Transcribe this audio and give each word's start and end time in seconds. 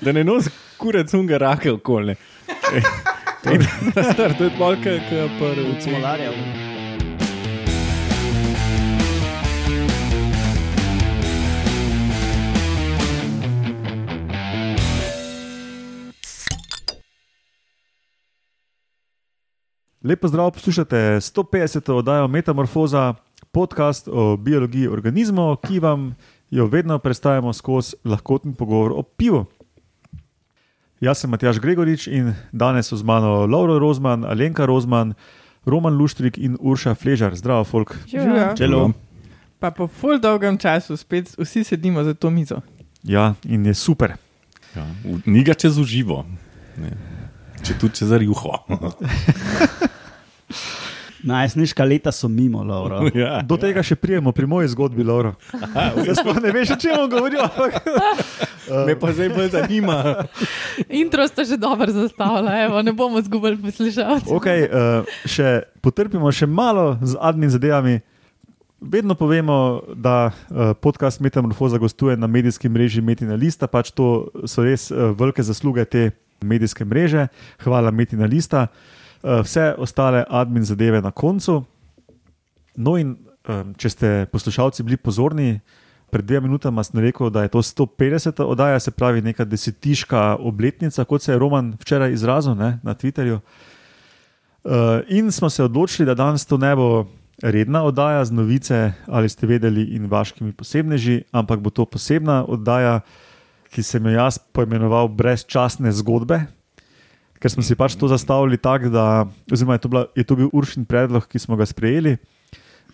Da 0.00 0.12
ne 0.12 0.24
nosi 0.24 0.50
kurec 0.76 1.14
unga 1.14 1.38
rake 1.38 1.72
okolje. 1.72 2.14
To 3.44 3.50
je 3.50 4.50
malo 4.58 4.76
kot 4.76 5.38
prvi. 5.38 5.80
Smolarja. 5.80 6.30
Lepo 20.06 20.28
zdrav, 20.28 20.50
poslušate 20.50 20.96
150. 20.96 21.92
oddajo 21.92 22.28
Metamorfoza, 22.28 23.14
podcast 23.50 24.08
o 24.08 24.36
biologiji 24.36 24.88
organizmov, 24.88 25.56
ki 25.56 25.80
vam 25.80 26.14
jo 26.50 26.66
vedno 26.66 26.98
predstavljamo 26.98 27.52
skozi 27.52 27.96
lahkoten 28.04 28.54
pogovor 28.54 28.92
o 28.92 29.02
pivu. 29.02 29.44
Jaz 31.00 31.20
sem 31.20 31.30
Matjaš 31.30 31.58
Gregorič 31.60 32.06
in 32.08 32.32
danes 32.52 32.88
so 32.88 32.96
z 32.96 33.04
mano 33.04 33.44
Lauro 33.46 33.78
Rozman, 33.78 34.24
Alenka 34.24 34.64
Rozman, 34.66 35.12
Roman 35.66 35.92
Luštrik 35.92 36.38
in 36.38 36.56
Urša 36.60 36.94
Fležar. 36.94 37.36
Zdravo, 37.36 37.64
folk. 37.64 37.96
Živijo. 38.08 38.56
Čelo. 38.56 38.92
Pa 39.60 39.70
po 39.70 39.88
ful 39.88 40.20
dolgem 40.20 40.56
času 40.58 40.96
spet 40.96 41.34
vsi 41.38 41.64
sedimo 41.64 42.04
za 42.04 42.14
to 42.14 42.30
mizo. 42.30 42.60
Ja, 43.02 43.34
in 43.44 43.66
je 43.66 43.74
super. 43.74 44.16
Ja, 44.76 44.86
ni 45.26 45.44
ga 45.44 45.54
čez 45.54 45.78
uživo, 45.78 46.24
ne. 46.76 46.90
če 47.64 47.76
tudi 47.80 48.00
čez 48.00 48.12
rjuho. 48.12 48.56
Najstniška 51.26 51.84
leta 51.84 52.12
so 52.12 52.28
mimo, 52.28 52.62
Laura. 52.62 53.02
ja. 53.14 53.42
Do 53.42 53.58
tega 53.58 53.82
še 53.82 53.98
prijemo 53.98 54.30
pri 54.32 54.46
moji 54.46 54.70
zgodbi, 54.70 55.02
Lauro. 55.02 55.34
Jaz 56.06 56.20
sploh 56.22 56.38
ne 56.38 56.52
veš, 56.54 56.76
o 56.76 56.78
čem 56.78 56.94
ampak- 56.94 57.82
Me 58.86 58.94
pa 58.98 59.12
zdaj 59.14 59.30
bolj 59.30 59.50
zanima. 59.54 60.26
Intro 61.02 61.26
ste 61.30 61.46
že 61.46 61.58
dobro 61.58 61.86
zastavili, 61.86 62.50
evo, 62.66 62.82
ne 62.82 62.90
bomo 62.94 63.22
zgubili 63.22 63.58
poslušalcev. 63.62 64.30
Okay, 64.38 64.66
uh, 64.66 65.06
še 65.26 65.66
potrpimo 65.82 66.30
še 66.34 66.46
malo 66.46 66.98
z 67.02 67.18
admin 67.18 67.50
zadevami. 67.50 68.02
Vedno 68.82 69.14
povemo, 69.14 69.86
da 69.94 70.30
uh, 70.30 70.74
podcast 70.78 71.22
Metamorfoza 71.22 71.78
gostuje 71.78 72.18
na 72.18 72.26
medijskem 72.26 72.70
mreži 72.70 73.02
Metina 73.02 73.38
Lista, 73.38 73.70
pač 73.70 73.90
to 73.94 74.30
so 74.46 74.66
res 74.66 74.90
uh, 74.90 75.14
velike 75.14 75.42
zasluge 75.46 75.86
te 75.86 76.10
medijske 76.42 76.84
mreže. 76.86 77.30
Hvala 77.62 77.94
Metina 77.94 78.26
Lista. 78.26 78.66
Uh, 78.66 78.95
vse 79.26 79.74
ostale 79.78 80.24
admin 80.28 80.64
zadeve 80.64 81.00
na 81.02 81.10
koncu. 81.10 81.64
No, 82.76 82.96
in 83.00 83.16
um, 83.48 83.72
če 83.78 83.90
ste 83.90 84.12
poslušalci 84.32 84.84
bili 84.86 84.96
pozorni, 85.00 85.60
pred 86.10 86.24
dvema 86.24 86.46
minutama 86.46 86.84
sem 86.86 87.00
rekel, 87.02 87.30
da 87.34 87.42
je 87.42 87.52
to 87.56 87.62
150. 87.62 88.42
oddaja, 88.44 88.80
se 88.80 88.90
pravi 88.90 89.22
neka 89.22 89.44
desetiška 89.44 90.36
obletnica, 90.38 91.04
kot 91.04 91.22
se 91.22 91.32
je 91.32 91.38
Roman 91.38 91.74
včeraj 91.80 92.12
izrazil 92.12 92.54
ne, 92.54 92.78
na 92.82 92.94
Twitterju. 92.94 93.40
Uh, 94.66 95.02
in 95.08 95.32
smo 95.32 95.50
se 95.50 95.64
odločili, 95.64 96.06
da 96.06 96.14
danes 96.14 96.46
to 96.46 96.58
ne 96.58 96.74
bo 96.76 97.06
redna 97.42 97.82
oddaja 97.84 98.24
z 98.24 98.32
novice, 98.32 98.92
ali 99.06 99.28
ste 99.28 99.46
vedeli, 99.46 99.82
in 99.96 100.06
vaškimi 100.10 100.52
posebneži, 100.52 101.22
ampak 101.32 101.60
bo 101.60 101.70
to 101.70 101.84
posebna 101.84 102.44
oddaja, 102.48 103.00
ki 103.70 103.82
sem 103.82 104.06
jo 104.06 104.14
jaz 104.14 104.38
poimenoval 104.38 105.08
brezčasne 105.08 105.92
zgodbe. 105.92 106.46
Ker 107.40 107.52
smo 107.52 107.62
si 107.62 107.76
pač 107.76 107.96
to 107.98 108.08
zastavili 108.08 108.58
tako, 108.58 108.88
da 108.92 109.26
oziroma 109.52 109.76
je 109.76 109.84
to, 109.84 109.88
bila, 109.92 110.06
je 110.16 110.24
to 110.24 110.36
bil 110.36 110.48
uršin 110.52 110.84
predlog, 110.88 111.26
ki 111.28 111.38
smo 111.38 111.56
ga 111.56 111.66
sprejeli. 111.68 112.16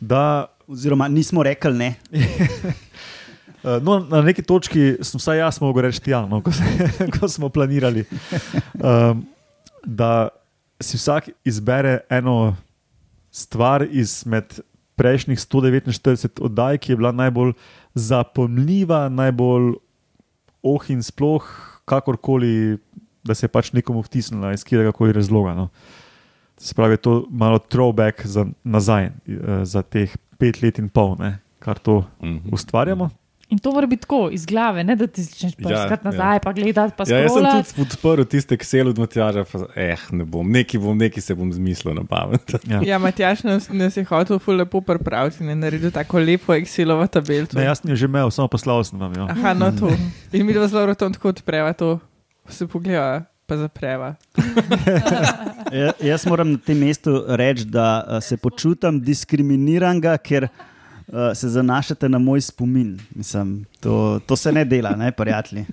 Da 0.01 0.49
Oziroma, 0.73 1.09
nismo 1.09 1.43
rekli 1.43 1.75
ne. 1.75 1.95
Uh, 2.13 2.81
No, 3.83 4.01
na 4.11 4.23
neki 4.27 4.43
točki 4.43 4.97
sem 5.07 5.21
vsaj 5.23 5.39
jaz 5.39 5.61
mogel 5.63 5.87
reči, 5.87 6.03
ja, 6.11 6.25
no, 6.27 6.41
ko, 6.43 6.51
se, 6.51 6.67
ko 7.15 7.29
smo 7.31 7.47
planirali, 7.47 8.03
um, 8.75 9.23
da 9.87 10.33
si 10.83 10.99
vsak 10.99 11.29
izbere 11.47 12.01
eno 12.11 12.57
stvar 13.31 13.87
izmed 13.87 14.59
prejšnjih 14.99 15.39
149 15.39 16.43
oddaj, 16.43 16.81
ki 16.83 16.93
je 16.93 16.99
bila 16.99 17.13
najbolj 17.15 17.55
zapomljiva, 17.95 19.07
najbolj 19.09 19.77
oh 20.63 20.91
in 20.91 21.07
sploh, 21.07 21.47
kakorkoli, 21.87 22.81
da 23.25 23.35
se 23.35 23.45
je 23.45 23.49
pač 23.49 23.73
nekomu 23.73 24.03
vtisnila 24.03 24.53
iz 24.53 24.65
katerega 24.65 24.93
razloga. 25.13 25.55
No. 25.55 25.69
Se 26.59 26.75
pravi, 26.75 26.93
je 26.93 26.97
to 26.99 27.27
malo 27.31 27.59
throwback 27.59 28.27
za 28.27 28.47
nazaj, 28.65 29.05
eh, 29.05 29.13
za 29.65 29.83
teh 29.83 30.11
pet 30.39 30.63
let 30.63 30.79
in 30.79 30.89
pol, 30.89 31.17
ne, 31.19 31.39
kar 31.59 31.79
to 31.79 32.05
Mhm. 32.23 32.53
ustvarjamo. 32.53 33.11
In 33.49 33.59
to 33.59 33.73
mora 33.73 33.87
biti 33.87 34.01
tako 34.01 34.31
iz 34.33 34.47
glave, 34.47 34.85
ne 34.85 34.97
da 34.97 35.07
ti 35.07 35.23
začneš 35.23 35.53
Ja, 35.53 35.69
prskati 35.69 36.07
ja. 36.07 36.11
nazaj, 36.11 36.41
pa 36.41 36.53
gledati, 36.53 36.95
pa 36.97 37.05
Ja, 37.07 37.19
jaz 37.19 37.33
sem 37.33 37.45
tudi 37.45 37.75
podprl 37.77 38.25
tiste 38.25 38.57
Excel 38.57 38.89
od 38.89 38.99
Matjaža, 38.99 39.45
pa 39.45 39.59
eh, 39.77 39.97
ne 40.11 40.25
bom, 40.25 40.51
neki 40.51 40.79
bom, 40.79 40.99
neki 40.99 41.21
se 41.21 41.35
bom 41.35 41.53
zmislil 41.53 41.95
na 41.95 42.05
pamet. 42.05 42.55
Ja. 42.65 42.81
Ja, 42.83 42.99
Matjaš 42.99 43.43
nas, 43.43 43.69
nas 43.69 43.97
je 43.97 44.05
hotel 44.05 44.39
ful 44.39 44.57
lepo 44.57 44.81
pripraviti 44.81 45.45
in 45.45 45.49
je 45.49 45.57
naredil 45.57 45.91
tako 45.91 46.19
lepo 46.19 46.53
Excelovo 46.53 47.05
tabelico. 47.07 47.59
Ne, 47.59 47.65
jaz 47.65 47.81
sem 47.81 47.91
jo 47.91 47.97
že 47.97 48.07
imel, 48.07 48.31
samo 48.31 48.49
poslal 48.49 48.85
sem 48.85 48.99
vam 48.99 49.13
jo. 49.13 49.27
Aha, 49.27 49.53
no 49.55 49.69
to. 49.71 49.93
In 50.33 50.47
mi 50.47 50.53
dva 50.53 50.65
zelo 50.67 50.87
rotom 50.87 51.13
tako 51.13 51.29
odpreva 51.29 51.73
to, 51.73 51.99
se 52.49 52.67
pogleda, 52.67 53.25
pa 53.47 53.57
zapreva. 53.57 54.15
Ja, 55.73 55.93
jaz 56.05 56.27
moram 56.29 56.51
na 56.53 56.59
tem 56.61 56.77
mestu 56.77 57.25
reči, 57.29 57.65
da 57.65 58.05
uh, 58.05 58.19
se 58.21 58.37
počutim 58.37 58.99
diskriminiranega, 59.01 60.19
ker 60.21 60.45
uh, 60.45 61.31
se 61.33 61.49
zanašate 61.49 62.11
na 62.13 62.19
moj 62.21 62.43
spomin. 62.45 62.99
Mislim, 63.17 63.65
to, 63.81 64.21
to 64.27 64.37
se 64.37 64.53
ne 64.53 64.67
dela, 64.69 64.93
ne, 65.01 65.09
prijatelji. 65.17 65.65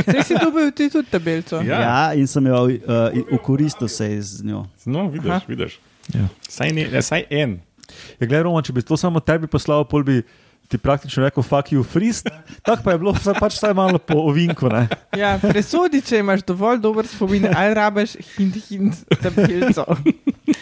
Zdaj 0.00 0.22
si 0.24 0.38
dobil 0.40 0.70
ti 0.72 0.88
tudi 0.90 1.10
tabelico. 1.10 1.60
Ja. 1.60 1.80
Ja. 1.80 2.14
in 2.14 2.26
sem 2.26 2.46
jo 2.46 2.62
uh, 2.64 3.20
ukoristil 3.36 3.88
se 3.88 4.08
z 4.22 4.44
njo. 4.44 4.64
No, 4.86 5.10
vidiš, 5.12 5.30
Aha. 5.30 5.40
vidiš. 5.48 5.78
Ja. 6.14 6.24
Saj, 6.48 6.72
ne, 6.72 6.88
ne, 6.88 7.02
saj 7.02 7.26
en. 7.30 7.58
Ja, 8.16 8.26
gledaj, 8.26 8.46
Roman, 8.48 8.64
če 8.64 8.72
bi 8.72 8.82
to 8.82 8.96
samo 8.96 9.20
tebi 9.20 9.46
poslal, 9.46 9.84
pol 9.84 10.08
bi 10.08 10.22
ti 10.74 10.80
praktično 10.82 11.22
rekel, 11.22 11.46
fuck 11.46 11.70
you, 11.70 11.84
frist. 11.86 12.26
Tako 12.66 12.82
pa 12.82 12.92
je 12.94 12.98
bilo 12.98 13.14
vsaj, 13.14 13.38
pač 13.38 13.54
vsaj 13.54 13.74
malo 13.78 14.02
po 14.02 14.18
ovinku. 14.26 14.66
Ne? 14.72 14.88
Ja, 15.14 15.36
presodi, 15.38 16.02
če 16.02 16.18
imaš 16.24 16.42
dovolj 16.48 16.82
dober 16.82 17.06
spomin, 17.06 17.46
ali 17.46 17.74
rabiš 17.78 18.16
hint, 18.34 18.58
hint 18.66 19.04
tabelico. 19.22 19.86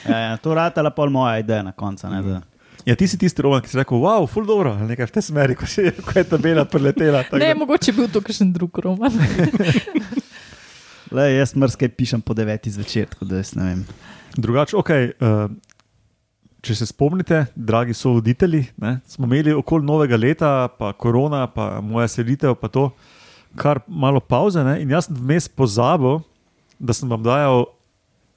Ja, 0.05 0.19
ja, 0.19 0.33
to 0.37 0.53
ratala 0.55 0.93
pol 0.93 1.09
moja 1.15 1.39
ideja 1.41 1.63
na 1.65 1.73
koncu. 1.73 2.11
Ne, 2.13 2.21
da. 2.27 2.41
Ja, 2.85 2.97
ti 2.99 3.07
si 3.07 3.15
tisti 3.17 3.39
Roman, 3.45 3.63
ki 3.63 3.71
si 3.71 3.79
rekel, 3.79 4.01
wow, 4.03 4.25
full 4.27 4.45
dobro, 4.45 4.73
ali 4.75 4.91
nekaj 4.91 5.07
v 5.07 5.15
tej 5.15 5.23
smeri, 5.29 5.55
ko, 5.55 5.69
si, 5.71 5.85
ko 6.03 6.17
je 6.19 6.25
tabela 6.27 6.65
preletela. 6.67 7.23
tako 7.23 7.39
Ne, 7.39 7.53
da- 7.55 7.59
mogoče 7.61 7.93
je 7.93 7.95
bil 7.95 8.09
to 8.11 8.21
kakšen 8.21 8.51
drug 8.53 8.75
roman. 8.83 9.15
Le, 11.13 11.27
jaz 11.37 11.53
mrskaj 11.55 11.93
pišem 11.95 12.21
po 12.25 12.35
devetih 12.35 12.73
zvečer, 12.73 13.07
tako 13.13 13.29
da 13.29 13.39
jaz 13.43 13.53
ne 13.55 13.65
vem. 13.69 13.81
Drugače, 14.37 14.77
ok. 14.81 14.91
Uh, 15.21 15.53
če 16.63 16.75
se 16.79 16.87
spomnite, 16.87 17.47
dragi 17.57 17.95
so 17.95 18.13
voditelji, 18.17 18.67
ne, 18.79 19.01
smo 19.07 19.27
imeli 19.27 19.53
okoli 19.53 19.87
novega 19.87 20.17
leta, 20.17 20.69
pa 20.79 20.93
korona, 20.93 21.47
pa 21.51 21.81
moja 21.83 22.07
selitev, 22.09 22.55
pa 22.55 22.69
to, 22.71 22.91
kar 23.59 23.81
malo 23.87 24.21
pauze. 24.21 24.63
Ne, 24.65 24.77
in 24.83 24.91
jaz 24.95 25.09
sem 25.11 25.17
vmes 25.19 25.49
pozabil, 25.49 26.21
da 26.79 26.95
sem 26.95 27.11
vam 27.11 27.23
dajal 27.23 27.65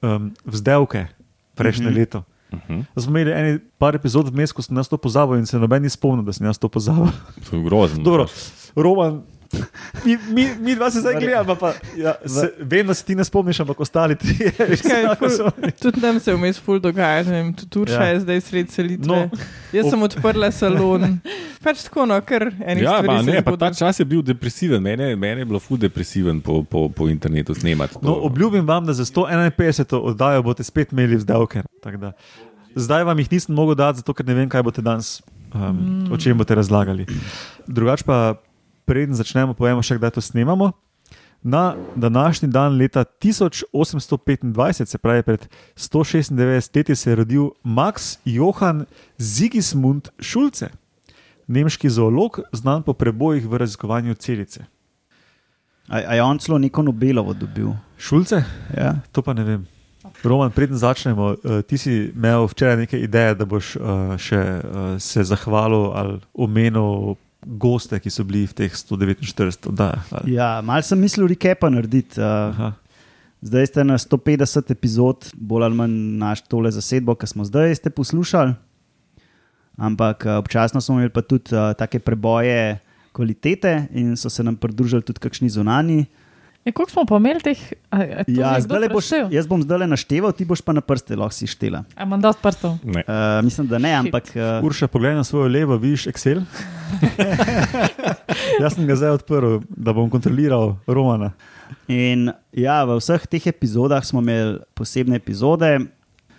um, 0.02 0.32
vzdelke 0.44 1.06
prejšnje 1.54 1.86
mm 1.86 1.90
Mhm. 1.90 1.94
-hmm. 1.94 1.98
leto. 1.98 2.24
Mhm. 2.52 2.80
Da 2.94 3.02
smo 3.02 3.10
imeli 3.10 3.32
eni 3.32 3.58
par 3.78 3.94
epizod 3.94 4.28
vmes, 4.28 4.52
ko 4.52 4.62
sem 4.62 4.76
jaz 4.76 4.88
to 4.88 4.96
pozabil 4.96 5.38
in 5.38 5.46
se 5.46 5.58
noben 5.58 5.82
ni 5.82 5.90
spomnil, 5.90 6.24
da 6.24 6.32
sem 6.32 6.46
jaz 6.46 6.58
to 6.58 6.68
pozabil. 6.68 7.08
To 7.50 7.56
je 7.56 7.62
grozno. 7.62 8.02
Dobro, 8.08 8.26
Roman. 8.76 9.22
Mi, 10.04 10.16
mi, 10.30 10.46
mi 10.60 10.74
dva 10.74 10.90
se 10.90 11.00
zdaj 11.00 11.14
gledamo, 11.20 11.54
pa 11.54 11.72
ja, 11.96 12.14
se, 12.26 12.52
vem, 12.60 12.86
da 12.86 12.94
se 12.94 13.04
ti 13.04 13.14
ne 13.14 13.24
spomniš, 13.24 13.60
ampak 13.60 13.80
ostali 13.80 14.16
tako 14.16 15.28
so- 15.28 15.50
ful, 15.50 15.70
tudi 15.82 16.00
nam 16.00 16.20
se 16.20 16.30
je 16.30 16.36
vmes 16.36 16.60
ful 16.60 16.80
dogaja, 16.80 17.22
ne 17.22 17.30
vem, 17.30 17.52
tudi 17.54 17.70
Turša 17.70 17.94
Ja. 17.94 18.04
ja. 18.04 18.12
je 18.12 18.20
zdaj 18.20 18.40
sred 18.40 18.70
selitve. 18.70 19.06
No. 19.06 19.14
No. 19.14 19.46
Jaz 19.72 19.90
sem 19.90 20.02
odprla 20.02 20.50
salon. 20.50 21.18
Pač 21.64 21.82
tako, 21.88 22.06
no, 22.06 22.20
ker 22.22 22.48
enih 22.62 22.84
Ja, 22.84 23.02
pa, 23.02 23.18
se 23.18 23.30
ne, 23.30 23.42
pa 23.42 23.50
zgodi. 23.50 23.60
ta 23.60 23.70
čas 23.74 23.98
je 24.00 24.04
bil 24.04 24.22
depresiven, 24.22 24.82
mene, 24.82 25.16
mene 25.16 25.42
je 25.42 25.44
bilo 25.44 25.58
ful 25.58 25.78
depresiven 25.78 26.40
po, 26.40 26.62
po, 26.62 26.88
po 26.88 27.08
internetu 27.08 27.54
snemati. 27.54 27.94
to. 27.94 28.00
No, 28.02 28.14
obljubim 28.28 28.66
vam, 28.66 28.86
da 28.86 28.92
za 28.92 29.04
151. 29.04 29.96
oddajo 29.96 30.42
boste 30.42 30.64
spet 30.64 30.92
imeli 30.92 31.16
vzdelke. 31.16 31.62
Tako 31.82 31.96
da 31.96 32.12
Zdaj 32.76 33.04
vam 33.04 33.18
jih 33.18 33.32
nisem 33.32 33.54
mogel 33.54 33.74
dati, 33.74 33.98
zato 33.98 34.12
ker 34.12 34.26
ne 34.26 34.34
vem, 34.36 34.48
kaj 34.52 34.62
boste 34.62 34.82
danes, 34.84 35.22
um, 35.54 35.60
mm. 35.60 36.12
o 36.12 36.16
čem 36.20 36.36
boste 36.36 36.54
razlagali. 36.54 37.06
Drugače 37.66 38.04
pa, 38.04 38.34
preden 38.86 39.14
začnemo, 39.18 39.54
povemo 39.58 39.82
še, 39.82 39.98
kdaj 39.98 40.16
to 40.16 40.22
snemamo. 40.24 40.72
Na 41.42 41.76
današnji 41.94 42.48
dan 42.48 42.78
leta 42.78 43.04
1825, 43.04 44.84
se 44.86 44.98
pravi 44.98 45.22
pred 45.22 45.48
196 45.76 46.76
leti, 46.76 46.96
se 46.96 47.10
je 47.10 47.16
rodil 47.16 47.50
Max 47.62 48.18
Johann 48.24 48.86
Sigismund 49.18 50.08
Schulze, 50.20 50.70
nemški 51.46 51.90
zoolog, 51.90 52.40
znan 52.52 52.82
po 52.82 52.94
prebojih 52.94 53.46
v 53.46 53.62
raziskovanju 53.62 54.14
celice. 54.14 54.64
A, 55.88 55.96
a 55.96 56.14
je 56.14 56.22
on 56.22 56.38
celo 56.38 56.58
neko 56.58 56.82
Nobelovo 56.82 57.34
dobil? 57.34 57.70
Šulce? 57.98 58.42
Ja. 58.76 58.96
To 59.12 59.22
pa 59.22 59.34
ne 59.34 59.44
vem. 59.44 59.66
Roman, 60.22 60.50
preden 60.50 60.78
začnemo, 60.78 61.34
uh, 61.34 61.62
ti 61.66 61.78
si 61.78 62.10
imel 62.14 62.46
včeraj 62.46 62.76
neke 62.76 62.98
ideje, 62.98 63.34
da 63.34 63.44
boš 63.44 63.76
uh, 63.76 64.14
še 64.18 64.38
uh, 64.38 64.98
se 65.02 65.24
zahvalil 65.24 65.90
ali 65.94 66.18
omenil 66.34 67.14
goste, 67.44 67.98
ki 68.00 68.10
so 68.10 68.24
bili 68.26 68.46
v 68.48 68.54
teh 68.56 68.72
149 68.72 69.68
oddajah. 69.70 70.24
Ja, 70.30 70.60
mal 70.64 70.82
sem 70.86 70.98
mislil 71.00 71.28
recapa 71.30 71.70
narediti. 71.70 72.18
Uh, 72.18 72.72
zdaj 73.44 73.70
ste 73.70 73.84
na 73.86 73.98
150 74.00 74.72
epizod, 74.72 75.28
bolj 75.36 75.68
ali 75.68 75.78
manj 75.78 75.96
naš 76.20 76.46
tole 76.48 76.72
zasedbo, 76.72 77.14
ki 77.18 77.28
smo 77.30 77.46
zdaj 77.46 77.76
ste 77.78 77.92
poslušali. 77.92 78.56
Ampak 79.76 80.24
uh, 80.24 80.40
občasno 80.40 80.80
smo 80.80 80.98
imeli 80.98 81.12
pa 81.12 81.22
tudi 81.22 81.52
uh, 81.52 81.76
take 81.76 82.00
preboje 82.00 82.78
kvalitete 83.16 83.88
in 83.96 84.16
so 84.16 84.28
se 84.28 84.44
nam 84.44 84.56
pridružili 84.56 85.04
tudi 85.04 85.20
kakšni 85.20 85.48
zunani. 85.52 86.04
E, 86.66 86.72
koliko 86.74 86.90
smo 86.90 87.04
pa 87.06 87.16
imeli 87.16 87.38
teh? 87.40 87.60
A, 87.94 87.96
a 88.02 88.24
to 88.26 88.32
Ja, 88.34 88.48
zdaj 88.58 88.60
zdajle 88.66 88.88
boš, 88.90 89.06
preštel? 89.06 89.28
jaz 89.30 89.46
bom 89.46 89.62
zdaj 89.62 89.86
našteval, 89.86 90.32
ti 90.34 90.42
boš 90.44 90.60
pa 90.66 90.74
na 90.74 90.82
prste 90.82 91.14
lahko 91.14 91.36
si 91.36 91.46
štela. 91.46 91.84
Imam 91.94 92.18
dosti 92.20 92.42
prstov. 92.42 92.72
Ne. 92.82 93.04
Uh, 93.06 93.38
mislim, 93.46 93.68
da 93.70 93.78
ne, 93.78 93.92
ampak. 93.94 94.32
Uh, 94.34 94.66
Urša, 94.66 94.88
poglej 94.90 95.14
na 95.14 95.22
svojo 95.24 95.46
levo, 95.46 95.76
vidiš 95.78 96.08
Excel. 96.10 96.42
Jaz 98.62 98.74
sem 98.74 98.86
ga 98.86 98.96
zdaj 98.98 99.20
odprl, 99.20 99.60
da 99.70 99.94
bom 99.94 100.10
kontroliral 100.10 100.74
Romana. 100.90 101.30
In 101.86 102.32
ja, 102.50 102.82
v 102.82 102.98
vseh 102.98 103.26
teh 103.30 103.46
epizodah 103.46 104.02
smo 104.02 104.18
imeli 104.22 104.58
posebne 104.74 105.16
epizode, 105.22 105.86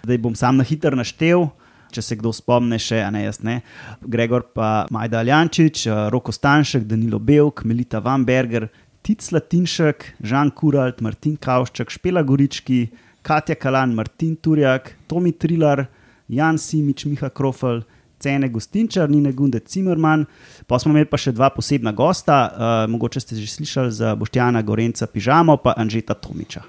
da 0.03 0.17
bom 0.19 0.35
sam 0.35 0.59
na 0.59 0.67
hitro 0.67 0.95
naštel. 0.95 1.47
Če 1.87 2.01
se 2.03 2.17
kdo 2.19 2.33
spomne, 2.35 2.75
še 2.83 2.99
a 2.99 3.07
ne 3.15 3.21
jaz 3.23 3.39
ne. 3.47 3.61
Gregor, 4.03 4.43
pa 4.51 4.83
Majda 4.91 5.21
Aljančič, 5.23 5.85
eh, 5.87 6.09
Roko 6.11 6.33
Stanšek, 6.35 6.83
Danilo 6.83 7.15
Belk, 7.15 7.63
Melita 7.63 8.01
Vamberger, 8.03 8.67
Tic 9.01 9.31
Latinšek, 9.31 10.13
Žan 10.23 10.51
Kuralt, 10.51 11.01
Martin 11.01 11.37
Kavšček, 11.37 11.89
Špela 11.89 12.23
Gorički, 12.23 12.87
Katja 13.21 13.55
Kalan, 13.55 13.95
Martin 13.95 14.35
Turjak, 14.35 14.95
Tomi 15.07 15.31
Trilar, 15.31 15.85
Jan 16.27 16.57
Simič, 16.57 17.05
Miha 17.05 17.29
Krofel, 17.29 17.83
Cene 18.19 18.49
Gostinčar, 18.49 19.09
Nine 19.09 19.31
Gunde 19.31 19.59
Cimerman. 19.59 20.25
Pa 20.67 20.79
smo 20.79 20.91
imeli 20.91 21.05
pa 21.09 21.19
še 21.21 21.31
dva 21.35 21.49
posebna 21.53 21.93
gosta, 21.95 22.37
uh, 22.47 22.79
mogoče 22.89 23.21
ste 23.21 23.37
že 23.37 23.47
slišali 23.51 23.91
za 23.93 24.15
Boštjana 24.17 24.63
Gorenca 24.65 25.07
Pižamo, 25.07 25.57
pa 25.61 25.77
Anžeta 25.77 26.17
Tomiča. 26.17 26.65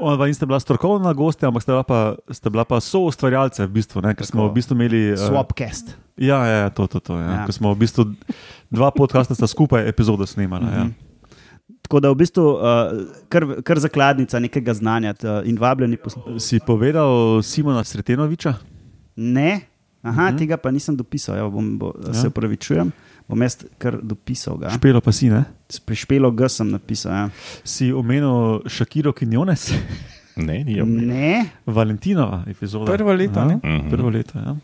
Ona 0.00 0.24
niste 0.24 0.46
bila 0.48 0.56
strokovna 0.60 1.12
gostja, 1.12 1.50
ampak 1.52 1.62
ste 1.62 1.76
bila 1.76 1.84
pa, 1.84 1.98
ste 2.32 2.48
bila 2.48 2.64
pa 2.64 2.80
soustvarjalce, 2.80 3.68
v 3.68 3.72
bistvu, 3.76 4.00
ne, 4.00 4.14
ker 4.16 4.24
smo 4.24 4.48
v 4.48 4.56
bistvu 4.56 4.72
imeli. 4.72 5.12
eh, 5.12 5.20
Swapcast. 5.20 5.92
Ja, 6.16 6.40
ja, 6.48 6.56
ja, 6.64 6.68
to, 6.72 6.88
to, 6.88 7.04
to. 7.04 7.20
Ja. 7.20 7.44
Ja. 7.44 7.44
Ko 7.44 7.52
smo 7.52 7.76
v 7.76 7.84
bistvu 7.84 8.08
dva 8.72 8.88
podcasta 8.96 9.36
sta 9.36 9.44
skupaj 9.44 9.84
epizodo 9.84 10.24
snemala. 10.24 10.64
Mm 10.64 10.72
-hmm. 10.72 10.88
ja. 10.88 11.09
Tako 11.82 12.00
da 12.00 12.10
v 12.10 12.18
bistvu 12.20 12.44
uh, 12.44 12.60
kar, 13.28 13.46
kar 13.66 13.78
zakladnica 13.78 14.38
nekega 14.38 14.74
znanja 14.74 15.14
uh, 15.22 15.40
in 15.48 15.58
vabljeni 15.58 15.96
poslušalci. 15.96 16.46
Si 16.46 16.60
povedal 16.66 17.42
Simona 17.42 17.84
Sretenoviča? 17.84 18.54
Ne, 19.16 19.60
Aha, 20.02 20.22
uh 20.22 20.28
-huh. 20.28 20.38
tega 20.38 20.56
pa 20.56 20.70
nisem 20.70 20.96
dopisal, 20.96 21.36
ja, 21.36 21.48
bom, 21.48 21.78
bo, 21.78 21.92
ja. 22.06 22.14
se 22.14 22.28
upravičujem. 22.28 22.92
Bom 23.28 23.42
jaz 23.42 23.64
kar 23.78 23.98
dopisal. 24.02 24.56
Ga. 24.56 24.70
Špelo 24.70 25.00
pa 25.00 25.12
si, 25.12 25.30
ne? 25.30 25.44
Pri 25.84 25.94
špelo 25.96 26.30
G 26.30 26.48
sem 26.48 26.70
napisal. 26.70 27.12
Ja. 27.12 27.28
Si 27.64 27.92
omenil 27.92 28.60
Šakiro 28.66 29.12
Kinjones, 29.12 29.72
Ne, 30.36 30.64
ni 30.64 30.82
Ne, 30.82 31.46
Valentinova 31.66 32.44
epizoda. 32.46 32.92
Prvo 32.92 33.12
leto, 33.12 33.44
ne? 33.44 33.56
Mhm. 33.64 33.90
Prvo 33.90 34.08
leto, 34.08 34.38
ja. 34.38 34.56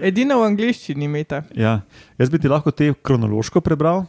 Edina 0.00 0.36
v 0.36 0.42
angliščini 0.42 1.04
imeta. 1.04 1.42
ja. 1.54 1.80
Jaz 2.18 2.30
bi 2.30 2.38
ti 2.38 2.48
lahko 2.48 2.70
te 2.70 2.92
kronološko 3.02 3.60
prebral. 3.60 4.06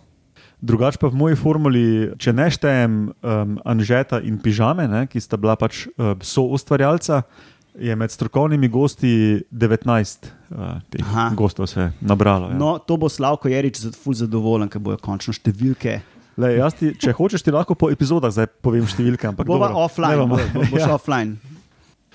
Drugače 0.61 0.97
pa 0.97 1.11
v 1.13 1.19
moji 1.19 1.37
formuli, 1.37 1.83
če 2.17 2.33
ne 2.33 2.47
štejem 2.49 2.93
um, 3.13 3.57
Anžeta 3.61 4.17
in 4.25 4.39
Pižame, 4.41 4.87
ne, 4.89 5.03
ki 5.05 5.21
sta 5.21 5.37
bila 5.37 5.53
pač 5.59 5.85
uh, 5.85 6.15
soustvarjalca, 6.17 7.21
je 7.77 7.93
med 7.93 8.09
strokovnimi 8.09 8.65
gosti 8.73 9.43
19 9.53 9.85
uh, 10.25 10.81
teh 10.89 11.05
Aha. 11.05 11.29
gostov 11.37 11.69
se 11.69 11.91
nabralo. 12.01 12.49
Ja. 12.49 12.57
no, 12.57 12.77
to 12.81 12.97
bo 12.97 13.05
Slavko 13.05 13.51
Jerič 13.53 13.83
ful 13.93 14.17
zadovoljen, 14.17 14.65
ker 14.73 14.81
bojo 14.81 14.97
končno 14.97 15.35
številke. 15.37 15.99
Le, 16.37 16.51
jaz 16.57 16.73
ti, 16.77 16.89
če 16.97 17.13
hočeš, 17.17 17.45
ti 17.45 17.53
lahko 17.53 17.77
po 17.77 17.91
epizodah 17.93 18.33
zdaj 18.33 18.49
povem 18.65 18.85
številke. 18.89 19.29
Ampak 19.29 19.45
Bova 19.45 19.69
dobro, 19.69 19.85
offline, 19.85 20.25
ne 20.25 20.25
bo, 20.25 20.41
bo, 20.57 20.65
boš 20.73 20.83
ja. 20.85 20.89
offline. 20.97 21.37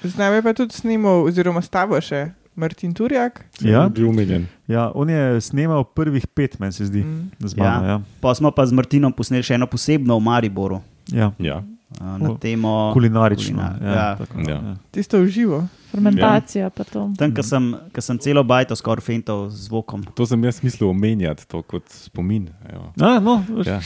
Z 0.03 0.19
nami 0.19 0.43
pa 0.43 0.50
tudi 0.50 0.75
snimal, 0.75 1.23
oziroma 1.31 1.62
s 1.62 1.71
tabo 1.71 1.99
še 2.03 2.33
Martin 2.55 2.93
Turjak. 2.93 3.45
Ja, 3.61 3.89
Bil 3.89 4.07
umiljen. 4.07 4.47
ja, 4.67 4.91
on 4.95 5.09
je 5.09 5.41
snemal 5.41 5.85
prvih 5.87 6.27
pet, 6.27 6.59
meni 6.59 6.73
se 6.73 6.85
zdi, 6.85 7.01
Mm. 7.01 7.31
z 7.41 7.55
mano. 7.57 7.87
Ja. 7.87 8.01
Pa 8.21 8.35
smo 8.35 8.51
pa 8.51 8.67
z 8.67 8.73
Martinom 8.73 9.13
posneli 9.13 9.43
še 9.43 9.55
eno 9.55 9.67
posebno 9.67 10.17
v 10.17 10.23
Mariboru 10.23 10.81
Ja. 11.09 11.33
Ja. 11.39 11.63
na 12.01 12.37
temo 12.37 12.93
Kulinarično. 12.95 13.57
kulinar- 13.57 13.83
Ja, 13.83 13.95
ja. 13.95 14.17
tako, 14.17 14.41
Ja. 14.41 14.55
ja. 14.55 14.77
Tisto 14.91 15.19
v 15.19 15.27
živo. 15.29 15.69
Fermentacija 15.91 16.71
pa 16.71 16.85
to. 16.85 17.11
Tam, 17.19 17.35
ko 17.35 17.43
sem, 17.43 17.65
ko 17.93 18.01
sem 18.01 18.19
celo 18.19 18.43
bajto 18.43 18.73
skoraj 18.73 19.03
fental 19.03 19.51
z 19.51 19.69
zvokom. 19.69 20.05
To 20.15 20.27
sem 20.27 20.43
jaz 20.43 20.63
mislil 20.63 20.89
omenjati, 20.89 21.45
to 21.47 21.63
kot 21.63 21.85
spomin. 21.87 22.49
evo. 22.67 22.93
A, 22.99 23.19
no, 23.19 23.45
Ja. 23.63 23.81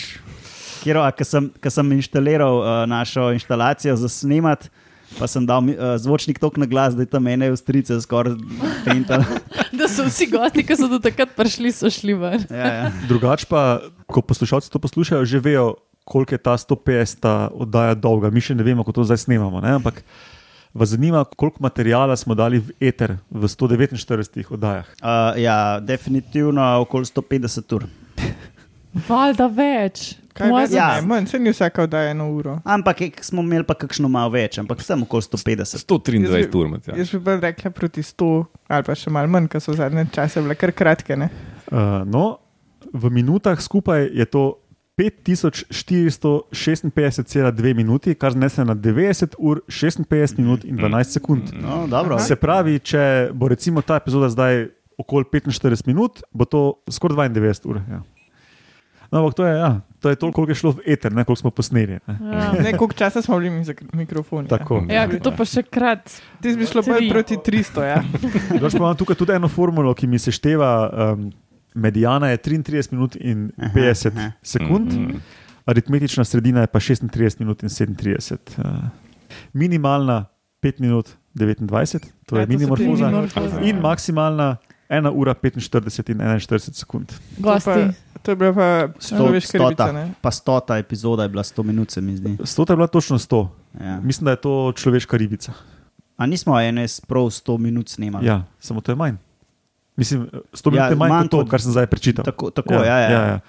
Kjer, 0.83 0.97
ko 1.13 1.25
sem, 1.25 1.51
ko 1.61 1.71
sem 1.71 1.93
inštaliral 1.93 2.55
uh, 2.55 2.87
našo 2.87 3.33
inštalacijo 3.33 3.97
za 3.97 4.09
snemat, 4.09 4.71
pa 5.19 5.29
sem 5.31 5.47
dal 5.47 5.65
uh, 5.71 5.95
zvočnik 6.01 6.39
tako 6.43 6.61
na 6.61 6.69
glas, 6.69 6.97
da 6.97 7.07
je 7.07 7.11
tam 7.11 7.27
ene 7.31 7.51
ostrice 7.55 8.01
skoraj 8.03 8.37
fental. 8.85 9.25
Da 9.77 9.89
so 9.93 10.07
vsi 10.07 10.29
gosti, 10.31 10.63
ki 10.65 10.77
so 10.79 10.89
do 10.89 10.99
takrat 11.03 11.35
prišli, 11.37 11.73
so 11.75 11.91
šli 11.93 12.15
ven. 12.17 12.47
ja, 12.51 12.69
ja. 12.73 12.87
Drugače 13.09 13.49
pa, 13.51 13.81
ko 14.09 14.23
poslušalci 14.25 14.71
to 14.73 14.81
poslušajo, 14.81 15.27
že 15.29 15.41
vejo, 15.43 15.67
koliko 16.07 16.35
je 16.35 16.39
ta 16.39 16.55
150 16.57 17.27
oddaja 17.53 17.99
dolga. 17.99 18.31
Mi 18.31 18.41
še 18.41 18.55
ne 18.57 18.65
vemo, 18.65 18.87
kako 18.87 19.03
to 19.03 19.09
zdaj 19.11 19.25
snemamo. 19.27 19.61
Ne? 19.61 19.75
Ampak 19.81 20.01
vas 20.77 20.95
zanima, 20.95 21.25
koliko 21.25 21.61
materijala 21.67 22.17
smo 22.17 22.35
dali 22.39 22.63
v 22.63 22.73
eter 22.81 23.17
v 23.31 23.49
149 23.49 24.55
oddajah. 24.55 24.89
Uh, 25.03 25.35
ja, 25.41 25.81
definitivno 25.83 26.63
okoli 26.87 27.05
150 27.11 27.77
ur. 27.77 27.89
Valjda 29.09 29.49
več. 29.53 30.15
Kaj 30.37 30.51
Moja 30.53 30.67
več? 30.67 30.75
Ja. 30.77 30.87
Ja. 30.99 31.05
Manj, 31.07 31.27
se 31.31 31.39
ni 31.41 31.53
vsaka 31.53 31.83
oddaja 31.87 32.11
eno 32.13 32.27
uro. 32.33 32.59
Ampak 32.77 33.01
ek, 33.09 33.15
smo 33.25 33.41
imeli 33.45 33.65
pa 33.69 33.75
kakšno 33.79 34.09
malo 34.13 34.31
več, 34.35 34.59
ampak 34.61 34.83
sem 34.85 35.03
okoli 35.07 35.25
150. 35.25 35.85
123 35.85 36.59
ur. 36.61 36.67
Matjaž. 36.75 36.95
Jaz 37.01 37.09
bi 37.15 37.19
bolj 37.29 37.41
rekla 37.45 37.69
proti 37.77 38.03
100 38.05 38.29
ali 38.77 38.85
pa 38.87 38.93
še 38.99 39.09
malo 39.15 39.29
manj, 39.33 39.47
ker 39.53 39.61
so 39.65 39.73
zadnje 39.77 40.03
čase 40.17 40.37
bile 40.45 40.55
kar 40.59 40.73
kratke. 40.77 41.15
Ne? 41.19 41.27
Uh, 41.71 42.03
no, 42.09 42.25
v 42.93 43.11
minutah 43.13 43.61
skupaj 43.61 44.11
je 44.13 44.27
to 44.29 44.45
5456,2 44.97 47.75
minuti, 47.77 48.15
kar 48.17 48.33
znese 48.33 48.65
na 48.65 48.75
90 48.75 49.35
ur, 49.39 49.61
56 49.69 50.39
minut 50.41 50.65
in 50.65 50.77
12 50.81 51.05
sekund. 51.19 51.43
No, 51.53 51.87
dobro. 51.91 52.19
Se 52.19 52.37
pravi, 52.41 52.79
če 52.81 53.29
bo 53.37 53.49
recimo 53.53 53.83
ta 53.85 53.97
epizoda 54.01 54.29
zdaj 54.33 54.73
okoli 54.97 55.25
45 55.29 55.85
minut, 55.87 56.25
bo 56.33 56.49
to 56.49 56.81
skoraj 56.89 57.29
92 57.29 57.69
ur. 57.69 57.85
Ja. 57.85 58.01
No, 59.07 59.19
ampak 59.19 59.35
to 59.35 59.45
je, 59.45 59.55
ja, 59.55 59.71
to 60.01 60.09
je 60.09 60.17
toliko, 60.17 60.35
koliko 60.35 60.51
je 60.51 60.55
šlo 60.57 60.71
v 60.73 60.81
eter, 60.87 61.11
ne 61.11 61.23
koliko 61.23 61.37
smo 61.39 61.51
posneli. 61.53 61.99
Ne. 62.01 62.15
Ja. 62.33 62.53
Ne, 62.55 62.73
koliko 62.73 62.95
časa 62.95 63.23
smo 63.23 63.39
bili 63.39 63.51
mi 63.51 63.65
za 63.65 63.75
mikrofon. 63.93 64.47
Tako. 64.47 64.85
Ja, 64.89 65.07
to 65.09 65.31
pa 65.31 65.45
še 65.45 65.63
krat. 65.63 66.11
Ti 66.41 66.53
bi 66.53 66.67
šlo 66.67 66.83
bolj 66.83 66.99
Tri. 66.99 67.11
proti 67.11 67.35
300. 67.39 67.85
Ja. 67.85 68.01
Drugač 68.53 68.73
pa 68.73 68.79
imam 68.79 68.97
tukaj 68.97 69.17
tudi 69.17 69.33
eno 69.33 69.49
formulo, 69.49 69.93
ki 69.93 70.07
mi 70.07 70.19
se 70.19 70.31
števa. 70.31 70.71
Um, 71.13 71.31
Medijana 71.77 72.29
je 72.29 72.39
33 72.41 72.89
minut 72.91 73.17
in 73.17 73.51
Aha, 73.55 73.69
50 73.71 74.09
aha. 74.11 74.31
sekund, 74.43 74.89
Mhm. 74.89 75.19
aritmetična 75.67 76.25
sredina 76.25 76.61
je 76.61 76.67
pa 76.69 76.81
36 76.81 77.13
minut 77.39 77.63
in 77.63 77.69
37. 77.69 78.57
Uh, 78.57 78.65
minimalna 79.53 80.25
5 80.61 80.81
minut 80.81 81.07
29, 81.35 81.69
to 82.27 82.37
Ja, 82.37 82.41
je 82.41 82.47
to 82.47 82.49
so 82.49 82.49
minimorfoza, 82.49 83.07
minimorfoza. 83.07 83.61
in 83.61 83.77
maksimalna 83.79 84.57
1 84.89 85.11
ura 85.15 85.35
45 85.35 86.11
in 86.13 86.19
41 86.19 86.73
sekund. 86.73 87.13
Gosti. 87.39 87.71
To 88.23 88.33
je 88.33 88.37
bila 88.37 88.53
pa 88.53 88.89
človeška 89.09 89.59
ribica. 89.59 89.75
stota. 89.75 89.93
ne? 89.93 90.13
Pa 90.21 90.31
stota 90.31 90.79
epizoda 90.79 91.23
je 91.23 91.29
bila 91.29 91.43
100 91.43 91.63
minut, 91.63 91.91
se 91.91 92.01
mi 92.01 92.17
zdi. 92.17 92.37
100 92.39 92.71
je 92.71 92.77
bila 92.77 92.87
točno 92.87 93.19
100. 93.19 93.49
Ja. 93.81 94.01
Mislim, 94.01 94.25
da 94.25 94.31
je 94.31 94.37
to 94.37 94.73
človeška 94.77 95.17
ribica. 95.17 95.53
A 96.17 96.27
nismo 96.27 96.57
NS 96.73 97.01
prav 97.01 97.23
100 97.23 97.59
minut 97.59 97.89
snemali? 97.89 98.27
Ja, 98.27 98.45
samo 98.61 98.81
to 98.81 98.93
je 98.93 98.97
manj. 98.97 99.15
Mislim, 99.97 100.29
100 100.53 100.71
minut 100.71 100.85
Ja, 100.85 100.89
je 100.89 100.97
manj 100.97 101.09
manj 101.09 101.23
kot 101.23 101.31
to, 101.31 101.47
kar 101.47 101.63
sem 101.63 101.73
zdaj 101.73 101.87
prečital. 101.87 102.25
Tako, 102.25 102.51
tako 102.51 102.75
ja, 102.75 102.85
ja, 102.85 102.99
ja. 102.99 103.11
ja, 103.11 103.27
ja. 103.27 103.41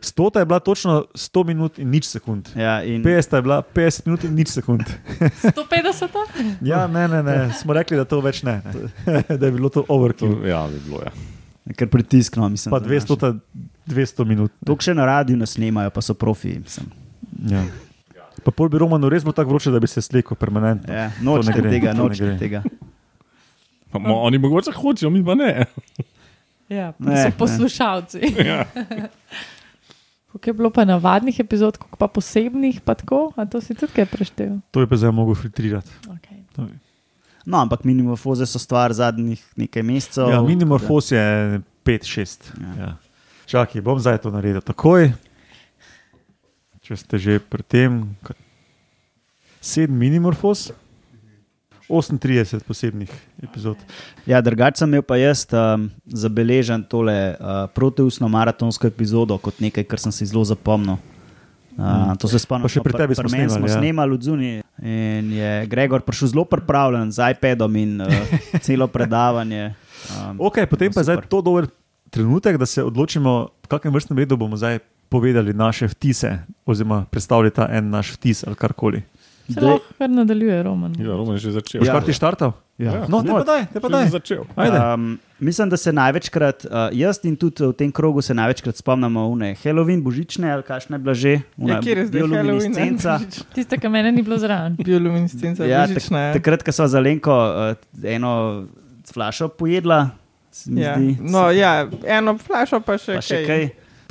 100 0.00 0.12
je 0.36 0.44
bila 0.44 0.58
točno 0.60 1.04
100 1.12 1.44
minut 1.44 1.78
in 1.78 1.90
nič 1.90 2.04
sekund. 2.06 2.48
ja 2.54 2.82
in, 2.82 3.02
50 3.02 3.34
je 3.34 3.42
bila 3.42 3.62
50 3.64 4.06
minut 4.06 4.24
in 4.24 4.34
nič 4.34 4.48
sekund. 4.50 4.82
150? 5.42 6.08
Ja, 6.60 6.86
ne, 6.86 7.08
ne, 7.08 7.22
ne. 7.22 7.52
smo 7.54 7.72
rekli, 7.72 7.96
da 7.96 8.04
to 8.04 8.20
več 8.20 8.42
ne. 8.42 8.60
ne. 9.06 9.22
da 9.32 9.46
je 9.46 9.52
bilo 9.52 9.68
to 9.68 9.84
overkill. 9.88 10.34
To- 10.34 10.46
Ja, 10.46 10.66
bi 10.66 10.80
bilo. 10.80 11.00
Ja. 11.02 11.10
Ker 11.72 11.88
pritisk, 11.88 12.36
no, 12.36 12.48
mislim. 12.48 12.70
Pa 12.70 12.78
za 12.78 12.86
200, 12.86 13.16
naše. 13.22 13.38
200 13.88 14.24
minut. 14.24 14.52
To 14.62 14.76
še 14.78 14.94
na 14.94 15.04
radiju 15.04 15.36
nas 15.36 15.50
snemajo, 15.52 15.90
pa 15.90 16.00
so 16.00 16.14
profi. 16.14 16.54
Mislim. 16.56 16.86
Ja. 17.48 17.64
Pa 18.38 18.50
pol 18.50 18.68
bi 18.68 18.78
Romano 18.78 19.08
res 19.08 19.24
bilo 19.24 19.32
tako 19.32 19.50
vroče, 19.50 19.70
da 19.70 19.80
bi 19.80 19.86
se 19.86 19.98
slekel 20.00 20.36
permanentno. 20.36 20.86
Ja, 20.88 21.08
nočete 21.20 21.50
ne 21.52 21.60
gre, 21.60 21.70
tega, 21.72 21.90
to 21.92 22.06
ne 22.06 22.14
gre. 22.16 22.36
tega. 22.38 22.62
Pa 23.88 23.98
mo- 23.98 24.20
Oni 24.20 24.38
mogoče 24.38 24.70
hočejo, 24.72 25.10
mi 25.10 25.24
pa 25.24 25.34
ne. 25.34 25.66
Ja, 26.68 26.92
Ne, 26.98 27.10
ne, 27.10 27.16
so 27.16 27.28
ne. 27.28 27.34
poslušalci. 27.34 28.20
Ja. 28.40 28.64
Koliko 30.36 30.50
je 30.50 30.54
bilo 30.54 30.70
pa 30.70 30.84
navadnih 30.84 31.40
epizod, 31.40 31.78
koliko 31.80 31.96
pa 31.96 32.08
posebnih, 32.12 32.80
pa 32.84 32.94
tako, 32.94 33.32
a 33.36 33.46
to 33.48 33.60
si 33.60 33.72
tudi 33.74 33.92
kaj 33.96 34.04
preštel. 34.06 34.58
To 34.70 34.82
je 34.84 34.86
pa 34.86 34.96
zdaj 34.96 35.12
mogel 35.16 35.34
filtrirati. 35.34 35.88
Okay. 36.12 36.68
No, 37.46 37.62
ampak 37.62 37.86
minimorfoze 37.88 38.44
so 38.46 38.60
stvar 38.60 38.92
zadnjih 38.92 39.40
nekaj 39.56 39.82
mesecev. 39.82 40.28
Ja, 40.28 40.42
minimorfoz 40.44 41.08
je 41.12 41.24
5-6. 41.88 42.52
Ja. 42.60 42.74
Ja. 42.82 42.90
Čakaj, 43.48 43.80
bom 43.80 43.96
zdaj 43.96 44.18
to 44.26 44.34
naredil 44.34 44.60
takoj. 44.60 45.14
Če 46.84 47.00
ste 47.00 47.16
že 47.16 47.40
pri 47.40 47.64
tem, 47.64 48.02
sedem 49.64 49.96
minimorfos, 49.96 50.68
38 51.88 52.60
posebnih 52.66 53.10
epizod. 53.42 53.76
Ja, 54.26 54.40
drugače 54.40 54.82
sem 54.82 54.90
imel 54.90 55.02
pa 55.02 55.16
jaz 55.16 55.46
um, 55.52 55.88
zabeležen 56.06 56.84
tole 56.90 57.14
uh, 57.34 57.66
proteusno 57.74 58.28
maratonsko 58.28 58.86
epizodo 58.86 59.38
kot 59.38 59.60
nekaj, 59.60 59.84
kar 59.84 60.02
sem 60.02 60.12
si 60.12 60.26
zelo 60.26 60.44
zapomnil. 60.44 60.98
Uh, 61.76 62.16
to 62.18 62.28
se 62.28 62.38
spomnim. 62.40 62.64
Pa 62.64 62.72
še 62.72 62.80
pri 62.80 62.96
tebi 62.96 63.14
smo 63.14 63.28
snemali, 63.28 63.52
Smo 63.52 63.68
ja. 63.68 63.78
snemali 63.78 64.16
od 64.16 64.22
zunaj 64.24 64.60
in 64.80 65.32
je 65.32 65.50
Gregor 65.68 66.00
prišel 66.04 66.32
zelo 66.32 66.44
pripravljen 66.48 67.12
z 67.12 67.32
iPadom 67.36 67.76
in 67.76 68.00
uh, 68.00 68.36
celo 68.64 68.88
predavanje. 68.88 69.74
Um, 70.16 70.40
Ok, 70.48 70.64
potem 70.70 70.92
pa 70.92 71.04
je 71.04 71.12
zdaj 71.12 71.26
to 71.28 71.42
dober 71.44 71.68
trenutek, 72.10 72.56
da 72.56 72.66
se 72.66 72.84
odločimo, 72.84 73.48
v 73.64 73.68
kakšnem 73.68 73.92
vrstnem 73.92 74.18
redu 74.24 74.36
bomo 74.40 74.56
zdaj 74.56 74.80
povedali 75.08 75.54
naše 75.54 75.88
vtise, 75.88 76.38
oziroma 76.66 77.04
predstavili 77.10 77.50
ta 77.50 77.68
en 77.70 77.90
naš 77.90 78.16
vtis 78.16 78.44
ali 78.46 78.56
karkoli. 78.56 79.02
Se 79.46 79.54
Daj- 79.54 79.68
lahko 79.68 79.94
kar 79.96 80.10
nadaljuje, 80.10 80.62
Roman. 80.62 80.92
Ja, 80.98 81.06
Roman 81.08 81.34
je 81.34 81.40
že 81.40 81.50
začel. 81.52 81.84
Ja. 81.84 81.92
kar 81.92 82.02
ti 82.02 82.12
štartal? 82.12 82.50
Ja. 82.76 83.06
No, 83.06 83.22
te 83.22 83.30
pa 83.30 83.40
daj, 83.42 83.62
te 83.66 83.78
pa 83.78 83.86
Že 83.86 83.92
daj. 83.92 84.02
je 84.02 84.10
začel. 84.10 84.42
Ajde. 84.54 84.78
Um, 84.84 85.04
mislim, 85.38 85.68
da 85.68 85.76
se 85.76 85.92
največkrat, 85.92 86.64
uh, 86.64 86.72
jaz 86.92 87.20
in 87.22 87.36
tudi 87.36 87.62
v 87.62 87.72
tem 87.72 87.88
krogu, 87.88 88.20
se 88.20 88.34
največkrat 88.34 88.76
spomnimo 88.76 89.26
une 89.26 89.54
Halloween, 89.54 90.02
božične 90.02 90.50
ali 90.50 90.62
kakšne 90.62 90.98
bila 90.98 91.14
že, 91.14 91.40
Ja, 91.56 91.78
kjer 91.78 91.98
je 91.98 92.06
zdaj 92.06 92.20
Halloween? 92.22 92.74
Tiste, 93.54 93.78
ki 93.78 93.88
mene 93.88 94.12
ni 94.12 94.20
bilo 94.20 94.36
zraven. 94.36 94.76
Bioluminescenca, 94.82 95.62
Ja, 95.62 95.68
ja, 95.70 95.86
tak, 95.86 95.94
božična. 95.94 96.18
Ja, 96.20 96.32
takrat, 96.34 96.60
ko 96.60 96.72
so 96.72 96.84
za 96.84 96.98
Lenko 96.98 97.32
uh, 97.32 97.78
eno 98.02 98.66
flašo 99.06 99.48
pojedla, 99.48 100.10
se 100.50 100.70
mi 100.70 100.82
ja. 100.82 100.98
zdi. 100.98 101.16
No, 101.22 101.50
ja, 101.50 101.86
eno 102.04 102.34
flašo 102.36 102.80
pa 102.80 102.98
še, 102.98 103.14
pa 103.14 103.22
še 103.22 103.46
kaj. 103.46 103.62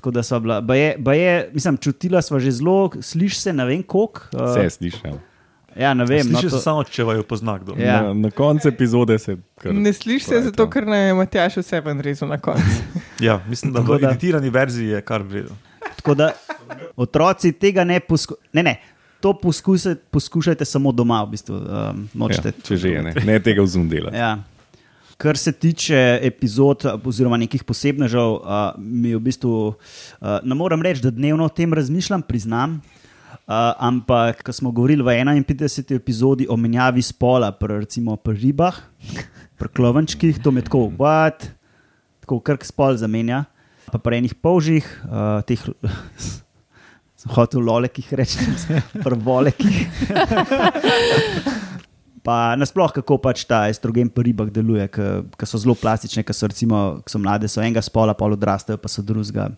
Tako 0.06 0.12
da 0.12 0.24
so 0.24 0.40
bila, 0.40 0.62
ba 0.62 0.76
je, 0.76 0.96
ba 0.98 1.14
je, 1.14 1.50
mislim, 1.54 1.78
čutila 1.78 2.22
smo 2.22 2.40
že 2.40 2.52
zelo, 2.52 2.92
slišiš 3.02 3.40
se, 3.40 3.54
ne 3.54 3.66
vem 3.66 3.84
koliko. 3.84 4.22
Vse 4.32 4.66
Uh, 4.66 4.70
slišal. 4.70 5.18
ja, 5.80 5.94
ne 5.94 6.06
vem. 6.06 6.24
Slišiš 6.24 6.44
no, 6.44 6.50
se 6.50 6.60
samo, 6.60 6.84
če 6.84 7.04
vaju 7.04 7.24
pozna 7.24 7.58
kdo. 7.58 7.74
Ja. 7.78 8.02
Na, 8.02 8.14
na 8.14 8.30
koncu 8.32 8.68
epizode 8.68 9.18
se 9.20 9.38
kar. 9.58 9.74
Ne 9.74 9.94
slišiš 9.94 10.24
se, 10.24 10.42
zato 10.42 10.56
to. 10.56 10.70
ker 10.70 10.86
naj 10.86 11.08
je 11.08 11.14
Matjaš 11.14 11.58
vse 11.58 11.82
ven 11.82 12.00
rezal 12.00 12.30
na 12.30 12.38
koncu. 12.38 12.62
Ja, 13.20 13.40
mislim, 13.50 13.74
da 13.74 13.82
v 13.82 13.98
da- 13.98 14.12
editirani 14.12 14.50
verziji 14.50 14.88
je 14.94 15.02
kar 15.02 15.22
vredno. 15.26 15.58
Tako 15.96 16.14
da 16.16 16.32
otroci 16.96 17.52
tega 17.52 17.84
ne 17.84 18.00
poskušajo. 18.00 18.42
Ne, 18.54 18.64
ne. 18.64 18.76
To 19.26 19.34
poskusaj, 19.34 19.96
poskušajte 20.12 20.66
samo 20.66 20.92
doma, 20.92 21.24
v 21.24 21.30
bistvu. 21.34 21.56
Um, 21.56 22.10
Ja, 22.30 22.52
če 22.64 22.78
že 22.78 22.90
je, 22.90 23.02
ne, 23.02 23.14
ne 23.34 23.40
tega 23.40 23.66
vzum 23.66 23.90
delati. 23.90 24.18
Ja. 24.18 24.36
Kar 25.18 25.38
se 25.38 25.52
tiče 25.52 26.20
epizod, 26.28 26.84
oziroma 27.06 27.38
nekih 27.40 27.64
posebnežev, 27.64 28.34
uh, 28.36 28.76
mi 28.78 29.14
v 29.16 29.22
bistvu 29.24 29.54
uh, 29.72 29.76
ne 30.44 30.56
morem 30.60 30.84
reči, 30.84 31.06
da 31.06 31.12
dnevno 31.12 31.48
o 31.48 31.52
tem 31.52 31.74
razmišljam, 31.74 32.26
priznam. 32.28 32.82
Uh, 33.46 33.72
ampak, 33.80 34.42
ko 34.44 34.52
smo 34.52 34.72
govorili 34.76 35.04
v 35.06 35.16
51. 35.22 35.96
epizodi 35.96 36.48
o 36.50 36.58
menjavi 36.58 37.02
spola, 37.02 37.52
pri, 37.56 37.86
recimo 37.86 38.18
pri 38.18 38.36
ribah, 38.42 38.76
pri 39.56 39.70
klovenčkih, 39.70 40.42
to 40.44 40.52
me 40.52 40.66
tako 40.66 40.90
ubad, 40.90 41.48
tako 42.26 42.42
krk 42.42 42.66
spol 42.68 42.98
zamenja. 43.00 43.46
Pa 43.94 44.02
pri 44.02 44.20
enih 44.20 44.36
polžih, 44.36 44.84
uh, 45.08 45.40
teh 45.48 45.62
sem 47.22 47.32
hotel 47.32 47.64
lolekih 47.64 48.12
reči, 48.18 48.44
pri 49.06 49.16
volekih. 49.16 49.78
Pa 52.26 52.56
nasploh, 52.58 52.90
kako 52.90 53.20
pač 53.22 53.44
ta 53.46 53.68
estrogen 53.70 54.10
pri 54.10 54.32
ribah 54.32 54.50
deluje, 54.50 54.88
ki 54.90 55.46
so 55.46 55.60
zelo 55.62 55.76
plastične, 55.78 56.24
ki 56.26 56.34
so, 56.34 56.50
recimo, 56.50 56.80
ki 57.06 57.14
so 57.14 57.22
mlade, 57.22 57.46
so 57.52 57.62
enega 57.62 57.84
spola, 57.86 58.16
pol 58.18 58.34
odrastejo, 58.34 58.80
pa 58.82 58.90
so 58.90 59.04
drugega. 59.06 59.52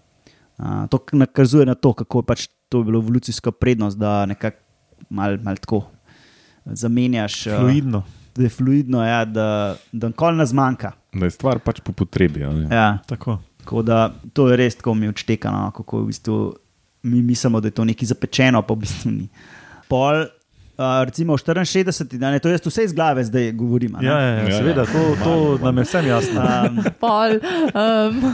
Uh, 0.58 0.84
to 0.92 1.00
nakazuje 1.16 1.64
na 1.70 1.78
to, 1.80 1.94
kako 1.96 2.20
je 2.20 2.28
pač 2.28 2.48
to 2.68 2.82
bilo 2.84 3.00
evolucijska 3.00 3.54
prednost, 3.56 3.96
da 3.98 4.26
nekako 4.28 4.60
malo 5.10 5.38
mal 5.46 5.56
tako 5.56 5.86
zamenjaš. 6.66 7.44
Fluidno. 7.44 8.04
Da 8.36 8.44
je 8.44 8.50
fluidno, 8.50 9.04
ja, 9.06 9.26
da, 9.26 9.76
da 9.92 10.08
nikoli 10.08 10.38
ne 10.38 10.46
zmanjka. 10.46 10.92
Da 11.14 11.26
je 11.26 11.32
stvar 11.32 11.60
pač 11.60 11.80
po 11.82 11.92
potrebi. 11.92 12.44
a 12.44 12.52
ne. 12.54 12.68
Ja, 12.76 12.98
Tako. 13.08 13.38
tako 13.64 13.82
da 13.82 14.14
to 14.34 14.50
je 14.50 14.58
res 14.58 14.76
tako 14.76 14.94
mi 14.94 15.08
odštekano, 15.08 15.72
kako 15.72 16.04
v 16.04 16.12
bistvu 16.12 16.36
mi 17.04 17.22
mislimo, 17.24 17.62
da 17.62 17.68
je 17.68 17.72
to 17.80 17.86
nekaj 17.86 18.12
zapečeno, 18.12 18.62
pa 18.62 18.74
v 18.74 18.78
bistvu 18.84 19.12
ni. 19.12 19.30
Pol, 19.88 20.26
uh, 20.78 21.04
recimo 21.04 21.34
v 21.34 21.42
64, 21.42 22.18
da 22.18 22.32
ne 22.32 22.40
to 22.40 22.50
jaz 22.50 22.62
vse 22.66 22.84
iz 22.84 22.94
glave 22.94 23.24
zdaj 23.24 23.52
govorim. 23.52 23.96
a 23.96 24.02
ne. 24.02 24.08
Ja, 24.08 24.20
ja, 24.20 24.28
ja, 24.30 24.44
Ja, 24.44 24.58
seveda, 24.58 24.82
ja. 24.82 24.88
to, 24.88 25.16
to 25.24 25.34
nam 25.66 25.78
je 25.78 25.84
vsem 25.84 26.08
jasno. 26.08 26.42
Um, 26.42 26.84
Pol. 27.00 27.32
Um, 27.74 28.34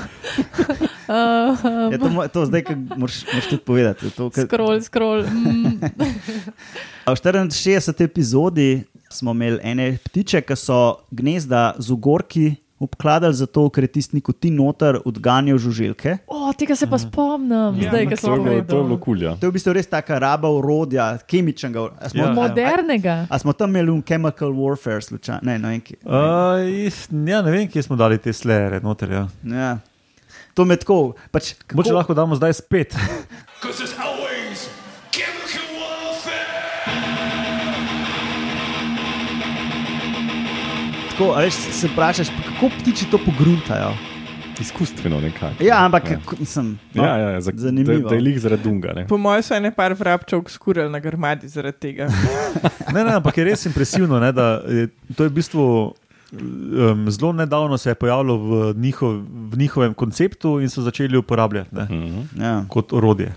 um, 1.08 1.92
Ja, 1.92 1.98
to, 1.98 2.28
to 2.34 2.46
zdaj, 2.46 2.64
ki 2.64 2.76
moraš, 2.76 3.26
moraš 3.28 3.48
tudi 3.50 3.64
povedati. 3.64 4.10
To, 4.12 4.30
ke, 4.30 4.42
Scroll, 4.42 4.82
scroll. 4.82 5.24
Mm. 5.24 5.78
v 7.06 7.16
64. 7.16 8.04
epizodi 8.04 8.84
smo 9.12 9.32
imeli 9.32 9.60
ene 9.64 9.98
ptiče, 10.06 10.42
ki 10.42 10.56
so 10.56 11.06
gnezda 11.12 11.74
z 11.78 11.92
ugorki 11.92 12.56
obkladali, 12.84 13.34
zato 13.34 13.70
ker 13.70 13.84
je 13.84 13.92
tisti 13.92 14.16
nikotin 14.16 14.56
noter 14.56 15.00
odganjal 15.02 15.58
žuželke. 15.58 16.18
O, 16.28 16.52
tega 16.54 16.76
se 16.76 16.86
pa 16.86 16.98
spomnim, 16.98 17.52
Ja, 17.78 17.90
zdaj, 17.90 18.06
ko 18.06 18.10
To 18.12 18.18
smo 18.18 18.34
je 18.34 18.40
bilo, 18.40 18.44
to 18.44 18.52
je 18.52 18.64
bilo 18.64 18.84
gledali. 18.86 19.00
kul. 19.00 19.18
Ja. 19.20 19.34
To 19.34 19.46
je 19.46 19.50
v 19.50 19.54
bistvu 19.54 19.74
res 19.74 19.88
taka 19.88 20.18
raba 20.18 20.50
urodja, 20.50 21.18
kemičnega. 21.20 21.80
a 21.98 22.10
Smo, 22.10 22.24
Ja. 22.24 22.34
Modernega. 22.34 23.16
A, 23.24 23.28
a 23.30 23.40
smo 23.40 23.54
tam 23.54 23.70
imeli 23.70 23.90
un 23.90 24.02
chemical 24.02 24.52
warfare, 24.52 25.02
slučajno? 25.02 25.42
Ne, 25.44 25.58
no, 25.58 25.70
enki. 25.70 25.96
Uh, 26.02 26.62
ja, 27.24 27.42
ne 27.42 27.52
vem, 27.52 27.68
kje 27.68 27.82
smo 27.82 27.96
dali 27.96 28.18
te 28.18 28.32
slere 28.32 28.80
noter. 28.80 29.12
Ja. 29.12 29.28
Ja. 29.46 29.72
To 30.54 30.64
me 30.64 30.76
tako. 30.76 31.14
Pač, 31.30 31.54
kako- 31.58 31.76
Moče 31.76 31.94
lahko 31.94 32.14
damo 32.14 32.36
zdaj 32.36 32.54
spet. 32.56 32.94
Tako, 41.14 41.34
veš, 41.36 41.54
se 41.54 41.88
vprašaš, 41.88 42.28
kako 42.30 42.70
ptiči 42.76 43.06
to 43.08 43.20
pogruntajo. 43.20 43.94
Izkustveno 44.56 45.20
nekako. 45.20 45.64
Ja, 45.64 45.80
ampak 45.80 46.04
Ja. 46.06 46.18
kako- 46.18 46.36
mislim, 46.40 46.80
no, 46.94 47.04
Ja, 47.04 47.18
ja, 47.18 47.30
ja, 47.30 47.42
za, 47.42 47.52
zanimivo. 47.56 48.00
Da, 48.00 48.10
da 48.10 48.16
je 48.16 48.22
lik 48.22 48.38
zaradi 48.40 48.64
dunga. 48.64 48.94
Ne. 48.94 49.08
Po 49.08 49.18
mojem 49.18 49.42
so 49.42 49.56
ene 49.56 49.72
par 49.72 49.94
vrabčev 49.94 50.44
skurili 50.48 50.90
na 50.90 51.00
grmadi 51.00 51.48
zaradi 51.48 51.78
tega. 51.80 52.08
Ne, 52.94 53.04
ne, 53.04 53.14
ampak 53.14 53.38
je 53.38 53.44
res 53.46 53.66
impresivno, 53.66 54.20
ne, 54.20 54.32
da 54.32 54.62
je, 54.68 54.88
to 55.16 55.24
je 55.24 55.30
v 55.30 55.34
bistvu 55.34 55.64
um, 56.32 57.10
zelo 57.10 57.32
nedavno 57.34 57.78
se 57.78 57.90
je 57.90 57.96
pojavilo 57.96 58.38
v, 58.38 58.52
njihov, 58.76 59.14
v 59.50 59.58
njihovem 59.58 59.94
konceptu 59.94 60.60
in 60.60 60.70
so 60.70 60.82
začeli 60.82 61.18
uporabljati 61.18 61.70
ne, 61.72 61.84
Mhm. 61.86 62.22
ja, 62.38 62.66
kot 62.68 62.94
orodje 62.94 63.34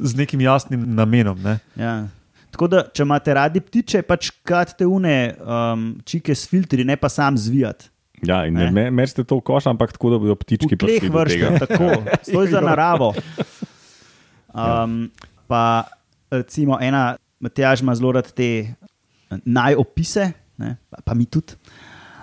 z 0.00 0.16
nekim 0.16 0.40
jasnim 0.40 0.84
namenom. 0.88 1.38
Ne. 1.40 1.58
ja. 1.76 2.06
Tako 2.54 2.68
da, 2.72 2.82
če 2.94 3.04
imate 3.04 3.34
radi 3.36 3.60
ptiče, 3.60 4.02
pač 4.08 4.30
kratite 4.46 4.86
une 4.88 5.14
um, 5.36 5.86
čike 6.08 6.34
s 6.34 6.48
filtri, 6.48 6.84
ne 6.88 6.96
pa 6.96 7.10
sam 7.12 7.36
zvijati. 7.38 7.90
Ja, 8.26 8.40
in 8.48 8.56
Ne. 8.56 8.64
ne 8.66 8.70
me, 8.74 8.84
merite 8.90 9.22
to 9.22 9.36
v 9.38 9.44
koš, 9.46 9.68
ampak 9.70 9.92
tako, 9.94 10.10
da 10.10 10.18
bodo 10.18 10.34
ptički 10.34 10.74
prišli 10.76 11.10
do 11.10 11.20
vrste, 11.20 11.38
tega. 11.38 11.58
tako, 11.66 11.88
stoj 12.26 12.48
za 12.50 12.60
naravo. 12.68 13.12
Um, 14.54 15.10
pa 15.46 15.84
recimo 16.30 16.78
ena, 16.82 17.16
Matjaž 17.38 17.84
ima 17.84 17.94
zelo 17.94 18.12
rad 18.16 18.32
te 18.34 18.74
najopise, 19.44 20.32
ne, 20.58 20.74
pa, 20.90 21.04
pa 21.04 21.14
mi 21.14 21.28
tudi. 21.30 21.54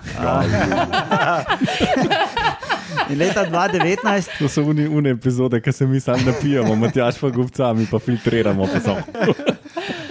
In 3.09 3.17
leta 3.19 3.43
2019 3.45 4.29
To 4.39 4.47
so 4.49 4.61
une, 4.71 4.87
une 4.87 5.05
epizode, 5.11 5.59
ki 5.61 5.71
se 5.73 5.85
mi 5.85 5.99
sami 5.99 6.23
napijamo, 6.25 6.75
Matjaš 6.75 7.19
pa 7.21 7.29
gubca, 7.29 7.73
mi 7.73 7.85
pa 7.85 7.99
filtriramo. 7.99 8.67
Pa 8.67 8.79
samo. 8.79 9.01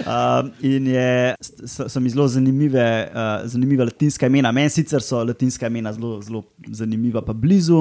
Um, 0.05 0.51
in 0.61 0.85
je, 0.85 1.33
so, 1.65 1.89
so 1.89 1.99
mi 1.99 2.09
zelo 2.13 2.27
zanimive, 2.29 3.09
uh, 3.09 3.41
zanimive 3.49 3.87
latinska 3.89 4.27
imena. 4.29 4.51
Meni 4.53 4.69
sicer 4.69 5.01
so 5.01 5.23
latinska 5.25 5.65
imena 5.67 5.89
zelo, 5.93 6.21
zelo 6.21 6.43
zanimiva, 6.69 7.23
pa 7.25 7.33
blizu, 7.33 7.79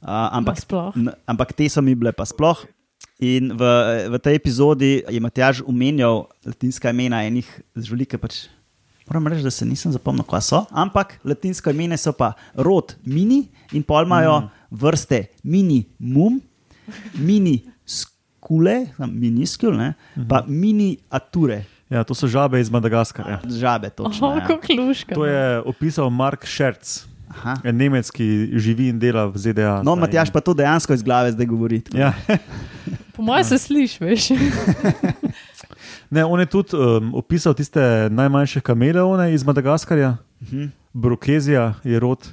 uh, 0.00 0.08
ampak, 0.32 0.56
n- 0.96 1.12
ampak 1.28 1.52
te 1.52 1.68
so 1.68 1.82
mi 1.84 1.92
bile 1.94 2.12
pa 2.16 2.24
sploh. 2.24 2.64
In 3.20 3.52
v, 3.52 3.62
v 4.08 4.16
tej 4.24 4.40
epizodi 4.40 5.04
je 5.04 5.20
Matjaž 5.20 5.60
omenjal 5.68 6.24
latinska 6.48 6.96
imena 6.96 7.20
enih 7.28 7.44
žulik, 7.76 8.16
pač. 8.16 8.48
Moram 9.10 9.26
reči, 9.26 9.42
da 9.42 9.50
se 9.50 9.66
nisem 9.66 9.90
zapomnil, 9.90 10.22
kaj 10.22 10.42
so, 10.46 10.60
ampak 10.70 11.16
latinsko 11.26 11.72
ime 11.74 11.96
so 11.98 12.12
pa 12.14 12.32
rod 12.54 12.94
mini 13.02 13.48
in 13.74 13.82
pol 13.82 14.06
imajo 14.06 14.36
mm. 14.40 14.50
vrste 14.70 15.24
mini 15.42 15.82
mum, 15.98 16.38
mini 17.18 17.56
skule, 17.82 18.86
miniskul, 18.98 19.74
ne, 19.74 19.88
mm 19.88 20.22
-hmm. 20.22 20.28
pa 20.28 20.44
mini 20.46 20.96
ature, 21.10 21.64
Ja, 21.90 22.04
to 22.04 22.14
so 22.14 22.28
žabe 22.30 22.60
iz 22.60 22.70
Madagaskarja. 22.70 23.40
žabe 23.58 23.90
točno. 23.90 24.28
Oh, 24.28 24.36
ja. 24.36 24.58
kluška. 24.76 25.14
To 25.14 25.26
je 25.26 25.60
opisal 25.60 26.10
Mark 26.10 26.46
Scherz, 26.46 27.02
Aha. 27.28 27.56
en 27.64 27.76
Nemec, 27.76 28.10
ki 28.10 28.50
živi 28.54 28.88
in 28.88 28.98
dela 28.98 29.26
v 29.26 29.38
ZDA. 29.38 29.82
No. 29.82 29.96
Matjaš 29.96 30.30
pa 30.30 30.40
to 30.40 30.54
dejansko 30.54 30.94
iz 30.94 31.02
glave 31.02 31.32
zdaj 31.32 31.46
govori. 31.46 31.82
Ja. 31.92 32.14
Po 33.16 33.22
mojem 33.22 33.44
se 33.44 33.58
slišiš, 33.58 34.00
veš. 34.00 34.28
Ne, 36.10 36.24
on 36.24 36.40
je 36.40 36.46
tudi 36.46 36.74
um, 36.74 37.14
opisal 37.14 37.54
tiste 37.54 37.80
najmanjše 38.10 38.60
kameleone 38.60 39.34
iz 39.34 39.44
Madagaskarja, 39.44 40.16
Mhm. 40.42 40.64
Brokezija 40.92 41.74
je 41.84 42.00
rod. 42.00 42.28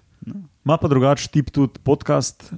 Ima 0.65 0.77
pa 0.77 0.87
drugačen 0.87 1.29
tip 1.29 1.49
tudi 1.49 1.79
podcast, 1.79 2.43
uh, 2.43 2.49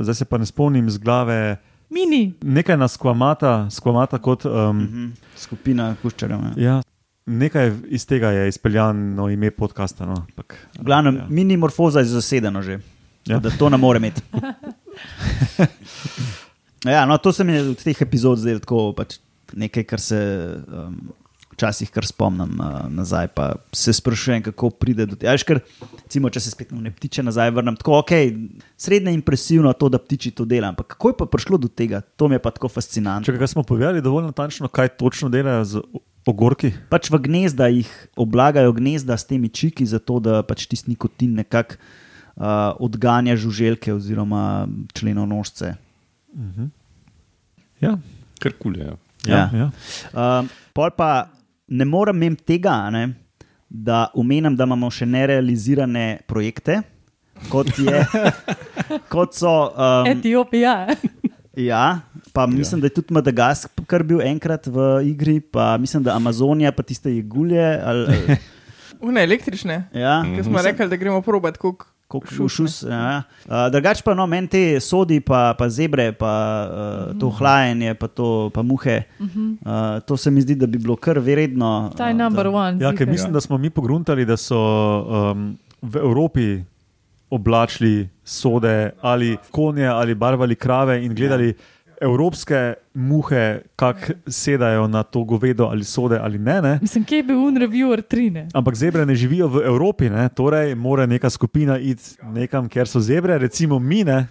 zdaj 0.00 0.14
se 0.14 0.24
pa 0.24 0.38
ne 0.38 0.46
spomnim 0.46 0.90
z 0.90 0.98
glave. 0.98 1.56
Mini. 1.90 2.34
Nekaj 2.42 2.76
nas 2.76 2.92
skvamata, 2.92 3.70
skvamata 3.70 4.18
kot. 4.18 4.44
Um, 4.44 4.78
Mhm. 4.78 5.06
Skupina 5.36 5.96
kuščarjev. 6.02 6.38
Ja. 6.38 6.52
ja, 6.58 6.82
nekaj 7.26 7.72
iz 7.88 8.06
tega 8.06 8.30
je 8.30 8.48
izpeljano 8.48 9.28
ime 9.28 9.50
podcasta. 9.50 10.06
No. 10.06 10.26
Pak, 10.34 10.68
V 10.78 10.82
glavnem, 10.82 11.16
ja. 11.16 11.20
ja. 11.20 11.26
mini 11.28 11.56
morfoza 11.56 11.98
je 11.98 12.04
zasedeno 12.06 12.62
že. 12.62 12.78
Ja. 13.26 13.38
Da 13.38 13.50
to 13.50 13.68
ne 13.68 13.76
more 13.76 13.98
imeti. 13.98 14.22
ja, 16.84 17.06
no, 17.06 17.18
to 17.18 17.32
se 17.32 17.44
mi 17.44 17.52
je 17.52 17.62
od 17.62 17.76
teh 17.78 17.96
epizod 18.00 18.38
zdelo 18.38 18.58
tako 18.58 18.92
pač 18.92 19.18
nekaj, 19.56 19.84
kar 19.88 20.00
se 20.00 20.18
um, 20.66 20.96
včasih 21.58 21.90
kar 21.90 22.06
spomnim 22.06 22.60
uh, 22.60 22.86
nazaj. 22.92 23.28
Pa 23.34 23.52
se 23.72 23.92
sprašujem, 23.92 24.42
kako 24.46 24.70
pride 24.70 25.06
do 25.06 25.16
tega. 25.18 25.34
Ja, 25.34 25.46
ker, 25.48 25.60
recimo, 26.04 26.30
če 26.30 26.42
se 26.44 26.52
spet 26.54 26.70
na 26.74 26.92
ptiče 26.94 27.24
nazaj 27.26 27.50
vrnem, 27.56 27.78
tako 27.80 27.98
ok, 27.98 28.14
srednje 28.78 29.16
impresivno 29.18 29.72
to, 29.74 29.90
da 29.90 29.98
ptiči 29.98 30.32
to 30.38 30.46
delajo. 30.48 30.76
Ampak 30.76 30.94
kako 30.94 31.12
je 31.12 31.18
pa 31.18 31.26
prišlo 31.26 31.58
do 31.58 31.68
tega? 31.68 32.02
To 32.16 32.28
mi 32.30 32.38
je 32.38 32.44
pa 32.44 32.54
tako 32.54 32.70
fascinantno. 32.70 33.26
Če 33.26 33.38
ga 33.40 33.50
smo 33.50 33.66
povedali 33.66 34.04
dovolj 34.04 34.30
natančno, 34.30 34.70
kaj 34.70 34.94
točno 35.00 35.32
delajo 35.32 35.64
z 35.64 35.82
ogorki. 36.28 36.72
pač 36.92 37.08
v 37.10 37.18
gnezda 37.24 37.70
jih 37.72 37.88
oblagajo 38.16 38.72
gnezda 38.76 39.16
s 39.16 39.26
temi 39.26 39.48
čiki, 39.48 39.86
zato 39.88 40.20
da 40.20 40.42
pač 40.44 40.66
tisti 40.68 40.92
nikotin 40.92 41.34
nekako 41.40 41.80
uh, 41.80 42.76
odganja 42.78 43.36
žuželke 43.36 43.94
oziroma 43.94 44.68
členonožce. 44.92 45.74
Ja, 47.80 47.96
Kar 48.38 48.54
kul 48.54 48.76
je. 48.78 48.92
Ja. 49.26 49.48
ja. 49.52 49.70
Uh, 50.12 50.46
pol 50.76 50.92
pa 50.96 51.28
ne 51.68 51.84
morem 51.84 52.16
mem 52.16 52.36
tega, 52.36 52.74
a 52.86 52.92
ne, 52.92 53.08
da 53.68 54.06
omenim, 54.16 54.56
da 54.56 54.68
imamo 54.68 54.90
še 54.92 55.08
nerealizirane 55.08 56.06
projekte. 56.28 56.80
Kot, 57.52 57.70
je, 57.78 58.02
kot 59.12 59.36
so. 59.38 59.52
Um, 59.70 60.08
Etiopija. 60.10 60.88
ja, 61.54 62.00
pa 62.34 62.46
mislim, 62.50 62.80
ja. 62.80 62.82
da 62.82 62.90
je 62.90 62.96
tudi 62.96 63.14
Madagaskar 63.14 64.02
bil 64.02 64.24
enkrat 64.26 64.66
v 64.66 64.88
igri, 65.12 65.38
pa 65.40 65.76
mislim, 65.78 66.02
da 66.06 66.16
Amazonija, 66.18 66.72
pa 66.74 66.82
tiste 66.82 67.12
jegulje. 67.14 67.62
Ali, 67.78 68.38
Une 69.06 69.22
električne, 69.22 69.84
ja, 69.94 70.18
ki 70.26 70.42
smo 70.42 70.58
rekli, 70.64 70.88
da 70.90 70.98
gremo 70.98 71.20
probat, 71.22 71.60
koliko 71.60 71.86
Kot 72.08 72.24
šus. 72.32 72.82
Ja. 72.88 73.22
Uh, 73.44 73.66
Drugač 73.68 74.00
pa 74.00 74.14
no, 74.16 74.24
meni 74.24 74.48
te 74.48 74.62
sodi, 74.80 75.18
pa, 75.20 75.52
pa 75.58 75.66
zebre, 75.68 76.08
pa 76.16 76.32
uh, 76.32 77.10
to 77.20 77.28
hlajenje, 77.36 77.92
pa, 78.00 78.08
to, 78.08 78.48
pa 78.54 78.64
muhe. 78.64 79.02
Uh, 79.20 80.00
to 80.08 80.16
se 80.16 80.32
mi 80.32 80.40
zdi, 80.40 80.56
da 80.56 80.64
bi 80.64 80.80
bilo 80.80 80.96
kar 80.96 81.20
vredno. 81.20 81.90
Ta 81.98 82.08
je 82.08 82.16
number 82.16 82.48
one. 82.48 82.80
Ja, 82.80 82.94
ker 82.96 83.10
mislim, 83.10 83.36
da 83.36 83.44
smo 83.44 83.60
mi 83.60 83.68
pogruntali, 83.68 84.24
da 84.24 84.38
so 84.40 84.56
um, 84.56 85.52
v 85.84 86.00
Evropi 86.00 86.48
oblačili 87.30 88.08
sode 88.24 88.90
ali 89.00 89.36
konje 89.50 89.84
ali 89.86 90.14
barvali 90.14 90.54
krave 90.56 91.04
in 91.04 91.14
gledali 91.14 91.48
ja. 91.48 91.54
Evropske 92.00 92.74
muhe, 92.94 93.44
kako 93.76 94.12
sedajo 94.26 94.86
na 94.88 95.02
to 95.02 95.24
govedo 95.24 95.64
ali 95.64 95.84
sode 95.84 96.18
ali 96.18 96.38
ne. 96.38 96.62
ne? 96.62 96.78
Mislim, 96.82 97.04
kje 97.04 97.16
je 97.16 97.22
bil 97.22 97.38
un 97.38 97.56
reviewer 97.56 98.02
trine? 98.02 98.48
Ampak 98.54 98.74
zebre 98.74 99.06
ne 99.06 99.14
živijo 99.14 99.48
v 99.48 99.62
Evropi, 99.66 100.10
ne? 100.10 100.28
torej 100.28 100.74
mora 100.74 101.06
neka 101.06 101.30
skupina 101.30 101.78
iti 101.78 102.02
nekam, 102.22 102.68
kjer 102.68 102.88
so 102.88 103.00
zebre, 103.00 103.38
recimo 103.38 103.78
mi. 103.78 104.04
Ne? 104.04 104.26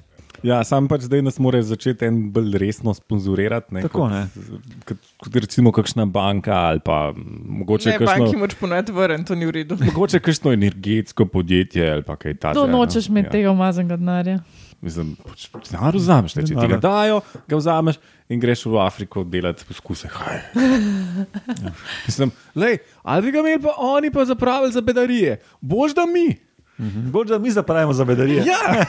Ja, 0.45 0.59
sam 0.63 0.85
pač 0.87 1.01
zdaj 1.01 1.23
nas 1.25 1.39
mora 1.41 1.57
začeti 1.65 2.05
en 2.05 2.19
bolj 2.31 2.53
resno 2.61 2.93
sponzorirati. 2.93 3.73
Ne, 3.73 3.81
Tako, 3.81 4.03
kot, 4.05 4.11
ne. 4.11 4.27
Kot, 4.85 4.97
kot 5.17 5.35
recimo 5.35 5.71
kakšna 5.73 6.05
banka 6.05 6.53
ali 6.69 6.79
pa 6.79 7.09
mogoče 7.15 7.89
Ne, 7.89 7.97
banki 7.99 8.21
kakšno, 8.21 8.39
moč 8.39 8.53
ponoviti 8.59 8.93
vrn, 8.93 9.25
to 9.25 9.35
ni 9.35 9.49
v 9.49 9.55
redu. 9.55 9.77
mogoče 9.81 10.19
kakšno 10.19 10.53
energetsko 10.53 11.25
podjetje 11.25 11.89
ali 11.91 12.05
pa 12.05 12.15
kaj 12.15 12.37
takega. 12.37 12.53
To 12.53 12.67
no. 12.67 12.77
nočeš 12.77 13.09
imeti 13.09 13.27
Ja. 13.27 13.31
tega 13.31 13.51
umazanega 13.51 13.97
denarja. 13.97 14.39
Mislim, 14.81 15.15
pač 15.25 15.47
denar 15.71 15.95
vzameš, 15.97 16.35
ne, 16.37 16.43
če 16.45 16.53
ti 16.53 16.67
ga 16.69 16.77
dajo, 16.77 17.21
ga 17.49 17.57
vzameš 17.57 17.97
in 18.29 18.41
greš 18.41 18.67
v 18.69 18.77
Afriko 18.83 19.23
delati 19.25 19.65
poskuse. 19.65 20.09
Haj. 20.13 20.41
Ja. 21.63 21.71
Mislim, 22.05 22.31
lej, 22.55 22.77
ali 23.01 23.25
bi 23.25 23.31
ga 23.33 23.41
imeli 23.41 23.61
pa 23.63 23.73
oni 23.81 24.11
pa 24.13 24.25
zapravili 24.25 24.71
za 24.71 24.83
bedarije, 24.85 25.39
bož 25.61 25.97
da 25.97 26.05
mi. 26.05 26.27
Bolj, 26.77 27.25
da 27.27 27.39
mi 27.39 27.51
zapravimo 27.51 27.93
za 27.93 28.05
bedarije. 28.05 28.43
Ja, 28.45 28.85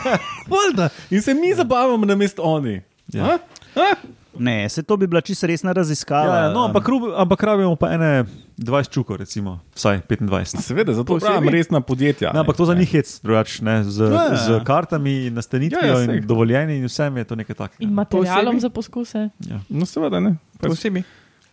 valjda. 0.52 0.88
In 1.10 1.22
se 1.22 1.34
mi 1.34 1.54
zabavamo 1.54 2.06
na 2.06 2.16
mesto 2.16 2.42
oni. 2.42 2.82
Ja. 3.12 3.24
A? 3.24 3.38
A? 3.80 3.94
Ne, 4.38 4.68
se 4.68 4.82
to 4.82 4.96
bi 4.96 5.06
bila 5.06 5.20
čisto 5.20 5.46
resna 5.46 5.72
raziskava. 5.72 6.36
Ja, 6.36 6.42
ja, 6.42 6.52
no, 6.52 6.64
ampak, 6.64 6.88
rub, 6.88 7.02
ampak 7.16 7.42
rabimo 7.42 7.76
pa 7.76 7.92
ene 7.92 8.24
20 8.58 8.90
čukov, 8.90 9.16
recimo, 9.16 9.60
vsaj 9.74 10.00
25. 10.08 10.62
Seveda, 10.62 10.92
zato 10.92 11.18
pravim 11.18 11.48
resna 11.48 11.80
podjetja. 11.80 12.32
Ne, 12.34 12.40
ampak 12.40 12.56
to 12.56 12.64
za 12.64 12.74
njih 12.74 12.94
je 12.94 13.02
drugače, 13.22 13.64
ne, 13.64 13.84
z, 13.84 14.02
Ja, 14.02 14.22
ja. 14.24 14.36
z 14.36 14.60
kartami, 14.64 15.30
nastanitvijo 15.30 15.86
Ja, 15.86 15.98
ja, 15.98 16.04
ja, 16.04 16.14
in 16.14 16.26
dovoljenji 16.26 16.78
in 16.78 16.86
vsem 16.86 17.16
je 17.16 17.24
to 17.24 17.34
nekaj 17.34 17.54
takega. 17.54 17.84
In 17.84 17.90
materialom 17.92 18.44
Posebej? 18.44 18.60
za 18.60 18.68
poskuse. 18.68 19.28
No, 19.68 19.86
seveda 19.86 20.20
ne. 20.20 20.36
Po 20.60 20.68
osebi. 20.72 21.02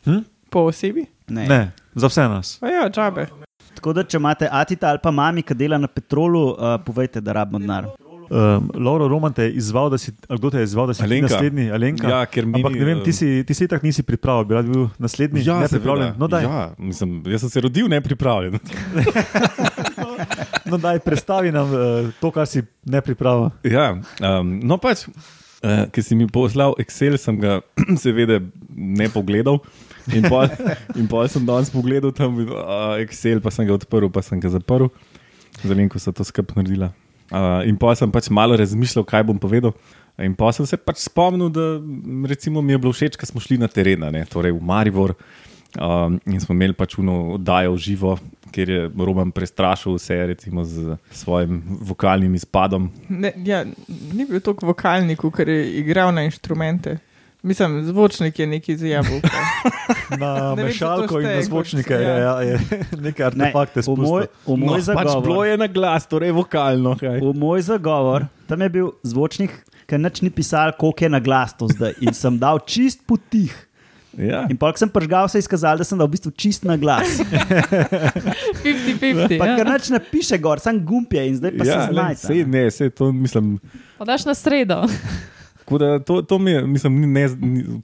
Hm? 0.06 0.22
Po 0.50 0.60
osebi? 0.60 1.06
Ne. 1.28 1.48
Ne, 1.48 1.72
za 1.96 2.08
vse 2.08 2.22
nas. 2.30 2.58
A 2.62 2.68
ja, 2.68 2.90
džabe. 2.90 3.28
Tako 3.76 3.94
da, 3.94 4.04
če 4.04 4.18
imate 4.18 4.48
atita 4.52 4.90
ali 4.90 5.00
pa 5.04 5.12
mami, 5.12 5.44
ki 5.44 5.54
dela 5.54 5.78
na 5.78 5.88
petrolu, 5.88 6.48
uh, 6.54 6.78
povejte, 6.86 7.22
da 7.22 7.34
rabimo 7.34 7.60
denar. 7.60 7.90
Um, 8.26 8.72
Lauro 8.74 9.08
Roman 9.08 9.34
te 9.34 9.44
je 9.44 9.52
izval, 9.60 9.90
da 9.90 9.98
si, 9.98 10.10
kdo 10.30 10.50
te 10.50 10.58
je 10.58 10.64
izval, 10.64 10.88
da 10.88 10.94
si 10.98 11.04
Alenka. 11.04 11.28
naslednji, 11.30 11.68
Alenka. 11.72 12.08
Ja, 12.10 12.24
ker 12.26 12.46
meni, 12.46 12.64
Ampak 12.64 12.80
ne 12.80 12.86
vem, 12.86 13.04
ti 13.06 13.14
si, 13.14 13.44
ti 13.46 13.54
si 13.54 13.68
tak 13.70 13.84
nisi 13.86 14.04
pripravljen, 14.04 14.48
bi 14.50 14.58
rad 14.58 14.66
bil 14.66 14.88
naslednji, 14.98 15.44
Ja, 15.46 15.60
ne 15.60 15.68
seveda. 15.68 15.78
pripravljen. 15.78 16.14
No, 16.18 16.28
daj, 16.28 16.44
ja, 16.44 16.64
mislim, 16.78 17.22
jaz 17.30 17.46
sem 17.46 17.54
se 17.54 17.62
rodil 17.62 17.88
nepripravljen. 17.92 18.58
no, 20.70 20.78
daj 20.78 21.00
predstavi 21.06 21.52
nam 21.52 21.70
uh, 21.74 22.10
to, 22.22 22.32
kar 22.32 22.48
si 22.50 22.64
ne 22.86 23.02
pripravil. 23.02 23.50
Ja, 23.64 23.92
um, 24.22 24.56
no 24.64 24.78
pač, 24.82 25.06
uh, 25.08 25.86
ki 25.94 26.02
si 26.04 26.18
mi 26.18 26.28
poslal 26.28 26.74
Excel, 26.82 27.18
sem 27.22 27.38
ga 27.42 27.60
seveda 28.04 28.42
ne 28.76 29.10
pogledal. 29.14 29.62
In 30.14 30.26
pol, 30.30 30.46
in 31.00 31.08
pol 31.10 31.26
sem 31.32 31.46
danes 31.48 31.72
pogledal 31.74 32.14
tam 32.16 32.38
uh, 32.46 32.98
Excel, 33.02 33.42
pa 33.42 33.54
sem 33.54 33.66
ga 33.70 33.78
odprl, 33.78 34.10
pa 34.14 34.22
sem 34.26 34.42
ga 34.42 34.52
zaprl. 34.54 34.90
Zalim, 35.64 35.88
ko 35.90 36.02
so 36.02 36.12
to 36.12 36.26
skupaj 36.28 36.58
naredila. 36.60 36.92
Uh, 37.34 37.66
in 37.66 37.78
pa 37.78 37.96
sem 37.98 38.12
pač 38.14 38.30
malo 38.30 38.58
razmišljal, 38.60 39.06
kaj 39.08 39.26
bom 39.26 39.40
povedal. 39.42 39.74
In 40.22 40.36
pa 40.38 40.52
sem 40.56 40.68
se 40.70 40.78
pač 40.78 41.02
spomnil, 41.04 41.50
da 41.52 41.76
recimo, 42.30 42.62
mi 42.62 42.76
je 42.76 42.80
bilo 42.80 42.94
všeč, 42.96 43.18
ko 43.20 43.28
smo 43.28 43.44
šli 43.44 43.58
na 43.60 43.68
teren, 43.68 44.06
ne, 44.14 44.24
torej 44.30 44.56
v 44.56 44.62
Maribor. 44.64 45.16
Um, 45.76 46.22
in 46.32 46.40
smo 46.40 46.56
imeli 46.56 46.72
pač 46.78 46.96
uno 47.02 47.36
oddajo 47.36 47.74
v 47.74 47.82
živo, 47.84 48.14
kjer 48.56 48.70
je 48.72 48.84
Roman 48.96 49.34
prestrašil 49.36 49.98
vse 49.98 50.22
recimo, 50.32 50.64
z 50.64 50.96
svojim 51.12 51.60
vokalnim 51.84 52.38
izpadom. 52.38 52.88
Ne, 53.12 53.34
ja, 53.44 53.66
ni 53.66 54.24
bil 54.24 54.40
toliko 54.40 54.72
vokalnik, 54.72 55.26
ker 55.36 55.52
je 55.52 55.66
igral 55.82 56.16
na 56.16 56.24
inštrumente. 56.30 56.96
Mislim, 57.46 57.86
zvočnik 57.86 58.34
je 58.34 58.48
neki 58.48 58.74
zjabal. 58.76 59.20
Na 60.20 60.56
Ne 60.56 60.64
mešalko 60.64 61.20
in 61.20 61.28
na 61.28 61.42
zvočnike 61.42 61.94
ja. 61.94 62.00
je, 62.02 62.16
ja, 62.20 62.36
je 62.42 62.56
neke 63.00 63.22
artefakte 63.22 63.80
v 63.80 63.94
moj, 63.94 64.26
spustil. 64.26 64.34
v 64.46 64.58
moj 64.58 64.80
no, 64.80 64.86
pač 64.88 65.06
bilo 65.06 65.14
zagovor. 65.14 65.46
je 65.46 65.58
na 65.58 65.68
glas, 65.70 66.08
torej 66.08 66.32
vokalno. 66.32 66.96
kaj. 66.96 67.20
V 67.20 67.34
moj 67.36 67.62
zagovor, 67.62 68.26
tam 68.46 68.58
je 68.60 68.70
bil 68.72 68.90
zvočnik, 69.04 69.54
ki 69.86 69.98
nič 69.98 70.22
ni 70.22 70.30
pisal, 70.30 70.74
koliko 70.74 71.06
je 71.06 71.12
na 71.12 71.20
glas 71.20 71.54
to 71.54 71.68
zdaj. 71.68 71.94
In 72.02 72.10
sem 72.12 72.34
dal 72.36 72.58
čist 72.60 73.06
potih. 73.06 73.54
Ja. 74.16 74.46
In 74.48 74.56
pa, 74.56 74.72
ko 74.72 74.80
sem 74.80 74.88
pržgal, 74.88 75.28
se 75.28 75.38
je 75.38 75.44
izkazalo, 75.44 75.78
da 75.78 75.84
sem 75.84 76.00
dal 76.00 76.08
v 76.08 76.14
bistvu 76.14 76.32
čist 76.34 76.64
na 76.64 76.78
glas. 76.78 77.20
50-50. 78.64 79.38
Pa 79.38 79.46
Ja. 79.46 79.56
kar 79.56 79.68
nič 79.70 79.90
ne 79.90 80.00
piše 80.02 80.38
gor, 80.38 80.58
sam 80.58 80.80
gumb 80.80 81.12
je 81.12 81.28
in 81.28 81.36
zdaj 81.36 81.52
pa 81.52 81.64
Ja, 81.64 81.74
se 81.78 81.80
lej, 81.84 81.94
znajde. 81.94 82.22
sej, 82.22 82.46
ne, 82.46 82.64
sej, 82.72 82.90
to 82.90 83.12
mislim. 83.12 83.60
Pa 83.98 84.06
daš 84.06 84.26
na 84.26 84.34
sredo. 84.34 84.84
Tako 85.66 85.78
Da, 85.82 86.00
to, 86.00 86.22
to, 86.22 86.38
mi 86.38 86.54
mislim, 86.62 87.14
ne, 87.14 87.26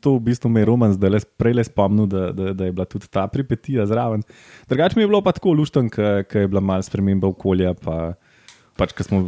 to 0.02 0.13
v 0.15 0.20
bistvu 0.20 0.50
me 0.54 0.62
je 0.62 0.65
Roman 0.70 0.94
zdaj 0.94 1.10
le 1.10 1.20
prej 1.41 1.56
le 1.58 1.63
spomnil, 1.65 2.06
da, 2.06 2.28
da, 2.32 2.52
da 2.54 2.67
je 2.67 2.74
bila 2.78 2.86
tudi 2.86 3.08
ta 3.10 3.26
pripetija 3.28 3.88
zraven. 3.89 4.22
Drugače 4.70 4.96
mi 4.96 5.04
je 5.04 5.08
bilo 5.10 5.22
pa 5.26 5.34
tako 5.34 5.56
lušten, 5.58 5.89
ker 5.89 6.26
je 6.30 6.48
bila 6.48 6.62
malo 6.62 6.86
sprememba 6.86 7.28
okolja, 7.28 7.74
pa, 7.74 8.13
pač 8.78 8.94
ko 8.94 9.04
smo 9.04 9.24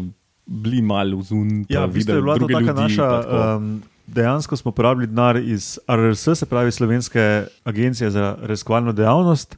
bili 0.46 0.84
malo 0.86 1.18
vzun. 1.18 1.66
Ja, 1.70 1.88
v 1.90 1.98
bistvu 1.98 2.20
je 2.20 2.22
bila 2.22 2.38
to 2.38 2.48
taka 2.48 2.60
ljudi, 2.62 2.82
naša. 2.82 3.10
Um, 3.58 3.82
dejansko 4.08 4.58
smo 4.58 4.72
porabili 4.72 5.08
denar 5.08 5.38
iz 5.38 5.80
RRS, 5.90 6.38
se 6.38 6.46
pravi 6.46 6.72
Slovenske 6.72 7.46
agencije 7.64 8.12
za 8.12 8.36
raziskovalno 8.42 8.94
dejavnost, 8.94 9.58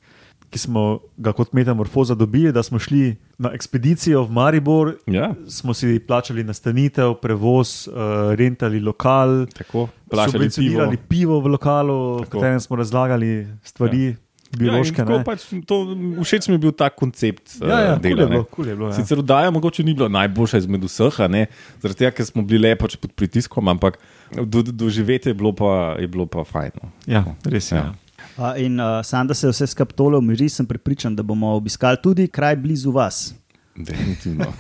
ki 0.50 0.60
smo 0.60 1.00
ga 1.18 1.34
kot 1.36 1.54
metamorfoza 1.54 2.16
dobili, 2.16 2.52
da 2.52 2.64
smo 2.64 2.80
šli 2.80 3.16
na 3.38 3.52
ekspedicijo 3.54 4.24
v 4.24 4.32
Maribor. 4.32 4.94
Ja, 5.08 5.34
Smo 5.48 5.74
si 5.74 6.00
plačali 6.00 6.44
nastanitev, 6.44 7.18
prevoz, 7.22 7.88
uh, 7.88 8.34
rentali 8.36 8.80
lokal, 8.80 9.46
tako. 9.46 9.88
Plačali 10.10 10.32
pivo. 10.32 10.32
subvencionirali 10.32 10.98
pivo 11.10 11.40
v 11.40 11.48
lokalu, 11.48 12.18
v 12.18 12.20
Tako. 12.20 12.32
katerem 12.38 12.60
smo 12.60 12.76
razlagali 12.76 13.48
stvari 13.64 14.06
ja. 14.06 14.14
biološke. 14.58 15.02
Ja, 15.02 15.24
pač, 15.26 15.48
to, 15.68 15.80
všeč 16.22 16.48
mi 16.48 16.56
je 16.56 16.62
bil 16.68 16.72
ta 16.72 16.90
koncept 16.94 17.58
ja, 17.60 17.80
ja, 17.80 17.96
kul 17.98 18.04
dela. 18.06 18.22
je 18.22 18.30
bilo, 18.30 18.44
kul 18.44 18.70
je 18.70 18.76
bilo. 18.76 18.94
Ja. 18.94 19.00
Sicer 19.00 19.20
oddaja 19.20 19.52
mogoče 19.52 19.84
ni 19.84 19.98
bila 19.98 20.08
najboljša 20.14 20.64
izmed 20.64 20.86
vseh, 20.86 21.20
zaradi 21.82 21.98
tega, 21.98 22.14
ker 22.14 22.26
smo 22.26 22.46
bili 22.46 22.70
le 22.70 22.76
pač 22.80 22.96
pod 23.02 23.12
pritiskom, 23.18 23.68
ampak 23.68 24.00
do, 24.32 24.62
doživeti 24.62 25.34
je 25.34 25.34
bilo 25.34 25.52
pa, 25.52 25.98
je 26.00 26.08
bilo 26.08 26.30
pa 26.30 26.46
fajn. 26.46 26.72
No. 26.84 26.94
Ja, 27.10 27.26
res 27.44 27.72
je. 27.72 27.82
Ja. 27.82 27.92
Ja. 27.92 28.05
Uh, 28.38 28.52
in 28.58 28.80
uh, 28.80 29.00
sam, 29.02 29.28
da 29.28 29.34
se 29.34 29.48
vse 29.48 29.68
skupaj 29.68 29.96
tole 29.96 30.18
umiri, 30.18 30.50
sem 30.50 30.66
pripričan, 30.66 31.16
da 31.16 31.24
bomo 31.24 31.54
obiskali 31.56 31.98
tudi 32.04 32.28
kraj 32.28 32.56
blizu 32.56 32.92
vas. 32.92 33.34
Definitivno. 33.76 34.46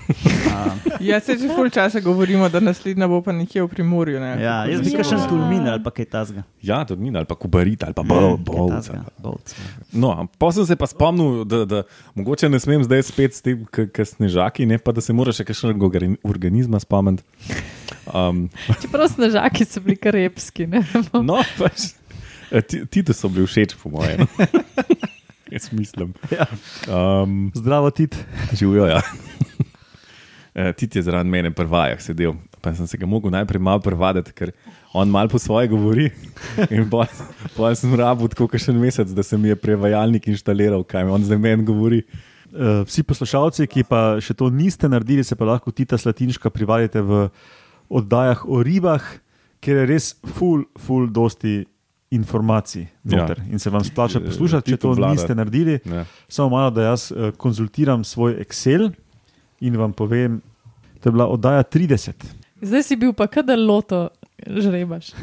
Ja, 0.99 1.19
se 1.19 1.37
že 1.37 1.47
ful 1.55 1.69
časa 1.69 1.99
govorimo, 1.99 2.49
da 2.49 2.59
naslednja 2.59 3.07
bo 3.07 3.21
pa 3.21 3.31
nekje 3.31 3.63
v 3.63 3.67
Primorju. 3.67 4.19
Ne? 4.19 4.41
Ja, 4.41 4.65
jaz 4.65 4.81
bi 4.81 4.91
Ja. 4.91 4.97
kakšen 4.97 5.27
tulmin 5.29 5.67
ali 5.67 5.83
pa 5.83 5.91
kaj 5.91 6.05
tasga. 6.05 6.43
Ja, 6.63 6.85
to 6.85 6.95
ni 6.95 7.11
ali 7.15 7.25
pa 7.25 7.35
kubarit 7.35 7.83
ali 7.83 7.93
pa 7.93 8.03
bol, 8.03 8.37
bol. 8.37 8.71
No, 9.91 10.27
pa 10.39 10.51
sem 10.51 10.65
se 10.65 10.75
pa 10.75 10.87
spomnil, 10.87 11.43
da, 11.45 11.65
da 11.65 11.83
mogoče 12.15 12.49
ne 12.49 12.59
smem 12.59 12.83
zdaj 12.83 13.03
spet 13.03 13.35
s 13.35 13.41
tem, 13.43 13.65
kot 13.67 13.91
snežaki, 14.07 14.65
ne 14.65 14.79
pa 14.79 14.91
da 14.91 15.01
se 15.03 15.13
moraš 15.13 15.43
še 15.43 15.45
kakšnega 15.51 15.85
organ- 15.85 16.17
organizma 16.23 16.79
spomniti. 16.79 17.23
Um, 18.05 18.49
Čeprav 18.81 19.09
snežaki 19.09 19.65
so 19.65 19.81
bili 19.81 19.95
kar 19.97 20.13
repski. 20.13 20.67
Ne? 20.69 20.83
no, 21.25 21.39
pač, 21.57 21.95
ti, 22.61 22.85
ti 22.85 23.03
to 23.03 23.13
so 23.13 23.29
bili 23.29 23.47
všeč, 23.47 23.75
po 23.81 23.89
mojem. 23.89 24.27
Jaz 25.53 25.71
mislim. 25.71 26.13
Ja. 26.31 26.47
Um, 26.87 27.51
Zdravo, 27.55 27.89
tit. 27.89 28.15
Živijo, 28.53 28.85
ja. 28.85 29.01
Eh, 30.55 30.73
Titi 30.73 30.97
je 30.97 31.03
zraven 31.03 31.27
mene 31.27 31.49
pri 31.51 31.67
vajah 31.67 31.99
sedel, 31.99 32.31
pa 32.63 32.71
sem 32.71 32.87
se 32.87 32.95
ga 32.95 33.03
mogel 33.03 33.27
najprej 33.33 33.59
malo 33.59 33.81
prevaditi, 33.83 34.31
ker 34.31 34.53
on 34.95 35.09
malo 35.11 35.27
po 35.27 35.35
svoje 35.35 35.67
govori. 35.67 36.05
In 36.71 36.87
pa 36.87 37.73
sem 37.75 37.91
rabil 37.91 38.31
tako 38.31 38.47
še 38.55 38.71
en 38.71 38.79
mesec, 38.79 39.11
da 39.11 39.19
se 39.19 39.35
mi 39.35 39.51
je 39.51 39.57
prevajalnik 39.59 40.29
inštaliral, 40.31 40.87
kaj 40.87 41.11
on 41.11 41.27
zdaj 41.27 41.41
meni 41.43 41.67
govori. 41.67 41.99
Uh, 42.55 42.87
vsi 42.87 43.03
poslušalci, 43.03 43.67
ki 43.67 43.83
pa 43.83 44.15
še 44.23 44.31
to 44.31 44.47
niste 44.47 44.87
naredili, 44.87 45.27
se 45.27 45.35
pa 45.35 45.43
lahko 45.43 45.75
Tita 45.75 45.99
Slatinška 45.99 46.47
privadite 46.55 47.03
v 47.03 47.25
oddajah 47.91 48.47
o 48.47 48.63
ribah, 48.63 49.03
kjer 49.59 49.83
je 49.83 49.87
res 49.91 50.11
full, 50.37 50.63
full 50.79 51.11
dosti 51.11 51.65
informacij. 52.15 52.87
Ja. 53.03 53.21
Noter. 53.21 53.43
In 53.51 53.59
se 53.59 53.69
vam 53.69 53.83
splača 53.83 54.19
poslušati, 54.23 54.71
če 54.73 54.81
to 54.81 54.93
vlada. 54.95 55.13
niste 55.13 55.35
naredili. 55.35 55.79
Ja. 55.85 56.05
Samo 56.27 56.49
malo, 56.55 56.71
da 56.73 56.89
jaz 56.89 57.11
uh, 57.11 57.31
konzultiram 57.37 58.03
svoj 58.03 58.39
Excel 58.43 58.89
in 59.59 59.77
vam 59.77 59.93
povem, 59.93 60.41
to 60.99 61.09
je 61.09 61.15
bila 61.15 61.27
oddaja 61.27 61.63
30. 61.63 62.25
Zdaj 62.61 62.83
si 62.83 62.95
bil 62.95 63.13
pa 63.13 63.27
kadar 63.27 63.59
loto 63.59 64.07
žrebaš. 64.47 65.13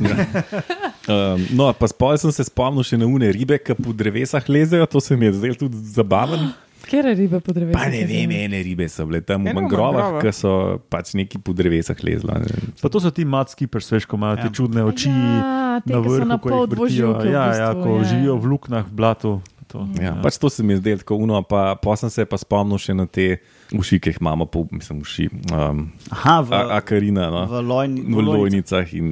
Um, 1.03 1.47
no, 1.59 1.67
pa 1.75 1.89
spoj 1.91 2.21
sem 2.23 2.31
se 2.31 2.45
spomnil 2.47 2.85
še 2.87 2.95
na 3.01 3.09
une 3.11 3.27
ribe, 3.35 3.57
ki 3.59 3.75
po 3.75 3.91
drevesah 3.97 4.45
lezejo, 4.47 4.87
to 4.87 5.01
se 5.03 5.17
mi 5.19 5.27
je 5.27 5.33
zdaj 5.41 5.57
tudi 5.59 5.81
zabaven. 5.97 6.53
Kje 6.89 7.15
ribe 7.15 7.41
po 7.41 7.55
drevesu? 7.55 7.79
Pa 7.79 7.89
ne 7.93 8.03
vem, 8.09 8.31
ene 8.31 8.63
ribe 8.63 8.89
so 8.91 9.07
bile 9.09 9.23
tam 9.25 9.47
v 9.47 9.55
mangrovah, 9.57 10.19
ki 10.23 10.33
so 10.35 10.53
pač 10.93 11.15
neki 11.19 11.41
po 11.43 11.55
drevesah 11.57 11.97
lezla. 12.05 12.41
ne. 12.43 12.73
Pa 12.83 12.91
to 12.93 13.01
so 13.01 13.13
ti 13.15 13.25
mat 13.25 13.55
skipers, 13.55 13.89
veš, 13.93 14.09
ko 14.09 14.19
imajo 14.21 14.41
ja. 14.41 14.45
te 14.45 14.55
čudne 14.57 14.85
oči. 14.85 15.13
Ja, 15.13 15.81
te, 15.85 15.95
Na 15.95 16.03
ki 16.03 16.09
so 16.09 16.15
vrhu, 16.19 16.29
na 16.29 16.39
ko 16.43 16.49
pol 16.49 16.67
jih 16.91 17.07
vrtijo, 17.07 17.11
ja, 17.33 17.47
v 17.47 17.49
bistvu, 17.49 17.63
ja, 17.63 17.73
ko 17.79 17.91
ja, 17.97 18.05
živijo 18.13 18.35
ja. 18.35 18.41
v 18.43 18.53
luknjah, 18.53 18.87
v 18.91 18.95
blatu. 18.99 19.33
To, 19.73 19.89
Ja, 19.97 20.13
pač 20.21 20.37
to 20.37 20.51
se 20.53 20.61
mi 20.61 20.75
je 20.77 20.83
zdelo 20.83 21.01
tako 21.01 21.17
uno, 21.17 21.41
pa, 21.49 21.73
pa 21.81 21.97
sem 21.97 22.11
se 22.13 22.27
pa 22.29 22.37
spomnil 22.37 22.77
še 22.77 22.93
na 22.93 23.07
te 23.09 23.41
uši, 23.73 23.97
ki 24.05 24.13
jih 24.13 24.19
imamo, 24.21 24.45
po, 24.45 24.67
mislim, 24.69 25.01
uši. 25.01 25.31
Um, 25.49 25.87
Aha, 26.13 26.43
v, 26.45 26.53
a, 26.53 26.77
akarina, 26.77 27.31
no. 27.33 27.47
v, 27.49 27.63
lojni, 27.65 28.05
v 28.05 28.21
lojnicah 28.21 28.93
in 28.93 29.09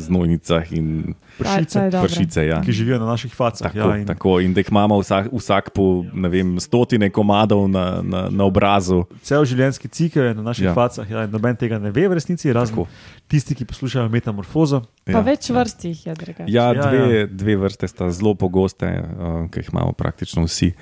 znojnicah 0.00 0.72
in 0.72 1.12
Pršice, 1.38 1.90
pršice. 2.02 2.46
Ja. 2.46 2.60
ki 2.62 2.72
živijo 2.72 2.98
na 2.98 3.06
naših 3.06 3.34
facah. 3.34 3.72
Tako, 3.72 3.78
Ja, 3.78 3.94
ja, 3.94 3.96
in 3.96 4.06
tako, 4.06 4.40
in 4.40 4.54
da 4.54 4.60
jih 4.60 4.70
imamo 4.70 4.98
vsak, 4.98 5.28
vsak 5.32 5.70
po 5.70 6.04
vem, 6.28 6.60
stotine 6.60 7.10
komadov 7.10 7.68
na, 7.68 8.02
na, 8.02 8.26
na 8.30 8.44
obrazu. 8.44 9.04
Cel 9.22 9.44
življenjski 9.44 9.88
cikel 9.88 10.24
je 10.24 10.34
na 10.34 10.42
naših 10.42 10.64
Ja. 10.64 10.70
ja. 10.70 10.74
facah, 10.74 11.10
ja, 11.10 11.26
noben 11.26 11.56
tega 11.56 11.78
ne 11.78 11.90
ve 11.90 12.08
v 12.08 12.18
resnici, 12.18 12.52
razen 12.52 12.84
tisti, 13.28 13.54
ki 13.54 13.64
poslušajo 13.64 14.08
metamorfozo. 14.08 14.82
Pa 15.04 15.12
ja. 15.12 15.20
več 15.20 15.50
vrst 15.50 15.84
jih 15.84 16.06
je, 16.06 16.14
drugače. 16.14 16.50
Ja, 16.52 16.72
Ja, 16.72 16.82
dve, 16.82 16.98
ja. 16.98 17.20
ja. 17.20 17.26
dve 17.30 17.56
vrste 17.56 17.88
sta 17.88 18.10
zelo 18.10 18.34
pogoste, 18.34 18.88
uh, 18.88 19.46
ki 19.50 19.60
jih 19.60 19.68
imamo 19.72 19.92
praktično 19.92 20.44
vsi. 20.44 20.72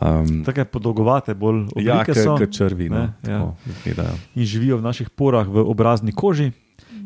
Um, 0.00 0.44
Tako 0.46 0.60
je 0.60 0.64
podolgovate, 0.64 1.34
bolj 1.34 1.66
ja, 1.76 2.00
oblike 2.00 2.14
so 2.14 2.36
kot 2.38 2.50
črvi. 2.50 2.88
No, 2.88 2.96
Ne, 2.96 3.32
ja. 3.32 3.38
tako 3.38 3.54
izgledajo. 3.66 4.16
in 4.34 4.44
živijo 4.44 4.76
v 4.76 4.82
naših 4.82 5.10
porah 5.10 5.46
v 5.46 5.62
obrazni 5.66 6.12
koži. 6.12 6.52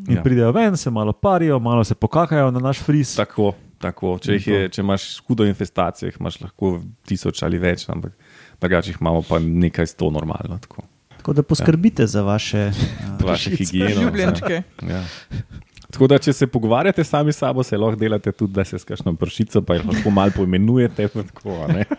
In 0.07 0.13
Ja. 0.13 0.19
ja. 0.19 0.23
pridejo 0.23 0.51
ven, 0.51 0.77
se 0.77 0.91
malo 0.91 1.13
parijo, 1.13 1.59
malo 1.59 1.83
se 1.83 1.95
pokakajo 1.95 2.51
na 2.51 2.59
naš 2.59 2.79
fris. 2.83 3.15
Tako, 3.15 3.53
tako. 3.81 4.17
Če, 4.21 4.33
jih 4.33 4.47
je, 4.47 4.69
če 4.69 4.81
imaš 4.81 5.05
hudo 5.27 5.45
infestacijo, 5.45 6.09
jih 6.09 6.17
imaš 6.19 6.41
lahko 6.41 6.81
tisoč 7.05 7.43
ali 7.43 7.57
več, 7.57 7.87
ampak 7.89 8.13
drugače 8.61 8.91
jih 8.93 8.97
imamo 9.01 9.23
pa 9.25 9.39
nekaj 9.39 9.87
sto 9.87 10.09
normalno. 10.13 10.59
Tako. 10.61 10.85
Tako 11.17 11.33
da 11.33 11.43
poskrbite 11.43 12.05
za 12.07 12.21
vaše. 12.21 12.67
Uh, 12.69 13.25
Vaše 13.25 13.49
higieno. 13.57 14.01
Ljubljenčke. 14.01 14.61
Ja. 14.85 15.03
Tako 15.95 16.09
da, 16.11 16.17
če 16.19 16.33
se 16.35 16.45
pogovarjate 16.51 17.03
sami 17.07 17.31
s 17.31 17.39
sabo, 17.39 17.63
se 17.63 17.77
lahko 17.79 17.95
delate 17.95 18.31
tudi, 18.35 18.51
da 18.57 18.65
se 18.67 18.75
s 18.75 18.83
kakšno 18.83 19.13
pršico, 19.15 19.61
pa 19.63 19.77
jih 19.77 19.85
lahko 19.87 20.11
malo 20.11 20.33
poimenujete. 20.35 21.07
pa 21.07 21.23
Tako, 21.23 21.55
a 21.63 21.69
ne? 21.71 21.85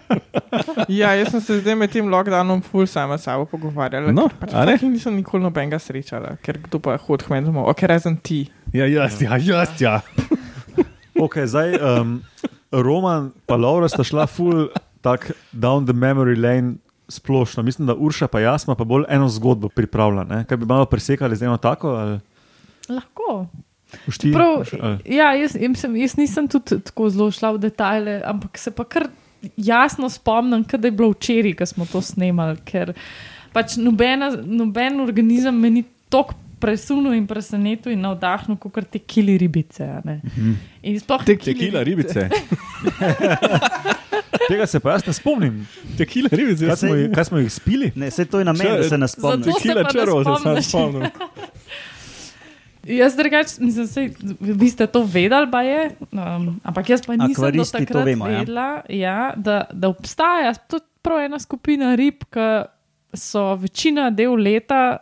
Ja, 0.93 1.15
jaz 1.17 1.33
sem 1.33 1.41
se 1.41 1.57
zdaj 1.63 1.75
med 1.81 1.91
tem 1.93 2.07
lockdownom 2.13 2.61
ful 2.65 2.85
sama 2.87 3.17
s 3.19 3.25
sabo 3.25 3.47
pogovarjala. 3.49 4.13
No, 4.15 4.29
pač 4.41 4.53
a 4.53 4.67
ne? 4.69 4.77
nisem 4.85 5.17
nikoli 5.17 5.43
nobenega 5.43 5.81
srečala, 5.81 6.35
ker 6.45 6.61
kdo 6.67 6.79
pa 6.85 6.99
hod 7.01 7.25
k 7.25 7.33
meni 7.33 7.49
domov, 7.49 7.71
ok, 7.73 7.83
razen 7.89 8.21
ti. 8.21 8.45
ja, 8.77 8.87
jaz, 8.87 9.17
ja, 9.25 9.41
jaz, 9.41 9.73
ja. 9.81 10.01
Okay, 11.27 11.49
zdaj, 11.49 11.79
um, 11.81 12.19
Roman 12.69 13.31
in 13.33 13.61
Laura 13.65 13.89
sta 13.89 14.05
šla 14.05 14.29
full 14.29 14.69
tak 15.01 15.31
down 15.53 15.89
the 15.89 15.97
memory 15.97 16.37
lane. 16.37 16.77
Splošno. 17.09 17.63
Mislim, 17.63 17.87
da 17.87 17.95
Urša 17.95 18.27
pa 18.27 18.41
jaz 18.43 18.65
pa 18.67 18.85
bolj 18.85 19.05
eno 19.09 19.29
zgodbo 19.31 19.69
pripravljeno. 19.71 20.43
Kaj 20.45 20.59
bi 20.59 20.67
malo 20.67 20.89
presekali 20.91 21.37
z 21.39 21.47
eno 21.47 21.57
tako? 21.57 21.95
Ali, 21.95 22.19
Lahko. 22.89 23.47
Ušti, 24.07 24.33
Prav, 24.33 24.67
ja, 25.07 25.33
jaz, 25.33 25.55
jaz, 25.55 25.69
mislim, 25.69 25.97
jaz 25.97 26.17
nisem 26.17 26.49
tudi 26.49 26.81
tako 26.81 27.09
zelo 27.09 27.31
šla 27.31 27.51
v 27.51 27.61
detajle, 27.61 28.23
ampak 28.25 28.59
se 28.59 28.71
pa 28.71 28.85
kar 28.85 29.09
jasno 29.57 30.09
spomnim, 30.09 30.65
kaj 30.65 30.81
je 30.83 30.93
bilo 30.93 31.11
včeraj, 31.11 31.55
ko 31.55 31.67
smo 31.67 31.87
to 31.87 32.03
snemali. 32.03 32.57
Ker 32.65 32.93
pač 33.53 33.77
nobena, 33.77 34.31
noben 34.37 35.01
organizem 35.01 35.55
me 35.57 35.71
ni 35.71 35.85
tako 36.09 36.35
presunil 36.59 37.13
in 37.13 37.27
presenetil 37.27 37.93
in 37.93 38.01
navdahnil, 38.01 38.57
kot 38.57 38.91
te 38.91 38.99
kili 38.99 39.39
ribice. 39.39 39.85
a 39.85 40.01
ne. 40.05 40.21
In 40.83 40.99
sploh 40.99 41.23
Tekila 41.23 41.83
ribice. 41.83 42.29
Tega 44.49 44.67
se 44.67 44.81
pa 44.81 44.93
jaz 44.93 45.07
ne 45.07 45.13
spomnim. 45.13 45.69
Tekila 45.97 46.29
ribice. 46.33 46.67
Kaj 46.67 46.79
smo, 46.79 46.89
jih- 46.91 47.15
kaj 47.15 47.25
smo 47.25 47.39
jih 47.39 47.53
spili? 47.53 47.93
ne, 47.95 48.11
sej 48.11 48.27
to 48.27 48.39
je 48.39 48.45
namen, 48.45 48.77
da 48.77 48.85
se 48.85 48.99
nas 48.99 49.13
spomnimo. 49.13 49.45
Zato- 49.45 49.53
se 49.53 49.59
Tekila 49.63 49.83
pa 49.83 49.89
ne 49.89 49.93
črvo, 49.97 50.19
se 50.19 50.25
sam 50.25 50.37
spomniš. 50.39 50.67
spomnim. 50.67 51.03
Jaz 52.87 53.17
drugače, 53.19 53.57
mislim, 53.65 53.87
sej, 53.91 54.11
vi 54.41 54.69
ste 54.71 54.87
to 54.87 55.03
vedeli, 55.03 55.51
pa 55.51 55.63
je, 55.67 55.91
um, 56.13 56.61
ampak 56.63 56.91
jaz 56.91 57.03
pa 57.03 57.17
nisem 57.17 57.35
do 57.35 57.49
Akvaristi 57.49 57.73
to 57.73 57.85
takrat 57.85 58.07
vemo, 58.07 58.29
ja. 58.31 58.39
vedela, 58.39 58.69
ja, 58.89 59.33
da, 59.37 59.65
da 59.73 59.91
obstaja 59.91 60.55
tudi 60.55 60.87
prav 61.03 61.25
ena 61.27 61.41
skupina 61.43 61.95
rib, 61.99 62.23
ki 62.31 62.47
so 63.17 63.55
večina 63.59 64.11
del 64.15 64.39
leta 64.39 64.99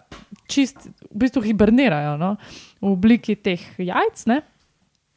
čist, 0.49 0.89
v 1.11 1.25
bistvu 1.25 1.45
hibernirajo 1.45 2.17
no, 2.21 2.35
v 2.81 2.93
obliki 2.93 3.37
teh 3.37 3.63
jajc. 3.81 4.27
Ne? 4.31 4.41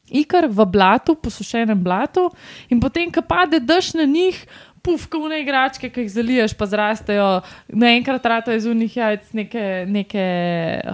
Ikar 0.08 0.48
v 0.48 0.64
blatu, 0.72 1.18
posušenem 1.20 1.80
blatu, 1.84 2.28
in 2.72 2.80
potem, 2.80 3.12
ko 3.12 3.20
pade 3.28 3.60
dež 3.60 3.92
na 3.98 4.08
njih, 4.08 4.40
pufkovne 4.80 5.40
igračke, 5.40 5.88
ki 5.88 6.00
jih 6.00 6.10
zaliješ, 6.10 6.54
pa 6.54 6.66
zrastejo, 6.66 7.26
naenkrat 7.70 8.24
rata 8.24 8.54
iz 8.54 8.66
unih 8.66 8.96
jajc, 8.96 9.32
neke, 9.32 9.62
neke 9.88 10.24
uh, 10.82 10.92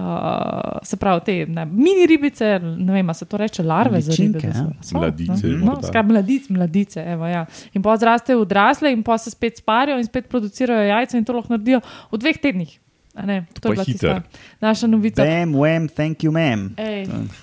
se 0.81 0.97
pravi, 0.97 1.21
te 1.21 1.45
ne, 1.47 1.65
mini 1.67 2.05
ribice, 2.05 2.49
ne 2.59 2.93
vem, 2.93 3.13
se 3.13 3.25
to 3.25 3.37
reče 3.37 3.63
larve 3.63 4.01
za 4.01 4.11
ribe. 4.11 4.37
Ličinke, 4.37 4.47
da 4.47 4.53
so- 4.55 4.69
ja. 4.69 4.83
so, 4.83 4.97
Mladice, 4.97 5.47
No, 5.47 5.57
no 5.57 5.65
morda. 5.65 5.81
skratka, 5.83 6.01
mladic, 6.03 6.49
mladice, 6.49 7.03
evo, 7.07 7.27
ja. 7.27 7.45
In 7.73 7.81
pa 7.81 7.97
zrastejo 7.97 8.41
odrasle, 8.41 8.91
in 8.91 9.03
pa 9.03 9.17
se 9.17 9.31
spet 9.31 9.57
sparijo 9.57 9.97
in 9.97 10.05
spet 10.05 10.27
producirajo 10.27 10.87
jajca, 10.87 11.17
in 11.17 11.25
to 11.25 11.33
lahko 11.33 11.53
naredijo 11.53 11.81
v 12.11 12.17
dveh 12.17 12.37
tednih. 12.39 12.79
A 13.15 13.25
Ne, 13.25 13.45
to 13.53 13.61
pa 13.61 13.69
je 13.69 13.71
bila 13.71 13.83
hiter. 13.83 14.19
tista 14.19 14.23
naša 14.61 14.87
novica. 14.87 15.23
Bam, 15.23 15.53
wham, 15.53 15.87
thank 15.87 16.23
you, 16.23 16.31
ma'am. 16.31 16.75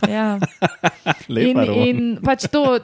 Ja. 0.07 0.37
In, 1.29 1.57
in 1.59 1.99
pač 2.19 2.45
to, 2.47 2.77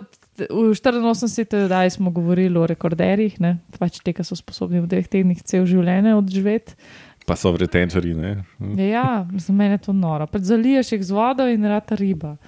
v 0.46 0.70
84. 0.74 1.64
oddaji 1.64 1.90
smo 1.90 2.11
govorili 2.11 2.59
o 2.59 2.66
rekorderjih, 2.66 3.40
ne? 3.40 3.59
pač 3.79 4.01
te, 4.05 4.14
ki 4.14 4.24
so 4.24 4.38
sposobni 4.38 4.83
v 4.85 4.88
dveh 4.90 5.09
tednih 5.11 5.42
cel 5.42 5.66
življenje 5.66 6.14
odživeti. 6.14 6.79
Pa 7.29 7.37
so 7.37 7.53
vretenčari, 7.53 8.14
ne? 8.16 8.38
Ja, 8.81 9.27
za 9.37 9.53
mene 9.53 9.77
je 9.77 9.85
to 9.90 9.92
noro. 9.92 10.24
Pač 10.31 10.48
zaliješ 10.48 10.94
jih 10.94 11.03
z 11.05 11.12
vodo 11.12 11.44
in 11.51 11.66
rata 11.68 11.98
riba. 11.98 12.38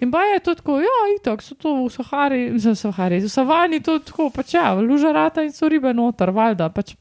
In 0.00 0.10
pa 0.10 0.22
je 0.32 0.40
to 0.44 0.54
tako, 0.54 0.78
ja, 0.80 1.00
itak 1.14 1.42
so 1.44 1.54
to 1.54 1.74
v 1.84 1.90
Sahari, 1.92 2.42
za 2.58 2.74
Sahari, 2.74 3.20
v 3.20 3.30
Savani 3.30 3.80
to 3.84 3.98
tako, 4.02 4.30
pač 4.32 4.56
ja, 4.56 4.72
luža 4.74 5.12
rata 5.14 5.44
in 5.44 5.52
so 5.52 5.68
ribe 5.70 5.92
noter, 5.94 6.32
valjda. 6.34 6.70
Pač, 6.72 6.94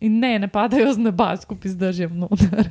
in 0.00 0.20
ne, 0.20 0.36
ne 0.44 0.48
padajo 0.52 0.92
z 0.94 1.08
neba 1.08 1.32
skupaj 1.40 1.74
z 1.74 1.80
držjem 1.80 2.18
noter. 2.26 2.70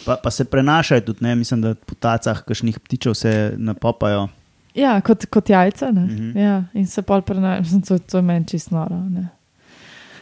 Pa, 0.00 0.16
pa 0.16 0.30
se 0.32 0.44
prenašajo 0.48 1.00
tudi, 1.10 1.24
ne? 1.24 1.34
mislim, 1.36 1.60
da 1.60 1.74
po 1.74 1.94
tacah 1.94 2.44
kakšnih 2.44 2.78
ptičev 2.80 3.14
se 3.14 3.54
napopajo. 3.56 4.28
Ja, 4.74 5.00
kot, 5.00 5.26
kot 5.26 5.48
jajca. 5.48 5.90
Mm 5.90 5.98
Mhm. 5.98 6.16
-hmm. 6.30 6.38
ja, 6.38 6.64
in 6.74 6.86
se 6.86 7.02
pol 7.02 7.22
prenašam, 7.22 7.82
to, 7.82 7.98
to 7.98 8.18
je 8.18 8.22
meni 8.22 8.46
čisto 8.46 8.74
noro. 8.74 8.96
ne. 9.08 9.28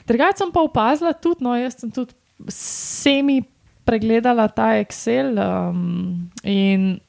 Drugače 0.06 0.36
sem 0.36 0.52
pa 0.52 0.60
opazila 0.60 1.12
tudi, 1.12 1.44
no, 1.44 1.56
jaz 1.56 1.74
sem 1.76 1.90
tudi 1.90 2.12
semi 2.48 3.42
pregledala 3.84 4.48
ta 4.48 4.66
Excel 4.74 5.36
um, 5.38 6.30
in 6.42 7.00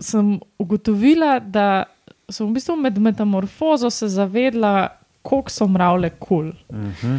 sem 0.00 0.40
ugotovila, 0.58 1.38
da 1.40 1.84
sem 2.28 2.46
v 2.46 2.52
bistvu 2.52 2.76
med 2.76 2.98
metamorfozo 2.98 3.90
se 3.90 4.08
zavedla, 4.08 4.88
koliko 5.22 5.50
so 5.50 5.66
mravlje 5.66 6.10
kul. 6.10 6.52
Cool. 6.68 6.80
Mhm. 6.82 7.16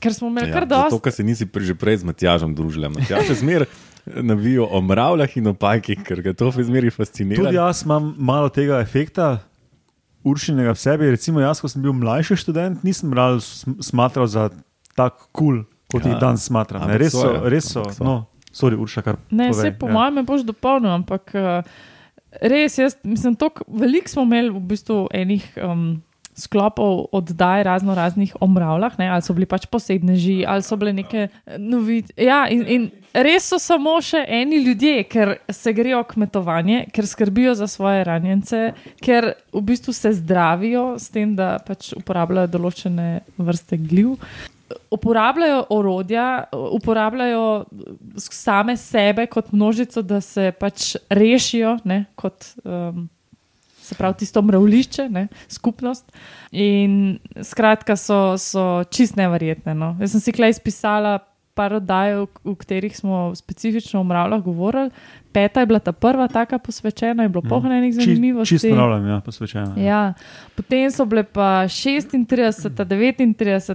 ker 0.00 0.14
smo 0.14 0.28
imeli 0.28 0.48
Ja, 0.48 0.54
kar 0.54 0.66
dosti. 0.66 1.00
ker 1.00 1.12
se 1.12 1.22
nisi 1.22 1.48
že 1.56 1.74
prej 1.74 1.96
z 1.96 2.04
Matjažem 2.04 2.54
družila. 2.54 2.88
Matjaž 2.88 3.28
je 3.28 3.34
zmer 3.34 3.64
navijo 4.30 4.66
o 4.70 4.80
mravljah 4.80 5.36
in 5.36 5.46
o 5.50 5.54
pajkih, 5.54 6.02
ker 6.04 6.22
ga 6.22 6.32
to 6.36 6.50
zmeri 6.54 6.90
fascinira. 6.90 7.42
Tudi 7.42 7.56
jaz 7.56 7.84
imam 7.84 8.14
malo 8.18 8.48
tega 8.48 8.80
efekta. 8.84 9.38
Uršinega 10.24 10.72
v 10.72 10.80
sebi, 10.80 11.10
recimo 11.12 11.40
jaz, 11.42 11.60
ko 11.60 11.68
sem 11.68 11.82
bil 11.84 11.92
mlajši 11.92 12.36
študent, 12.40 12.84
nisem 12.84 13.10
bral, 13.12 13.42
sm- 13.44 13.76
smatral 13.84 14.24
za 14.24 14.48
tako 14.96 15.26
kul, 15.32 15.34
cool, 15.36 15.58
kot 15.92 16.06
Ja, 16.06 16.14
jih 16.14 16.20
danes 16.22 16.46
smatram. 16.48 16.86
ne. 16.88 16.96
Res 16.96 17.12
so, 17.12 17.20
so, 17.20 17.32
ja, 17.34 17.42
res 17.52 17.68
so. 17.68 17.82
so. 17.92 18.04
No, 18.04 18.14
sorry, 18.48 18.78
Urša, 18.80 19.02
kar 19.04 19.18
Ne, 19.28 19.50
povej, 19.52 19.74
vse 19.74 19.78
po 19.78 19.90
ja. 19.90 19.92
mojem 19.92 20.24
boš 20.24 20.46
dopolnil, 20.48 20.94
ampak 20.96 21.28
uh, 21.36 21.60
res, 22.40 22.78
jaz 22.80 22.96
mislim, 23.04 23.36
tok, 23.36 23.60
veliko 23.68 24.08
smo 24.08 24.24
imeli 24.24 24.48
v 24.48 24.64
bistvu 24.72 24.98
enih. 25.12 25.44
Um, 25.60 26.00
Sklopov 26.34 27.06
oddaj 27.14 27.62
razno 27.62 27.94
raznih 27.94 28.36
o 28.40 28.46
mravljah, 28.46 28.98
ne, 28.98 29.08
ali 29.08 29.22
so 29.22 29.34
bili 29.36 29.46
pač 29.46 29.68
posebneži, 29.70 30.42
ali 30.48 30.62
so 30.66 30.76
bile 30.76 30.92
neke 30.92 31.28
novice. 31.58 32.10
Ja, 32.18 32.44
in, 32.50 32.64
in 32.66 32.88
res 33.14 33.46
so 33.52 33.60
samo 33.62 33.94
še 34.02 34.24
eni 34.26 34.58
ljudje, 34.64 35.04
ker 35.06 35.36
se 35.52 35.72
grejo 35.76 36.02
kmetovanje, 36.10 36.88
ker 36.94 37.06
skrbijo 37.06 37.54
za 37.54 37.68
svoje 37.70 38.02
ranjence, 38.08 38.72
ker 39.04 39.30
v 39.54 39.62
bistvu 39.62 39.94
se 39.94 40.12
zdravijo 40.18 40.96
s 40.98 41.14
tem, 41.14 41.36
da 41.38 41.54
pač 41.62 41.92
uporabljajo 41.94 42.50
določene 42.56 43.08
vrste 43.38 43.78
gliv. 43.78 44.16
Uporabljajo 44.90 45.66
orodja, 45.76 46.28
uporabljajo 46.50 47.46
same 48.18 48.74
sebe 48.80 49.28
kot 49.30 49.52
množico, 49.54 50.02
da 50.02 50.18
se 50.24 50.50
pač 50.58 50.94
rešijo, 51.14 51.76
ne, 51.86 52.04
kot 52.18 52.56
um, 52.64 53.04
se 53.84 53.94
pravi 53.98 54.22
tisto 54.24 54.42
mravlišče, 54.42 55.08
ne, 55.12 55.26
skupnost. 55.48 56.12
In 56.52 57.18
skratka, 57.42 57.96
so, 58.00 58.38
so 58.40 58.84
čist 58.90 59.18
neverjetne. 59.20 59.76
No. 59.76 59.94
Jaz 60.00 60.16
sem 60.16 60.24
si 60.24 60.32
klej 60.36 60.56
izpisala 60.56 61.18
par 61.54 61.72
oddaj, 61.78 62.14
v, 62.44 62.54
katerih 62.58 62.96
smo 62.96 63.34
specifično 63.34 64.00
o 64.00 64.04
mravljah 64.04 64.42
govorili. 64.42 64.90
Peta 65.34 65.60
je 65.60 65.66
bila 65.66 65.78
ta 65.78 65.92
prva, 65.92 66.28
taka 66.28 66.58
posvečena, 66.58 67.22
je 67.22 67.28
bilo 67.28 67.42
polno 67.42 67.72
enih 67.74 67.94
zanimivosti. 67.94 68.54
Čisto 68.54 68.68
ponavljam, 68.68 69.08
ja, 69.08 69.20
posvečeno. 69.20 69.74
Ja. 69.76 70.12
Potem 70.54 70.90
so 70.90 71.04
bile 71.10 71.24
pa 71.24 71.64
36, 71.66 72.70
39, 72.70 73.74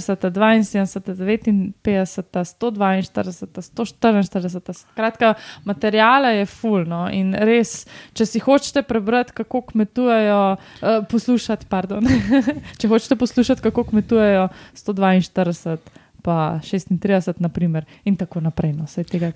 72, 0.00 1.72
59, 1.82 2.22
142, 2.56 3.60
144. 3.60 4.72
Skratka, 4.72 5.34
materijala 5.64 6.28
je 6.28 6.46
fulno 6.46 7.08
in 7.12 7.34
res, 7.36 7.84
če 8.16 8.26
si 8.26 8.40
hočete 8.40 8.82
prebrati, 8.88 9.36
kako 9.36 9.60
kmetujejo, 9.72 10.40
uh, 10.56 11.04
poslušati, 11.10 11.68
pardon, 11.68 12.08
če 12.80 12.88
hočete 12.88 13.20
poslušati, 13.20 13.62
kako 13.68 13.84
kmetujejo 13.92 14.48
142. 14.72 16.03
Pa 16.24 16.56
36, 16.64 17.36
naprimer, 17.38 17.84
in 18.04 18.16
tako 18.16 18.40
naprej. 18.40 18.72
No, 18.72 18.86
vse 18.88 19.04
tega 19.04 19.28
je 19.28 19.32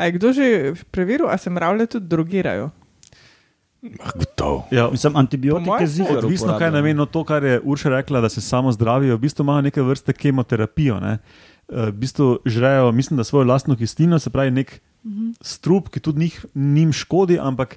je 0.00 0.12
kdo 0.12 0.32
že 0.32 0.46
preveril, 0.90 1.28
ali 1.30 1.38
se 1.38 1.50
mravlje 1.50 1.86
tudi 1.86 2.10
drogirajo? 2.10 2.70
Ah, 4.00 4.10
Gotovo. 4.14 4.64
Ja, 4.70 4.88
Mislim, 4.90 5.16
antibiotike 5.16 5.86
zigar. 5.86 6.16
Odvisno, 6.18 6.46
kaj 6.48 6.56
uporabljajo. 6.56 6.72
nameni 6.72 7.06
to, 7.06 7.24
kar 7.24 7.44
je 7.44 7.60
Urša 7.60 7.88
rekla, 7.88 8.20
da 8.20 8.28
se 8.28 8.40
samo 8.40 8.72
zdravijo. 8.72 9.16
V 9.16 9.20
bistvu 9.20 9.42
imajo 9.42 9.60
neke 9.60 9.82
vrste 9.82 10.12
kemoterapijo. 10.12 11.00
Ne? 11.00 11.18
Eh, 11.68 11.86
V 11.86 11.92
bistvu 11.92 12.38
žrejo, 12.46 12.92
mislim, 12.92 13.16
da 13.16 13.24
svojo 13.24 13.44
lastno 13.44 13.76
kislino, 13.76 14.18
se 14.18 14.30
pravi, 14.30 14.50
nek 14.50 14.80
strup, 15.40 15.88
ki 15.88 16.00
tudi 16.00 16.18
njih, 16.18 16.46
njim 16.54 16.92
škodi, 16.92 17.38
ampak 17.38 17.76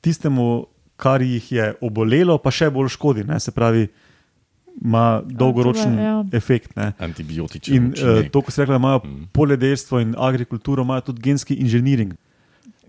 tistemu, 0.00 0.66
kar 0.96 1.22
jih 1.22 1.52
je 1.52 1.74
obolelo, 1.80 2.38
pa 2.38 2.50
še 2.50 2.70
bolj 2.70 2.88
škodi. 2.88 3.24
Ne? 3.24 3.40
Se 3.40 3.52
pravi, 3.52 3.88
ima 4.80 5.22
dolgoročen 5.24 5.98
ja. 5.98 6.24
efekt. 6.32 6.76
Ne? 6.76 6.92
Antibiotični. 6.98 7.76
In 7.76 7.86
uh, 7.92 8.22
to, 8.30 8.42
ko 8.42 8.50
se 8.50 8.64
reče, 8.64 8.76
imajo 8.76 9.00
Mm. 9.04 9.28
poljedelstvo 9.32 10.00
in 10.00 10.14
agrikulturo, 10.18 10.82
imajo 10.82 11.00
tudi 11.00 11.20
genski 11.22 11.54
inženiring. 11.54 12.14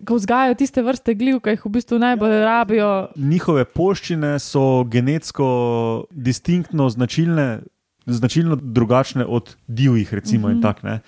Ko 0.06 0.16
vzgajajo 0.16 0.56
tiste 0.56 0.82
vrste 0.82 1.14
gliv, 1.16 1.40
ki 1.40 1.50
jih 1.50 1.66
v 1.66 1.70
bistvu 1.70 2.00
najbolj 2.00 2.40
rabijo. 2.44 3.08
Njihove 3.16 3.66
poščine 3.66 4.40
so 4.40 4.84
genetsko 4.84 6.06
distinktno 6.12 6.90
značilne, 6.90 7.62
značilno 8.06 8.56
drugačne 8.56 9.26
od 9.26 9.56
divjih, 9.68 10.14
recimo. 10.14 10.50
Mm 10.50 10.52
-hmm. 10.52 10.62
tak, 10.62 10.84
ne. 10.84 11.00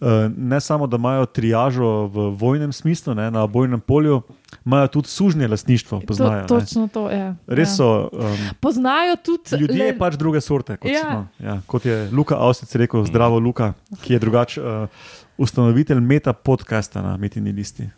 Eh, 0.00 0.30
ne 0.36 0.60
samo, 0.60 0.86
da 0.86 0.96
imajo 0.96 1.26
triažo 1.26 2.06
v 2.06 2.30
vojnem 2.36 2.72
smislu, 2.72 3.14
ne, 3.14 3.30
na 3.30 3.46
bojnem 3.46 3.80
polju, 3.80 4.22
imajo 4.66 4.88
tudi 4.88 5.08
sužnje 5.08 5.48
lastništvo. 5.48 6.00
Poznajo, 6.06 6.46
to, 6.46 6.54
ne. 6.54 6.60
točno 6.60 6.88
to. 6.88 7.10
Ja. 7.10 7.34
Res 7.46 7.68
ja. 7.68 7.74
so. 7.74 8.08
Um, 8.12 8.36
Poznajo 8.60 9.16
tudi 9.16 9.60
Ljudje 9.60 9.92
le- 9.92 9.98
pač 9.98 10.14
druge 10.14 10.40
sorte, 10.40 10.76
kot, 10.76 10.90
Ja. 10.90 11.00
smo, 11.00 11.26
ja, 11.48 11.60
kot 11.66 11.86
je 11.86 12.10
Luka 12.12 12.36
Avstric 12.38 12.74
rekel, 12.74 13.04
zdravo 13.04 13.38
Luka, 13.38 13.72
ki 14.02 14.12
je 14.12 14.18
drugač 14.18 14.58
uh, 14.58 14.64
ustanovitelj 15.38 16.00
meta 16.00 16.32
podcasta 16.32 17.02
na 17.02 17.16
Metini 17.16 17.52
listi. 17.52 17.88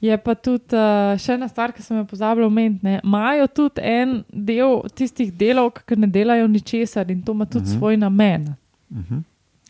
Je 0.00 0.16
pa 0.18 0.34
tudi 0.34 0.76
uh, 0.76 1.14
še 1.18 1.32
ena 1.32 1.48
stvar, 1.48 1.72
ki 1.72 1.82
sem 1.82 1.96
jo 1.96 2.04
pozabila 2.04 2.46
omeniti. 2.46 2.84
ne. 2.84 3.00
Imajo 3.04 3.46
tudi 3.46 3.80
en 3.80 4.24
del 4.32 4.82
tistih 4.94 5.32
delov, 5.32 5.70
ki 5.86 5.96
ne 5.96 6.06
delajo 6.06 6.48
ničesar 6.48 7.10
in 7.10 7.22
to 7.22 7.32
ima 7.32 7.44
tudi 7.46 7.64
uh 7.64 7.70
-huh. 7.70 7.78
svoj 7.78 7.96
namen. 7.96 8.54
Uh 8.90 8.98
-huh. 8.98 9.22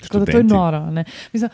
Tako 0.09 0.25
da 0.25 0.33
to 0.33 0.39
je 0.39 0.45
noro. 0.45 0.81
ne. 0.91 1.05
Mislim, 1.33 1.51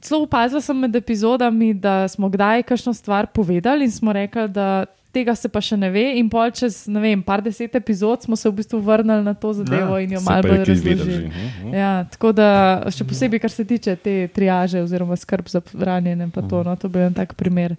celo 0.00 0.22
opazila 0.22 0.60
sem 0.60 0.78
med 0.78 0.96
epizodami, 0.96 1.74
da 1.74 2.08
smo 2.08 2.28
kdaj 2.28 2.62
kakšno 2.62 2.94
stvar 2.94 3.26
povedali 3.26 3.84
in 3.84 3.90
smo 3.90 4.12
rekli, 4.12 4.48
da 4.48 4.84
tega 5.14 5.34
se 5.38 5.48
pa 5.48 5.60
še 5.62 5.76
ne 5.78 5.90
ve. 5.94 6.02
In 6.18 6.26
pol 6.30 6.50
čez, 6.50 6.88
ne 6.90 6.98
vem, 7.00 7.22
par 7.22 7.38
deset 7.42 7.74
epizod 7.78 8.24
smo 8.26 8.36
se 8.36 8.48
v 8.50 8.56
bistvu 8.58 8.80
vrnili 8.82 9.22
na 9.22 9.34
to 9.34 9.52
zadevo 9.54 9.94
Ja, 9.94 10.02
in 10.02 10.12
jo 10.16 10.20
malo 10.26 10.42
bolj 10.42 10.64
razložili. 10.66 11.12
že, 11.12 11.30
ne? 11.64 11.78
Ja, 11.78 11.92
tako 12.10 12.32
da, 12.34 12.48
še 12.90 13.06
posebej, 13.06 13.40
kar 13.44 13.52
se 13.54 13.64
tiče 13.64 13.94
te 13.96 14.14
triaže 14.34 14.82
oziroma 14.82 15.14
skrb 15.16 15.46
za 15.48 15.62
ranjene, 15.78 16.26
pa 16.34 16.42
to, 16.42 16.64
no, 16.66 16.74
to 16.76 16.90
bi 16.90 16.98
bil 16.98 17.06
en 17.06 17.14
tak 17.14 17.36
primer. 17.38 17.76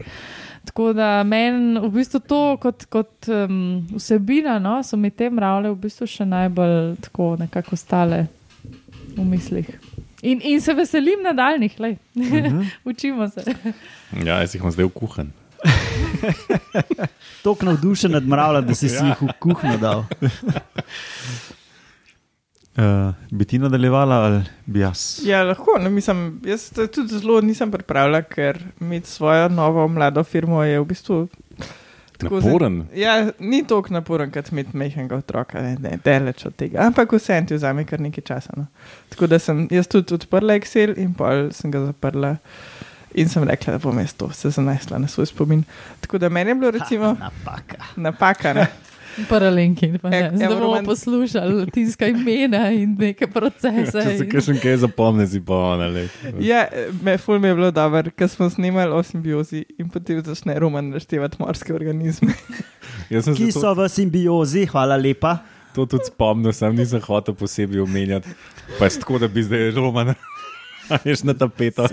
Tako 0.66 0.94
da 0.98 1.24
meni 1.28 1.76
v 1.84 1.92
bistvu 1.94 2.24
to 2.26 2.40
kot, 2.58 2.88
kot 2.90 3.28
um, 3.28 3.84
vsebina, 4.00 4.56
no, 4.60 4.80
so 4.84 4.98
mi 4.98 5.12
te 5.12 5.28
mravlje 5.30 5.76
v 5.76 5.82
bistvu 5.84 6.08
še 6.08 6.26
najbolj 6.26 6.96
tako 7.06 7.36
nekako 7.44 7.76
stale 7.78 8.24
v 9.18 9.28
mislih. 9.28 9.68
In, 10.22 10.42
in 10.44 10.62
se 10.62 10.74
veselim 10.74 11.24
nadaljnih, 11.24 11.76
uh 11.80 11.86
-huh. 12.16 12.66
učimo 12.86 13.30
se. 13.30 13.44
Ja, 14.26 14.40
jaz 14.40 14.56
jih 14.56 14.62
imam 14.62 14.72
zdaj 14.72 14.86
v 14.86 14.90
kuhan. 14.90 15.32
Tako 17.44 17.66
navdušen 17.66 18.12
nad 18.12 18.28
mravljami, 18.28 18.68
da 18.68 18.76
si 18.76 18.90
si 18.90 19.06
jih 19.06 19.22
v 19.22 19.28
kuhinjo 19.40 19.78
dal. 19.78 20.04
Uh, 22.78 23.14
bi 23.38 23.46
ti 23.46 23.60
nadaljevala 23.60 24.16
ali 24.16 24.44
bi 24.66 24.80
jaz? 24.80 25.20
Ja, 25.26 25.44
lahko. 25.44 25.78
No, 25.80 25.90
mislim, 25.90 26.42
jaz 26.46 26.70
tudi 26.70 27.08
zelo 27.08 27.42
nisem 27.42 27.72
pripravljala, 27.72 28.22
ker 28.22 28.64
imeti 28.82 29.10
svojo 29.10 29.50
novo 29.50 29.88
mlado 29.88 30.24
firmo 30.24 30.64
je 30.64 30.80
v 30.80 30.86
bistvu. 30.86 31.28
Tako 32.18 32.42
za- 32.42 32.48
Naporen. 32.48 32.84
Ja, 32.94 33.14
ni 33.40 33.64
tako 33.64 33.90
naporen, 33.90 34.32
kot 34.32 34.50
imeti 34.50 34.78
mehkega 34.78 35.16
otroka, 35.16 35.62
ne, 35.62 36.00
daleč 36.00 36.46
od 36.46 36.56
tega. 36.56 36.80
Ampak 36.82 37.12
vse 37.12 37.46
ti 37.48 37.54
vzame 37.54 37.86
kar 37.86 38.00
nekaj 38.00 38.24
časa. 38.24 38.54
No. 38.56 38.66
Tako 39.10 39.28
da 39.28 39.40
sem 39.40 39.68
jaz 39.72 39.88
tudi 39.88 40.14
odprla 40.14 40.54
Excel 40.54 40.98
in 40.98 41.14
pol 41.14 41.52
sem 41.52 41.72
ga 41.72 41.80
zaprla. 41.82 42.38
In 43.16 43.30
sem 43.30 43.44
rekla, 43.44 43.74
da 43.74 43.80
bom 43.80 43.96
jaz 43.98 44.14
to 44.14 44.32
se 44.32 44.50
zanesla 44.50 44.98
na 44.98 45.08
svoj 45.08 45.26
spomin. 45.26 45.64
Tako 46.02 46.18
da 46.18 46.30
meni 46.30 46.52
je 46.52 46.56
bilo 46.56 46.72
recimo 46.72 47.14
Napaka. 47.14 47.78
napaka. 47.96 48.54
Ne? 48.54 48.68
Paralinki, 49.24 49.98
pa 49.98 50.10
ne. 50.10 50.18
Ek- 50.20 50.36
Zdaj 50.36 50.48
bomo 50.48 50.60
Euroman- 50.60 50.86
poslušali 50.86 51.54
latinska 51.56 52.08
imena 52.08 52.70
in 52.70 52.96
neke 52.96 53.28
procese. 53.28 53.92
Če 53.94 54.18
se 54.18 54.24
in- 54.24 54.30
kaj 54.30 54.42
še 54.42 54.56
kaj 54.60 54.78
zapomne, 54.78 55.28
si 55.28 55.40
pa 55.40 55.54
ona. 55.54 55.88
lej. 55.88 56.10
Ja, 56.40 56.68
me, 57.02 57.18
ful 57.18 57.40
mi 57.40 57.48
je 57.48 57.56
bilo 57.56 57.72
dobro, 57.72 58.12
ker 58.12 58.28
smo 58.28 58.50
snimali 58.50 58.92
o 58.92 59.04
simbiozi 59.04 59.66
in 59.78 59.90
potem 59.90 60.22
začne 60.22 60.60
Roman 60.60 60.90
naštevati 60.90 61.38
morske 61.40 61.74
organizme. 61.74 62.34
Sem 63.22 63.36
Ki 63.36 63.52
so 63.52 63.74
v 63.74 63.88
simbiozi, 63.88 64.66
hvala 64.66 64.96
lepa. 64.98 65.40
to 65.74 65.86
tudi 65.86 66.06
spomnil, 66.06 66.54
sem 66.54 66.72
nisem 66.72 67.02
hotel 67.02 67.36
posebej 67.36 67.82
omenjati. 67.82 68.30
Pa 68.80 68.86
je 68.86 69.00
tako, 69.00 69.20
da 69.20 69.28
bi 69.28 69.44
zdaj 69.44 69.72
Roman. 69.72 70.16
Ješ 71.08 71.24
na 71.24 71.34
tapeto. 71.34 71.88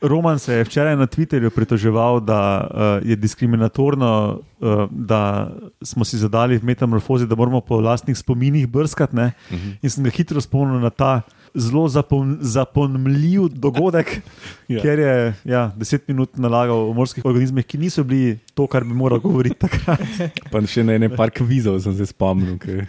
Roman 0.00 0.38
se 0.38 0.54
je 0.54 0.64
včeraj 0.64 0.96
na 0.96 1.06
Twitterju 1.06 1.50
pritoževal, 1.50 2.20
da 2.20 2.40
uh, 2.64 3.08
je 3.08 3.16
diskriminatorno, 3.16 4.40
uh, 4.60 4.88
da 4.90 5.50
smo 5.82 6.04
si 6.04 6.18
zadali 6.18 6.58
v 6.58 6.64
metamorfozi, 6.64 7.26
da 7.26 7.34
moramo 7.34 7.60
po 7.60 7.80
lastnih 7.80 8.18
spominih 8.18 8.66
brskati. 8.68 9.16
Uh 9.16 9.22
-huh. 9.22 9.76
In 9.82 9.90
sem 9.90 10.04
ga 10.04 10.10
hitro 10.10 10.40
spomnil 10.40 10.80
na 10.80 10.90
ta 10.90 11.22
zelo 11.54 11.88
zapom, 11.88 12.38
zapomnljiv 12.40 13.48
dogodek, 13.48 14.20
Ja. 14.68 14.80
ker 14.82 14.98
je 14.98 15.34
ja, 15.44 15.72
deset 15.76 16.08
minut 16.08 16.38
nalagal 16.38 16.88
o 16.88 16.92
morskih 16.92 17.24
organizmih, 17.24 17.66
ki 17.66 17.78
niso 17.78 18.04
bili 18.04 18.38
to, 18.54 18.66
kar 18.66 18.84
bi 18.84 18.94
moral 18.94 19.20
govoriti 19.20 19.58
takrat. 19.60 20.00
Pa 20.50 20.62
še 20.66 20.84
na 20.84 20.96
ene 20.96 21.10
par 21.12 21.30
kvizov 21.30 21.80
sem 21.84 21.94
se 21.96 22.06
spomnil. 22.06 22.56
Ke, 22.58 22.86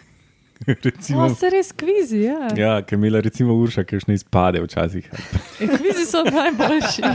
recimo, 0.84 1.26
O, 1.26 1.36
se 1.36 1.50
res 1.50 1.72
kvizi, 1.72 2.22
ja. 2.24 2.50
ja, 2.58 2.82
ki 2.82 2.96
je 2.96 3.00
imela 3.00 3.22
recimo 3.22 3.56
Urša, 3.60 3.84
ki 3.88 4.00
še 4.02 4.10
ne 4.12 4.18
izpade 4.20 4.62
včasih. 4.64 5.08
E, 5.62 5.68
Kvizi 5.72 6.06
so 6.10 6.24
najboljši. 6.28 7.04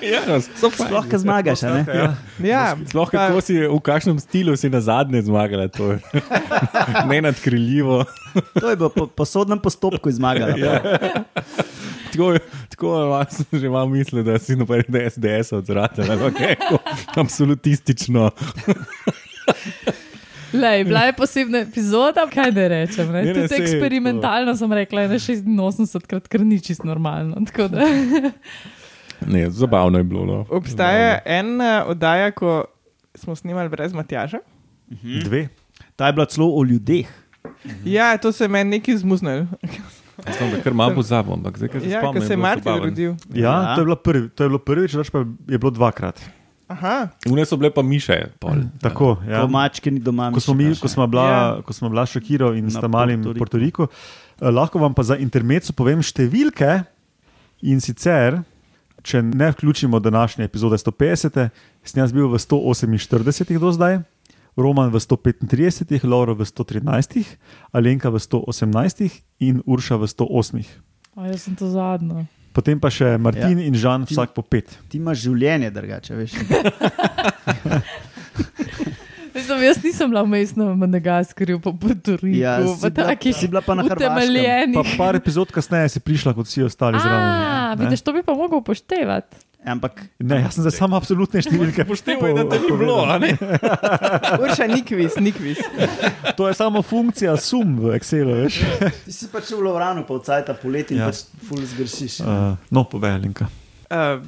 Ja, 0.00 0.20
so 0.56 0.68
fajn. 0.72 0.88
Sploh, 0.88 1.06
ko 1.08 1.18
zmagaš, 1.20 1.62
a 1.64 1.70
ne? 1.76 1.82
Ja. 1.94 2.06
Ja, 2.44 2.62
Sploh 2.88 3.12
kako 3.12 3.40
si, 3.44 3.54
v 3.62 3.78
kakšnem 3.84 4.18
stilu 4.20 4.56
si 4.58 4.68
na 4.72 4.80
zadnje 4.82 5.22
zmagala, 5.28 5.68
to 5.72 5.94
je 5.94 6.00
nenadkriljivo. 7.08 8.02
To 8.56 8.72
je 8.72 8.76
bilo 8.80 8.90
po, 8.92 9.06
po 9.06 9.24
sodnem 9.28 9.60
postopku 9.62 10.10
zmagalo. 10.12 10.56
Ja. 10.58 10.80
Tako, 12.10 12.40
tako 12.72 12.88
vas 13.12 13.44
že 13.52 13.68
malo 13.68 13.92
misli, 13.92 14.24
da 14.26 14.38
si 14.42 14.56
naprej 14.58 14.88
SDS 14.88 15.52
odzrate, 15.60 16.04
ampak 16.08 16.42
absolutistično. 17.16 18.30
Lej, 20.52 20.84
bila 20.84 21.00
je 21.02 21.12
posebna 21.12 21.58
epizoda, 21.60 22.26
kaj 22.26 22.50
da 22.50 22.68
rečem. 22.68 23.06
Ne? 23.08 23.22
Ne, 23.22 23.32
ne, 23.32 23.34
Tudi 23.42 23.54
eksperimentalno 23.56 24.56
sem 24.56 24.72
rekla, 24.72 25.06
da 25.06 25.14
je 25.14 25.20
86 25.20 26.06
krat, 26.06 26.28
kar 26.28 26.40
ni 26.42 26.60
čisto 26.60 26.84
normalno. 26.84 27.36
tako 27.46 27.68
da- 27.68 27.86
Ne, 29.26 29.50
zabavno 29.50 29.98
je 29.98 30.04
bilo. 30.04 30.24
No. 30.26 30.46
Obstaja 30.50 31.18
ena 31.26 31.84
oddaja, 31.86 32.30
ko 32.30 32.64
smo 33.14 33.36
snimali 33.36 33.68
brez 33.68 33.92
Matjaža. 33.92 34.38
Dve. 35.24 35.48
Ta 35.96 36.06
je 36.06 36.12
bila 36.12 36.26
celo 36.26 36.46
o 36.50 36.64
ljudeh. 36.64 37.06
Ja, 37.84 38.16
to 38.16 38.32
se 38.32 38.44
je 38.44 38.48
meni 38.48 38.70
nekaj 38.72 38.96
zmuznil. 38.96 39.44
Sem 40.30 40.50
ga 40.52 40.62
kar 40.62 40.74
malo 40.74 40.94
pozabil, 40.94 41.32
ampak 41.32 41.56
zdaj, 41.56 41.68
se 41.70 41.88
Ja, 41.88 42.00
ko 42.00 42.06
spomnim. 42.06 42.22
se 42.22 42.32
je 42.32 42.36
Martin 42.38 42.72
rodil. 42.74 43.12
Ja, 43.30 43.40
Ja. 43.60 43.74
To, 43.74 43.80
je 43.80 43.84
bilo 43.84 43.96
prvi, 43.98 44.28
to 44.28 44.42
je 44.42 44.48
bilo 44.48 44.58
prvič, 44.60 44.94
več 44.94 45.10
pa 45.10 45.18
je 45.46 45.58
bilo 45.58 45.70
dvakrat. 45.70 46.20
Aha, 46.70 47.10
Vne 47.26 47.42
so 47.42 47.58
bile 47.58 47.70
pa 47.70 47.82
miše. 47.82 48.30
Pol. 48.38 48.62
Tako, 48.78 49.18
ja. 49.26 49.42
Ko 49.42 49.50
mačke 49.50 49.90
ni 49.90 49.98
doma. 49.98 50.30
ko 50.30 50.38
smo, 50.38 50.54
mi, 50.54 50.70
ko 50.70 50.86
smo 50.86 51.02
bila, 51.06 51.24
Ja. 51.24 51.34
ja. 51.34 51.62
ko 51.62 51.72
smo 51.72 51.90
bila 51.90 52.06
Šakiro 52.06 52.54
in 52.54 52.64
Na 52.64 52.70
s 52.70 52.78
Tamalim 52.78 53.22
v 53.22 53.34
Portoriku. 53.34 53.90
Eh, 54.38 54.46
Lahko 54.46 54.78
vam 54.78 54.94
pa 54.94 55.02
za 55.02 55.18
intermezzo 55.18 55.74
povem 55.74 55.98
številke 55.98 56.84
in 57.62 57.80
sicer, 57.80 58.38
če 59.02 59.18
ne 59.24 59.50
vključimo 59.50 59.98
današnje 59.98 60.44
epizode 60.44 60.78
150, 60.78 61.50
sem 61.82 61.98
jaz 61.98 62.12
bil 62.12 62.28
v 62.28 62.38
148 62.38 63.58
do 63.58 63.72
zdaj, 63.72 64.04
Roman 64.54 64.90
v 64.90 64.98
135, 65.00 66.04
Lauro 66.04 66.34
v 66.34 66.46
113, 66.46 67.34
Alenka 67.72 68.10
v 68.10 68.18
118 68.18 69.10
in 69.40 69.58
Urša 69.66 69.96
v 69.96 70.06
108. 70.06 70.62
A, 71.16 71.26
jaz 71.26 71.42
sem 71.42 71.54
to 71.54 71.66
zadnjo. 71.66 72.26
Potem 72.52 72.80
pa 72.82 72.90
še 72.90 73.14
Martin 73.18 73.58
ja. 73.58 73.66
in 73.70 73.74
Žan, 73.78 74.04
vsak 74.10 74.34
po 74.34 74.42
pet. 74.42 74.72
Ti 74.90 74.98
imaš 74.98 75.22
življenje 75.22 75.70
drugače, 75.70 76.16
veš. 76.18 76.32
Mislim, 79.30 79.62
jaz 79.62 79.78
nisem 79.84 80.10
bila 80.10 80.22
vmes 80.26 80.56
na 80.58 80.74
Madagaskarju, 80.74 81.60
pa 81.62 81.70
Puertoriku, 81.72 82.26
Ja, 82.34 82.58
ja, 82.58 82.66
pa 82.82 82.90
bila- 82.90 83.06
takih 83.14 83.36
si 83.36 83.48
bila 83.48 83.62
pa 83.62 83.74
na 83.78 83.86
Hrvaškem. 83.86 84.74
Pa 84.74 84.82
par 84.98 85.14
epizod 85.16 85.52
kasneje 85.54 85.88
si 85.88 86.00
prišla 86.02 86.34
kot 86.34 86.46
vsi 86.46 86.66
ostali 86.66 86.98
zraven. 86.98 87.22
A, 87.22 87.74
ne. 87.74 87.84
vidiš, 87.84 88.02
to 88.02 88.12
bi 88.12 88.22
pa 88.26 88.34
mogel 88.34 88.58
upoštevati. 88.58 89.36
Ampak 89.64 90.08
Ne, 90.18 90.40
jaz 90.40 90.54
sem 90.56 90.64
zdaj 90.64 90.72
samo 90.72 90.96
absolutne 90.96 91.42
številke. 91.44 91.84
Poštevaj, 91.90 92.32
da 92.32 92.44
te 92.48 92.60
ni 92.62 92.70
bilo, 92.72 92.96
a 93.04 93.18
ne? 93.20 93.34
Urša, 94.42 94.66
nikvis, 94.72 95.18
nikvis. 95.20 95.60
To 96.38 96.48
je 96.48 96.54
samo 96.56 96.80
funkcija 96.82 97.36
sum 97.36 97.76
v 97.82 97.92
Excelu, 97.98 98.38
veš. 98.44 98.60
ti 99.06 99.12
si 99.12 99.28
pač 99.28 99.52
v 99.52 99.60
Lovranu, 99.60 100.06
pa 100.08 100.16
vcajta 100.16 100.56
poleti 100.56 100.96
in 100.96 101.04
Ja. 101.04 101.10
pač 101.12 101.26
full 101.44 101.60
zgršiš. 101.60 102.20
Uh, 102.24 102.56
no, 102.72 102.86
povej, 102.88 103.20
Linka. 103.20 103.50
Uh, 103.90 104.22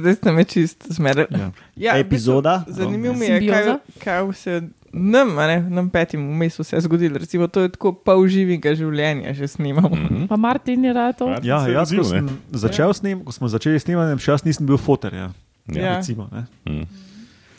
zdaj 0.00 0.14
ste 0.22 0.32
me 0.32 0.44
čist 0.48 0.88
zmedli. 0.88 1.26
Ja. 1.34 1.50
Ja, 1.76 1.92
Epizoda? 2.00 2.62
Zanimivo 2.70 3.12
mi 3.18 3.26
je, 3.28 3.40
kaj, 3.50 3.70
kaj 4.00 4.32
se 4.38 4.52
nam, 4.96 5.34
a 5.38 5.46
ne, 5.46 5.56
nam 5.70 5.90
petim 5.92 6.22
vmes 6.32 6.56
vse 6.58 6.80
zgodilo. 6.80 7.20
Recimo, 7.20 7.46
to 7.52 7.60
je 7.66 7.72
tako 7.76 7.92
pol 7.92 8.24
živega 8.28 8.72
življenja, 8.74 9.34
že 9.36 9.48
snimamo. 9.48 9.92
Mhm. 9.92 10.26
Pa 10.32 10.36
Martin 10.40 10.84
je 10.84 10.92
rad 10.92 11.18
to. 11.18 11.28
Ja, 11.44 11.60
se 11.64 11.70
je 11.70 11.74
jaz, 11.76 11.92
sem 12.08 12.28
začel 12.50 12.94
snem, 12.96 13.24
ko 13.24 13.32
smo 13.32 13.48
začeli 13.52 13.80
snemati, 13.80 14.16
še 14.24 14.32
jaz 14.34 14.44
nisem 14.48 14.66
bil 14.66 14.80
fotor. 14.80 15.14
Ja. 15.14 15.30
Ja. 15.68 15.82
Ja. 15.82 15.96
Recimo, 15.98 16.28
ne. 16.32 16.46
Mm. 16.64 16.86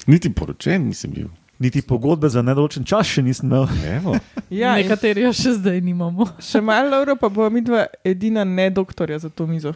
Niti 0.08 0.32
poročen 0.34 0.88
nisem 0.88 1.12
bil. 1.12 1.28
Niti 1.60 1.82
pogodbe 1.82 2.30
za 2.30 2.42
nedoločen 2.46 2.86
čas 2.86 3.08
še 3.10 3.22
nisem 3.26 3.50
imel. 3.50 3.66
Evo. 3.98 4.14
Ja, 4.50 4.76
Nekateri 4.78 5.26
jo 5.26 5.34
še 5.34 5.58
zdaj 5.58 5.82
nimamo. 5.82 6.28
še 6.40 6.62
malo, 6.62 6.90
Laura, 6.94 7.16
pa 7.20 7.30
bo 7.30 7.50
mi 7.50 7.62
dva 7.62 7.86
edina 8.06 8.44
ne 8.46 8.70
doktorja 8.70 9.20
za 9.20 9.30
to 9.30 9.48
mizo. 9.48 9.74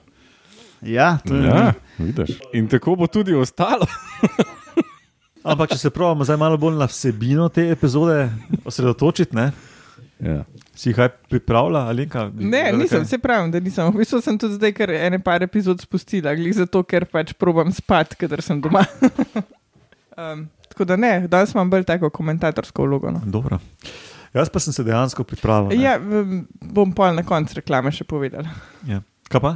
Ja, 0.81 1.17
to 1.27 1.35
je. 1.35 1.45
Ja, 1.45 1.73
vidiš. 1.99 2.39
In 2.57 2.65
tako 2.67 2.95
bo 2.95 3.07
tudi 3.07 3.33
ostalo. 3.37 3.85
Ampak 5.43 5.71
če 5.71 5.77
se 5.77 5.89
pravimo 5.89 6.23
zdaj 6.23 6.37
malo 6.37 6.57
bolj 6.57 6.77
na 6.77 6.85
vsebino 6.85 7.49
te 7.49 7.69
epizode 7.71 8.29
osredotočiti, 8.65 9.35
ne, 9.35 9.51
Ja. 10.21 10.43
si 10.77 10.91
jih 10.91 10.95
kaj 10.99 11.07
pripravlja 11.31 11.79
ali 11.89 12.03
kaj? 12.05 12.27
Ne, 12.37 12.67
nisem, 12.77 13.05
se 13.09 13.17
pravim, 13.17 13.49
da 13.51 13.57
nisem. 13.59 13.87
V 13.89 14.03
bistvu 14.03 14.19
sem 14.21 14.37
tudi 14.37 14.53
zdaj 14.53 14.73
kar 14.77 14.91
ene 14.93 15.17
par 15.17 15.41
epizod 15.41 15.81
spustila, 15.81 16.35
glih 16.37 16.53
zato, 16.53 16.83
ker 16.85 17.07
pač 17.09 17.33
probam 17.33 17.71
spati, 17.73 18.19
kadar 18.21 18.43
sem 18.45 18.61
doma. 18.61 18.83
um, 20.21 20.45
tako 20.69 20.85
da 20.85 20.95
ne, 20.95 21.25
danes 21.25 21.55
imam 21.55 21.73
bolj 21.73 21.87
tako 21.89 22.11
komentatorsko 22.13 22.85
vlogo. 22.85 23.09
No. 23.09 23.23
Dobro. 23.25 23.57
Jaz 24.33 24.53
pa 24.53 24.61
sem 24.61 24.73
se 24.73 24.85
dejansko 24.85 25.25
pripravil. 25.25 25.73
ne. 25.73 25.81
Ja, 25.81 25.97
bom 26.61 26.93
pol 26.93 27.17
na 27.17 27.25
koncu 27.25 27.57
reklame 27.57 27.89
še 27.91 28.05
povedala. 28.05 28.45
ja. 28.85 29.01
Kaj 29.25 29.41
pa? 29.41 29.55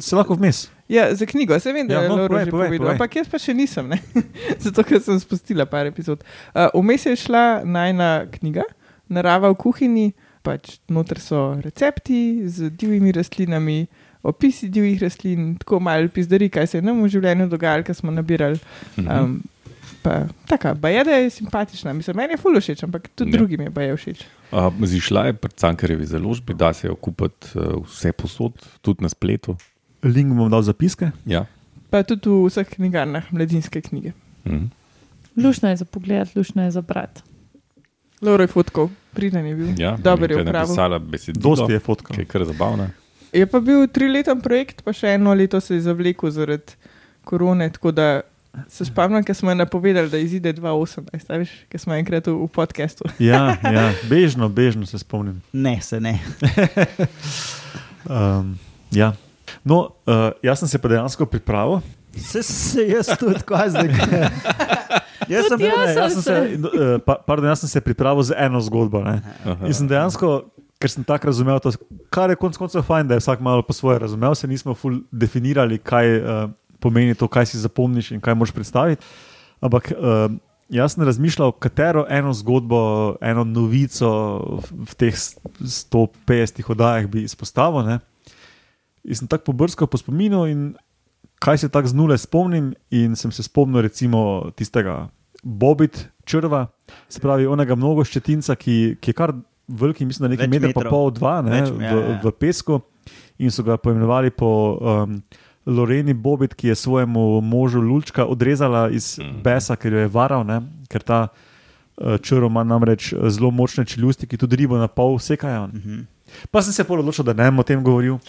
Se 0.00 0.16
lahko 0.16 0.34
vmes. 0.34 0.66
Ja, 0.88 1.14
za 1.14 1.26
knjigo, 1.26 1.58
se 1.60 1.72
vem, 1.72 1.86
da 1.88 1.94
Ja, 1.94 2.00
je 2.02 2.08
no, 2.08 2.16
Laura 2.16 2.28
povej, 2.28 2.44
že 2.44 2.50
povej, 2.50 2.68
povedala, 2.68 2.86
povej. 2.86 2.94
ampak 2.94 3.16
jaz 3.16 3.28
pa 3.28 3.38
še 3.38 3.54
nisem, 3.54 3.88
ne? 3.88 3.98
zato 4.64 4.84
ker 4.86 5.00
sem 5.02 5.18
spustila 5.18 5.66
par 5.66 5.86
epizod. 5.86 6.22
Uh, 6.54 6.68
Vmes 6.74 7.06
je 7.06 7.16
šla 7.16 7.62
najna 7.64 8.26
knjiga, 8.30 8.62
Narava 9.08 9.50
v 9.50 9.58
kuhinji, 9.58 10.06
pač 10.42 10.78
noter 10.90 11.18
so 11.22 11.54
recepti 11.62 12.42
z 12.46 12.70
divjimi 12.70 13.12
rastlinami, 13.14 13.86
opisi 14.26 14.66
divjih 14.68 14.98
rastlin, 15.02 15.52
tako 15.58 15.78
malo 15.80 16.08
pizdari, 16.10 16.48
kaj 16.50 16.66
se 16.66 16.78
je 16.78 16.82
nam 16.82 17.02
v 17.02 17.10
življenju 17.10 17.46
dogajalo, 17.48 17.86
ker 17.86 17.94
smo 17.94 18.10
nabirali. 18.10 18.58
Mhm. 18.96 19.06
Um, 19.06 19.36
pa, 20.02 20.24
taka, 20.46 20.74
bajeda 20.74 21.18
je 21.18 21.30
simpatična, 21.30 21.92
mislim, 21.92 22.16
meni 22.16 22.34
je 22.34 22.38
fulo 22.38 22.58
všeč, 22.58 22.82
ampak 22.82 23.08
tudi 23.14 23.30
Ja. 23.30 23.38
drugim 23.38 23.60
je 23.60 23.70
baje 23.70 23.94
všeč. 23.96 24.26
Uh, 24.50 24.70
Zišla 24.80 25.26
je 25.26 25.32
pri 25.34 25.50
Cankarjevi 25.52 26.06
založbi, 26.06 26.54
da 26.54 26.72
se 26.72 26.86
jo 26.86 26.94
kupiti 26.94 27.54
uh, 27.54 27.82
vse 27.86 28.12
posod, 28.12 28.54
tudi 28.82 29.02
na 29.02 29.08
spletu. 29.08 29.54
Link 30.06 30.34
bom 30.34 30.50
dal 30.50 30.62
zapiske. 30.62 31.10
Ja. 31.26 31.44
Pa 31.90 32.02
tudi 32.06 32.30
v 32.30 32.46
vseh 32.48 32.68
knjigarnah, 32.76 33.30
mladinske 33.32 33.82
knjige. 33.82 34.12
Mhm. 34.46 34.66
Lušno 35.36 35.68
je 35.68 35.76
za 35.76 35.84
pogled, 35.84 36.30
lušno 36.36 36.64
je 36.64 36.70
za 36.70 36.80
brat. 36.80 37.22
Laura 38.24 38.46
je 38.46 38.48
fotkov, 38.48 38.88
priden 39.12 39.46
je 39.46 39.54
bil. 39.54 39.74
Ja, 39.76 39.96
Dober 40.00 40.30
je 40.30 40.42
upravil. 40.42 40.76
Dosti 41.34 41.72
je 41.72 41.80
fotkal. 41.80 42.16
je 42.18 42.24
kar 42.24 42.44
zabavna. 42.44 42.90
Je 43.32 43.46
pa 43.46 43.60
bil 43.60 43.84
trileten 43.92 44.40
projekt, 44.40 44.80
pa 44.84 44.94
še 44.96 45.12
eno 45.18 45.34
leto 45.34 45.60
se 45.60 45.74
je 45.76 45.82
zavlekel 45.84 46.30
zaradi 46.32 46.72
korone. 47.24 47.68
Tako 47.72 47.92
da 47.92 48.22
se 48.68 48.84
spomnim, 48.88 49.20
ker 49.24 49.36
smo 49.36 49.54
napovedali, 49.54 50.08
da 50.08 50.18
izide 50.18 50.54
2018, 50.56 51.28
a 51.28 51.40
veš, 51.42 51.52
ker 51.68 51.80
smo 51.80 51.94
enkrat 51.94 52.30
v, 52.30 52.38
v 52.40 52.48
podkastu. 52.48 53.04
Ja, 53.20 53.58
ja, 53.60 53.90
bežno, 54.08 54.48
bežno 54.48 54.86
se 54.88 54.98
spomnim. 54.98 55.42
Ne, 55.52 55.80
se 55.84 56.00
ne. 56.00 56.18
Um, 58.06 58.58
ja. 58.94 59.16
No, 59.66 59.90
uh, 60.06 60.30
jaz 60.46 60.62
sem 60.62 60.70
se 60.70 60.78
pa 60.78 60.88
dejansko 60.88 61.26
pripravil. 61.26 61.80
Se, 62.14 62.42
se 62.42 62.86
jaz 62.86 63.10
tudi, 63.18 63.42
kaj 63.44 63.74
zdaj. 63.74 63.90
Jaz 65.26 65.48
sem, 65.50 65.58
jaz 65.64 65.78
ne, 65.80 65.94
jaz 65.96 66.12
sem 66.14 66.22
se, 66.22 66.34
uh, 66.54 66.90
pa, 67.02 67.16
pardon, 67.26 67.48
jaz 67.50 67.64
sem 67.64 67.70
se 67.72 67.80
pripravil 67.82 68.22
za 68.22 68.36
eno 68.38 68.60
zgodbo. 68.62 69.00
In 69.66 69.74
sem 69.74 69.88
dejansko, 69.90 70.44
ker 70.78 70.92
sem 70.92 71.02
tako 71.02 71.32
razumel, 71.32 71.58
to, 71.58 71.72
kar 72.14 72.30
je 72.30 72.38
konec 72.38 72.60
koncev 72.60 72.84
fajn, 72.86 73.08
da 73.10 73.18
je 73.18 73.24
vsak 73.24 73.42
malo 73.42 73.64
po 73.66 73.74
svoje 73.74 73.98
razumel, 74.04 74.36
se 74.38 74.46
nismo 74.46 74.76
ful 74.78 75.00
definirali, 75.10 75.80
kaj 75.82 76.12
uh, 76.20 76.44
pomeni 76.78 77.16
to, 77.18 77.26
kaj 77.26 77.50
si 77.50 77.58
zapomniš 77.58 78.12
in 78.14 78.22
kaj 78.22 78.38
moš 78.38 78.54
predstaviti. 78.54 79.02
Ampak 79.66 79.90
uh, 79.96 80.30
jaz 80.70 80.94
sem 80.94 81.02
razmišljal, 81.10 81.56
katero 81.58 82.06
eno 82.06 82.30
zgodbo, 82.36 83.16
eno 83.18 83.42
novico 83.44 84.12
v, 84.62 84.84
v 84.92 85.00
teh 85.00 85.16
150 85.16 86.70
oddajah 86.70 87.10
bi 87.10 87.26
izpostavil. 87.26 87.82
Ne. 87.82 87.98
In 89.06 89.14
sem 89.14 89.28
tako 89.30 89.52
pobrskal 89.52 89.86
po 89.86 89.98
spominu 89.98 90.46
in 90.50 90.74
kaj 91.38 91.58
se 91.58 91.68
tako 91.68 91.88
z 91.88 91.94
nule 91.94 92.18
spomnim. 92.18 92.72
In 92.90 93.14
sem 93.16 93.30
se 93.32 93.42
spomnil 93.42 93.82
recimo 93.86 94.50
tistega 94.56 95.08
Bobit 95.42 96.08
črva, 96.26 96.66
se 97.08 97.20
pravi 97.22 97.46
onega 97.46 97.76
mnogo 97.78 98.02
ščetinca, 98.04 98.56
ki, 98.58 98.96
ki 99.00 99.12
je 99.12 99.14
kar 99.14 99.30
veliki, 99.68 100.06
mislim, 100.06 100.26
da 100.26 100.32
nekaj 100.32 100.48
meter 100.50 100.72
pa 100.74 100.86
pol, 100.90 101.10
dva 101.14 101.38
ne, 101.42 101.60
Več, 101.60 101.70
v, 101.70 101.82
ja, 101.84 101.92
ja. 101.94 102.16
v 102.24 102.32
pesku. 102.34 102.80
In 103.38 103.52
so 103.54 103.62
ga 103.62 103.76
poimenovali 103.78 104.32
po 104.34 104.48
um, 104.74 105.20
Loreni 105.66 106.14
Bobit, 106.14 106.54
ki 106.58 106.72
je 106.72 106.74
svojemu 106.74 107.40
možu 107.46 107.78
Lulčka 107.82 108.24
odrezala 108.26 108.88
iz 108.90 109.18
Mhm. 109.20 109.42
besa, 109.42 109.76
ker 109.76 109.92
jo 109.92 110.02
je 110.06 110.08
varal, 110.10 110.42
ne, 110.46 110.60
ker 110.90 111.02
ta 111.02 111.20
uh, 111.28 112.16
črv 112.18 112.46
ima 112.50 112.64
namreč 112.64 113.12
uh, 113.12 113.28
zelo 113.30 113.50
močne 113.50 113.84
čeljusti, 113.84 114.26
ki 114.26 114.36
tudi 114.36 114.56
ribo 114.56 114.78
na 114.78 114.88
pol 114.88 115.14
vsekajo. 115.16 115.66
Mhm. 115.68 116.00
Pa 116.50 116.62
sem 116.62 116.72
se 116.72 116.84
pol 116.84 117.00
odločil, 117.00 117.24
da 117.24 117.32
ne 117.34 117.50
bom 117.50 117.58
o 117.58 117.62
tem 117.62 117.82
govoril. 117.82 118.18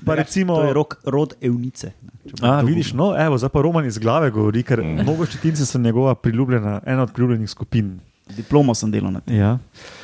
Pa 0.00 0.14
recimo, 0.14 0.54
To 0.54 0.64
je 0.64 0.72
rok, 0.72 0.96
rod 1.04 1.34
evnice. 1.40 1.92
A, 2.40 2.60
vidiš, 2.60 2.92
no, 2.92 3.12
evo, 3.14 3.38
zdaj 3.38 3.48
pa 3.48 3.60
Roman 3.60 3.86
iz 3.86 3.98
glave 3.98 4.30
govori, 4.30 4.62
ker 4.62 4.80
Mm. 4.80 5.02
mnogo 5.02 5.26
ščetinci 5.26 5.66
so 5.66 5.78
njegova 5.78 6.14
priljubljena, 6.14 6.80
ena 6.86 7.02
od 7.02 7.12
priljubljenih 7.12 7.50
skupin. 7.50 8.00
Diplomo 8.28 8.74
sem 8.74 8.90
delal 8.90 9.12
na 9.12 9.20
tem. 9.20 9.36
Ja. 9.36 9.58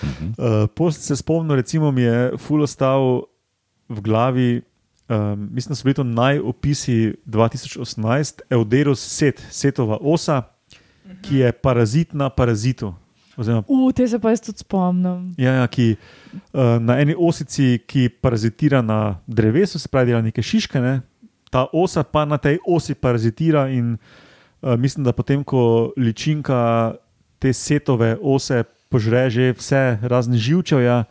Mhm. 0.05 0.27
Uh, 0.29 0.69
Post 0.69 1.01
se 1.01 1.17
spomnim, 1.17 1.57
recimo 1.57 1.91
mi 1.91 2.03
je 2.03 2.33
ful 2.39 2.63
ostal 2.63 3.23
v 3.89 4.01
glavi 4.01 4.63
um, 5.09 5.49
mislim, 5.53 5.71
da 5.71 5.75
so 5.75 5.85
bili 5.85 5.95
to 5.95 6.05
najopisi 6.05 7.15
2018, 7.27 8.41
Euderus 8.51 9.01
set, 9.01 9.43
setova 9.51 9.99
osa, 10.01 10.43
ki 11.23 11.37
je 11.37 11.53
parazit 11.53 12.13
na 12.13 12.29
parazitu. 12.29 12.95
Oziroma, 13.37 13.65
U, 13.69 13.93
te 13.93 14.07
se 14.09 14.19
pa 14.19 14.33
jaz 14.33 14.41
tudi 14.41 14.65
spomnim. 14.65 15.35
ja, 15.39 15.53
ja, 15.61 15.67
ki 15.69 15.97
uh, 15.97 16.79
na 16.81 16.99
eni 17.01 17.15
osici, 17.19 17.77
ki 17.87 18.09
parazitira 18.21 18.81
na 18.83 19.19
drevesu, 19.27 19.79
se 19.79 19.89
pravi, 19.89 20.13
dela 20.13 20.23
neke 20.25 20.43
šiške, 20.43 20.81
ne? 20.81 21.01
ta 21.51 21.67
osa 21.73 22.03
pa 22.03 22.25
na 22.25 22.39
tej 22.39 22.59
osi 22.67 22.95
parazitira 22.95 23.69
in 23.71 23.97
uh, 23.97 24.75
mislim, 24.77 25.05
da 25.05 25.13
potem, 25.13 25.45
ko 25.45 25.93
ličinka 25.97 26.97
te 27.39 27.53
setove 27.53 28.17
ose 28.23 28.65
požre 28.89 29.31
že 29.31 29.53
vse 29.53 29.99
razne 30.03 30.39
živčevja 30.39 31.05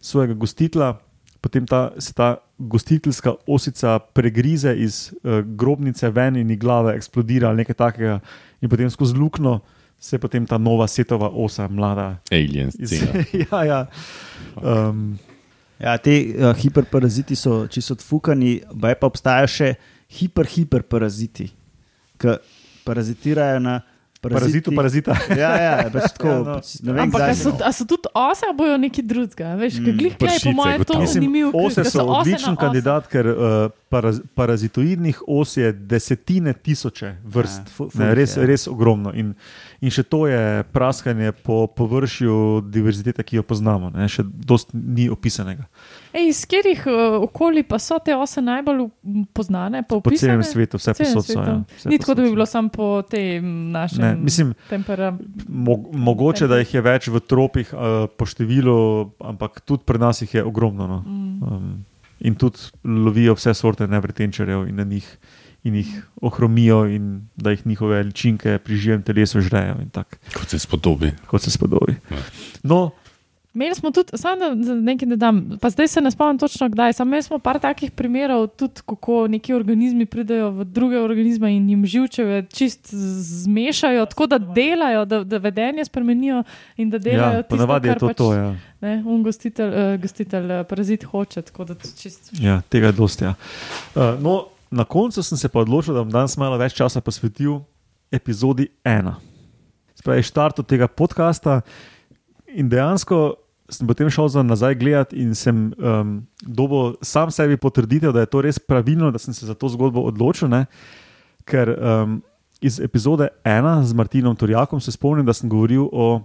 svojega 0.00 0.34
gostitla, 0.34 1.00
potem 1.40 1.66
ta, 1.66 1.92
se 1.98 2.12
ta 2.14 2.36
gostiteljska 2.58 3.34
osica 3.46 3.98
pregrize 3.98 4.74
iz 4.76 5.12
uh, 5.12 5.40
grobnice 5.44 6.10
ven 6.10 6.36
in 6.36 6.52
glava 6.58 6.94
eksplodira 6.94 7.48
ali 7.48 7.64
nekaj 7.64 7.74
takega, 7.74 8.20
in 8.60 8.68
potem 8.68 8.90
skozi 8.90 9.16
luknjo 9.16 9.60
se 10.00 10.18
potem 10.18 10.46
ta 10.46 10.58
nova 10.58 10.86
setova 10.88 11.28
osa, 11.28 11.68
mlada. 11.68 12.14
Alien 12.32 12.70
Iz, 12.78 12.92
ja, 13.50 13.64
ja. 13.64 13.86
Um, 14.56 15.18
Ja, 15.80 15.94
te 15.96 16.12
uh, 16.12 16.50
hiperparaziti 16.60 17.36
so 17.36 17.62
čisto 17.72 17.94
odfukani, 17.96 18.58
pa 19.00 19.08
obstajajo 19.08 19.48
še 19.48 19.68
hiper-hiperparaziti, 20.18 21.46
ki 22.20 22.34
parazitirajo 22.84 23.62
na 23.64 23.78
parazitu, 24.20 24.72
parazita. 24.72 25.16
Ja, 25.34 25.50
ja, 25.56 25.72
pač 25.88 26.12
tako. 26.12 26.28
Ja, 26.28 26.38
no. 26.38 26.54
pač 26.54 26.72
ne 26.80 26.92
vem, 26.92 27.02
Ampak 27.02 27.34
so, 27.34 27.52
so 27.72 27.84
tudi 27.84 28.10
ose, 28.12 28.44
ali 28.44 28.56
bojo 28.56 28.76
neki 28.78 29.02
drugega? 29.02 29.54
Veš, 29.56 29.78
mm, 29.78 29.90
glih 29.94 30.12
kaj, 30.12 30.18
po 30.18 30.26
pršice, 30.26 30.52
mojem, 30.52 30.84
to 30.84 30.98
zanimivo. 31.06 31.50
ose 31.56 31.84
so 31.84 32.04
odličen 32.04 32.56
kandidat, 32.56 33.06
ker 33.06 33.26
uh, 33.26 33.38
paraz, 33.88 34.20
parazitoidnih 34.34 35.22
os 35.26 35.56
je 35.56 35.72
desetine 35.72 36.52
tisoče 36.52 37.14
vrst. 37.24 37.62
Ja, 37.62 37.72
fu- 37.72 37.84
Ja, 37.84 37.90
ful 37.90 38.00
ne, 38.02 38.14
res, 38.14 38.36
je. 38.36 38.46
res 38.46 38.66
ogromno. 38.66 39.12
In, 39.12 39.32
in 39.80 39.90
še 39.90 40.02
to 40.02 40.26
je 40.26 40.42
praskanje 40.68 41.32
po 41.40 41.64
površju 41.66 42.36
diverzitete, 42.62 43.22
ki 43.22 43.36
jo 43.36 43.42
poznamo. 43.42 43.90
Ne? 43.90 44.04
Še 44.06 44.22
dost 44.24 44.70
ni 44.72 45.08
opisanega. 45.08 45.64
Ej, 46.12 46.28
iz 46.28 46.40
katerih 46.44 46.82
uh, 46.90 47.22
okolij 47.22 47.62
pa 47.68 47.78
so 47.78 47.98
te 48.02 48.14
ose 48.16 48.42
najbolj 48.42 48.88
poznane? 49.32 49.82
Pa 49.86 50.00
Po 50.02 50.10
celem 50.10 50.42
svetu, 50.42 50.80
vse 50.80 50.94
posod 50.98 51.24
so. 51.24 51.38
Ja, 51.38 51.60
vse 51.76 51.88
Ni 51.88 51.98
tako, 51.98 52.14
da 52.18 52.22
bi 52.22 52.30
bilo 52.30 52.46
samo 52.46 52.68
po 52.68 53.02
tem 53.02 53.70
našem 53.70 54.02
Ne, 54.02 54.14
mislim, 54.16 54.54
temperamentu. 54.68 55.46
Mo, 55.48 55.76
mogoče, 55.92 56.48
da 56.50 56.58
jih 56.58 56.74
je 56.74 56.82
več 56.82 57.08
v 57.08 57.22
tropih 57.22 57.70
uh, 57.74 58.08
po 58.10 58.26
številu, 58.26 59.14
ampak 59.22 59.62
tudi 59.62 59.86
pri 59.86 60.02
nas 60.02 60.22
jih 60.22 60.34
je 60.40 60.44
ogromno. 60.44 60.88
No. 60.90 60.98
Mm. 61.06 61.42
Um, 61.46 61.70
in 62.20 62.34
tudi 62.34 62.58
lovijo 62.84 63.34
vse 63.38 63.54
sorte 63.54 63.86
nevretenčarjev 63.86 64.66
in, 64.68 64.76
na 64.76 64.84
njih, 64.84 65.06
in 65.64 65.78
jih 65.78 65.92
ohromijo, 66.26 66.84
in 66.90 67.28
da 67.36 67.54
jih 67.54 67.66
njihove 67.66 68.02
ličinke 68.02 68.58
pri 68.58 68.76
živem 68.76 69.02
telesu 69.02 69.40
žrejo, 69.40 69.76
Kot 70.34 70.48
se 70.48 70.58
spodobi. 70.58 71.12
kot 71.26 71.42
se 71.42 71.50
spodobi. 71.50 71.96
Ja. 72.10 72.18
No, 72.62 72.90
Imeli 73.54 73.74
smo 73.74 73.90
tudi, 73.90 74.08
samo 74.14 74.36
da 74.36 74.54
da 74.54 74.74
nekaj 74.74 75.08
ne 75.08 75.16
dam, 75.16 75.58
pa 75.60 75.70
zdaj 75.70 75.88
se 75.88 76.00
ne 76.00 76.10
spomnim 76.10 76.38
točno 76.38 76.68
kdaj. 76.68 76.92
Samo 76.92 77.08
imeli 77.08 77.22
smo 77.22 77.38
par 77.38 77.58
takih 77.58 77.90
primerov, 77.90 78.46
tudi 78.46 78.80
kako 78.86 79.26
neki 79.28 79.54
organizmi 79.54 80.06
pridejo 80.06 80.50
v 80.50 80.64
druge 80.64 80.98
organizme 80.98 81.56
in 81.56 81.70
jim 81.70 81.86
živčeve 81.86 82.46
čist 82.46 82.94
zmešajo, 83.42 84.06
tako 84.06 84.26
da 84.26 84.38
delajo, 84.38 85.04
da, 85.04 85.24
da 85.24 85.38
vedenje 85.38 85.84
spremenijo 85.84 86.44
in 86.76 86.90
da 86.90 86.98
delajo 86.98 87.36
ja, 87.36 87.42
ponavadi 87.42 87.88
je 87.88 87.94
tisto, 87.94 88.06
to 88.06 88.06
kar 88.06 88.16
to. 88.16 88.30
pač, 88.30 88.36
Ja. 88.40 88.54
Ne, 88.80 89.02
un 89.06 89.22
gostitelj, 89.22 89.68
uh, 89.68 90.00
gostitelj 90.00 90.52
uh, 90.52 90.66
parazit 90.66 91.04
hoče, 91.04 91.42
tako 91.42 91.64
da 91.64 91.74
to 91.74 91.88
čist. 91.98 92.30
Ja, 92.40 92.60
tega 92.68 92.86
je 92.86 92.92
dosti. 92.92 93.24
Ja. 93.24 93.34
Uh, 93.94 94.22
no, 94.22 94.44
na 94.70 94.84
koncu 94.84 95.22
sem 95.22 95.38
se 95.38 95.48
pa 95.48 95.60
odločil, 95.60 95.94
da 95.94 96.04
bom 96.04 96.12
danes 96.12 96.36
malo 96.36 96.56
več 96.56 96.78
časa 96.78 97.00
posvetil 97.00 97.58
epizodi 98.12 98.68
ena. 98.84 99.16
Spravi, 99.94 100.22
štartu 100.22 100.62
tega 100.62 100.88
podcasta 100.88 101.60
in 102.54 102.68
dejansko 102.70 103.34
sem 103.70 103.86
potem 103.86 104.10
šel 104.10 104.28
za 104.28 104.42
nazaj 104.42 104.74
gledati 104.74 105.16
in 105.16 105.34
sem 105.34 105.70
um, 105.78 106.26
dobil 106.42 106.96
sam 107.02 107.30
sebi 107.30 107.56
potrditev, 107.56 108.12
da 108.12 108.24
je 108.24 108.30
to 108.30 108.42
res 108.42 108.58
pravilno, 108.58 109.10
da 109.10 109.18
sem 109.18 109.34
se 109.34 109.46
za 109.46 109.54
to 109.54 109.68
zgodbo 109.68 110.02
odločil. 110.10 110.50
Ne? 110.50 110.66
Ker 111.48 111.72
um, 111.74 112.20
iz 112.60 112.80
epizode 112.80 113.30
ena 113.44 113.80
z 113.84 113.96
Martinom 113.96 114.36
Torjakom 114.36 114.80
se 114.80 114.92
spomnim, 114.92 115.26
da 115.26 115.32
sem 115.32 115.48
govoril 115.48 115.88
o 115.92 116.20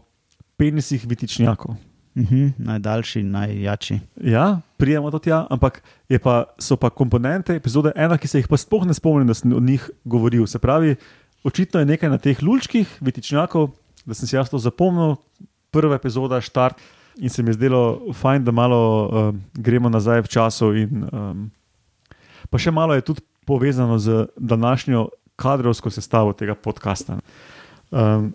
penisih 0.57 1.05
vitičnjakov. 1.07 1.75
Mhm, 2.15 2.47
najdaljši, 2.57 3.23
najjači. 3.23 3.99
Ja, 4.23 4.61
prijemo 4.77 5.09
do 5.11 5.19
tja, 5.19 5.47
ampak 5.49 5.81
pa, 6.23 6.43
so 6.59 6.77
pa 6.79 6.89
komponente 6.89 7.55
epizode 7.55 7.91
ena, 7.95 8.17
ki 8.17 8.27
se 8.27 8.39
jih 8.39 8.47
pa 8.47 8.57
sploh 8.57 8.85
ne 8.87 8.93
spomnim, 8.95 9.27
da 9.27 9.33
sem 9.33 9.53
o 9.53 9.59
njih 9.59 9.89
govoril. 10.03 10.47
Se 10.47 10.59
pravi, 10.59 10.95
očitno 11.43 11.79
je 11.79 11.85
nekaj 11.85 12.09
na 12.09 12.17
teh 12.17 12.43
lučkih, 12.43 12.87
vitičnjakov, 13.01 13.73
da 14.05 14.13
sem 14.15 14.27
si 14.27 14.35
jaz 14.35 14.49
to 14.49 14.59
zapomnil, 14.59 15.17
prva 15.75 15.99
epizoda, 15.99 16.39
štart. 16.41 16.79
In 17.17 17.29
se 17.29 17.43
mi 17.43 17.49
je 17.49 17.53
zdelo 17.53 18.13
fajn, 18.13 18.43
da 18.43 18.51
malo 18.51 18.79
um, 19.07 19.43
gremo 19.53 19.89
nazaj 19.89 20.21
v 20.21 20.27
času. 20.27 20.73
In, 20.75 21.05
um, 21.11 21.45
pa 22.49 22.59
še 22.59 22.73
malo 22.75 22.95
je 22.95 23.05
tudi 23.07 23.23
povezano 23.45 23.99
z 23.99 24.27
današnjo 24.35 25.07
kadrovsko 25.35 25.89
sestavo 25.89 26.33
tega 26.33 26.55
podcasta. 26.55 27.19
Um, 27.91 28.33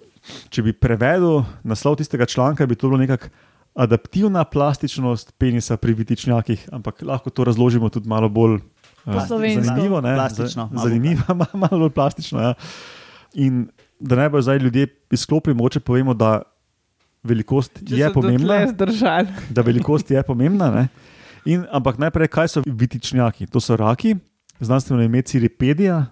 če 0.49 0.65
bi 0.65 0.73
prevedel 0.73 1.43
naslov 1.65 1.99
tistega 2.01 2.27
članka, 2.29 2.67
bi 2.67 2.77
to 2.77 2.89
bilo 2.89 3.01
nekako 3.01 3.29
adaptivna 3.75 4.45
plastičnost 4.45 5.33
penisa 5.39 5.77
pri 5.77 5.95
vitičnjakih, 5.95 6.69
ampak 6.73 7.03
lahko 7.07 7.31
to 7.31 7.45
razložimo 7.45 7.89
tudi 7.89 8.09
malo 8.09 8.29
bolj 8.29 8.59
uh, 8.59 9.21
zanimivo. 9.29 10.01
Ne? 10.01 10.15
Plastično, 10.15 10.69
malo 10.73 10.89
Zanimivo, 10.89 11.35
malo, 11.35 11.55
malo 11.65 11.79
bolj 11.85 11.95
plastično. 11.95 12.41
Ja. 12.41 12.55
In 13.35 13.69
da 14.01 14.17
ne 14.17 14.29
bojo 14.31 14.43
zdaj 14.43 14.59
ljudje 14.59 14.89
izklopili, 15.11 15.55
mogoče 15.55 15.81
povemo, 15.81 16.15
da 16.15 16.43
velikost 17.27 17.83
Če 17.85 17.99
je 17.99 18.09
so 18.09 18.15
pomembna 18.17 18.61
da 19.57 19.65
velikost 19.67 20.11
je 20.11 20.23
pomembna. 20.27 20.71
Ne? 20.75 20.89
In, 21.49 21.65
ampak 21.73 22.01
najprej, 22.01 22.29
kaj 22.33 22.53
so 22.55 22.63
vitičnjaki? 22.67 23.49
To 23.53 23.61
so 23.61 23.77
raki, 23.81 24.15
znanstveno 24.61 25.05
ime 25.05 25.23
ciripedija, 25.23 26.05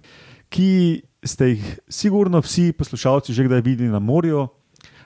ki 0.52 0.70
ste 1.24 1.52
jih 1.52 1.64
sigurno 1.90 2.40
vsi 2.40 2.70
poslušalci 2.72 3.34
že 3.34 3.48
kdaj 3.48 3.64
videli 3.66 3.90
na 3.92 3.98
morju. 3.98 4.46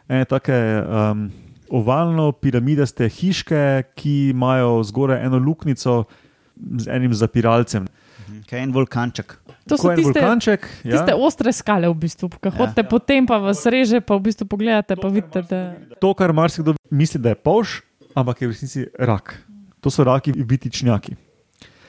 Ene 0.08 0.26
take 0.28 0.54
um, 0.54 1.30
ovalno 1.72 2.32
piramidaste 2.36 3.08
hiške, 3.08 3.94
ki 3.96 4.34
imajo 4.34 4.82
zgoraj 4.84 5.24
eno 5.26 5.38
luknjico 5.38 6.04
z 6.78 6.88
enim 6.92 7.14
zapiralcem. 7.14 7.86
Kaj 8.48 8.58
je 8.58 8.66
en 8.66 8.74
vulkanček. 8.74 9.38
To 9.68 9.76
so 9.78 9.92
tiste, 9.94 10.10
vulkanček. 10.10 10.66
tiste 10.82 11.14
ostre 11.14 11.52
skale, 11.52 11.86
v 11.88 11.94
bistvu, 11.94 12.28
ki 12.28 12.50
Ja. 12.50 12.50
hodite 12.50 12.82
potem, 12.82 13.26
pa 13.26 13.38
vas 13.38 13.62
reže, 13.66 14.00
pa 14.00 14.16
v 14.18 14.26
bistvu 14.26 14.46
pogledate, 14.46 14.96
pa 14.96 15.08
vidite, 15.08 15.42
da 15.46 15.74
To, 16.00 16.14
kar 16.14 16.32
marsikdo 16.32 16.74
misli, 16.90 17.20
da 17.22 17.28
je 17.28 17.38
polž, 17.38 17.80
ampak 18.14 18.42
je 18.42 18.48
v 18.48 18.50
resnici 18.50 18.80
rak. 18.98 19.38
To 19.80 19.90
so 19.90 20.04
raki 20.04 20.32
vitičnjaki. 20.34 21.16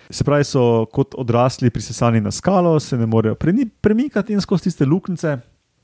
Se 0.09 0.23
pravi, 0.23 0.43
so 0.45 0.85
kot 0.93 1.15
odrasli 1.17 1.69
prisesani 1.69 2.21
na 2.21 2.29
skalo, 2.31 2.79
se 2.79 2.97
ne 2.97 3.05
morejo 3.05 3.35
premikati 3.81 4.33
in 4.33 4.41
skozi 4.41 4.63
tiste 4.63 4.85
luknjice 4.85 5.37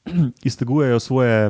iztegujejo 0.50 1.00
svoje 1.00 1.50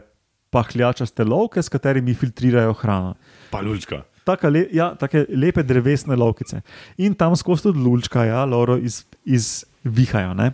pahljačaste 0.49 1.23
lovke, 1.23 1.61
s 1.61 1.69
katerimi 1.69 2.13
filtrirajo 2.13 2.73
hrano. 2.73 3.15
Pa 3.51 3.61
lučka. 3.61 4.03
Taka 4.23 4.49
le, 4.49 4.67
ja, 4.71 4.95
take 4.95 5.25
lepe 5.29 5.63
drevesne 5.63 6.15
lovkice. 6.15 6.61
In 6.97 7.13
tam 7.13 7.35
skozi 7.35 7.63
tudi 7.63 7.79
lučka, 7.79 8.23
ja, 8.25 8.45
loro 8.45 8.77
iz, 8.77 9.65
izvihajo. 9.83 10.33
Ne? 10.33 10.51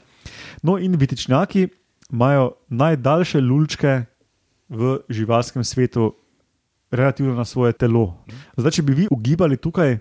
No, 0.63 0.77
in 0.77 0.95
vitičnjaki 0.95 1.67
imajo 2.11 2.51
najdaljše 2.69 3.41
lučke 3.41 4.03
v 4.69 4.99
živalskem 5.09 5.63
svetu, 5.63 6.13
relativno 6.91 7.35
na 7.35 7.45
svoje 7.45 7.73
telo. 7.73 8.13
Zdaj, 8.57 8.79
če 8.79 8.83
bi 8.83 8.93
vi 8.93 9.07
ugibali 9.11 9.57
tukaj, 9.57 9.97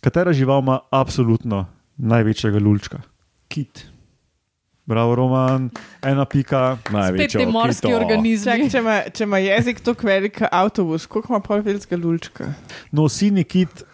katera 0.00 0.32
žival 0.32 0.62
ima 0.62 0.78
absolutno 0.90 1.66
največjega 1.96 2.58
lučka? 2.58 3.02
Kit. 3.48 3.86
Bravo, 4.86 5.14
Roman, 5.14 5.70
ena 6.02 6.24
pika. 6.24 6.76
spet 6.84 7.30
ti 7.32 7.46
morski 7.46 7.86
kito. 7.86 7.96
organizmi. 7.96 8.44
Čak, 8.44 8.72
če, 8.72 8.78
ima, 8.78 8.96
če 9.08 9.24
ima 9.24 9.38
jezik 9.40 9.80
tako 9.80 10.06
velik 10.06 10.42
avtobus, 10.50 11.06
koliko 11.06 11.32
ima 11.32 11.40
pol 11.40 11.62
velikega 11.64 11.96
lulčka? 11.96 12.50
No, 12.92 13.08
sini 13.08 13.44
kit 13.44 13.84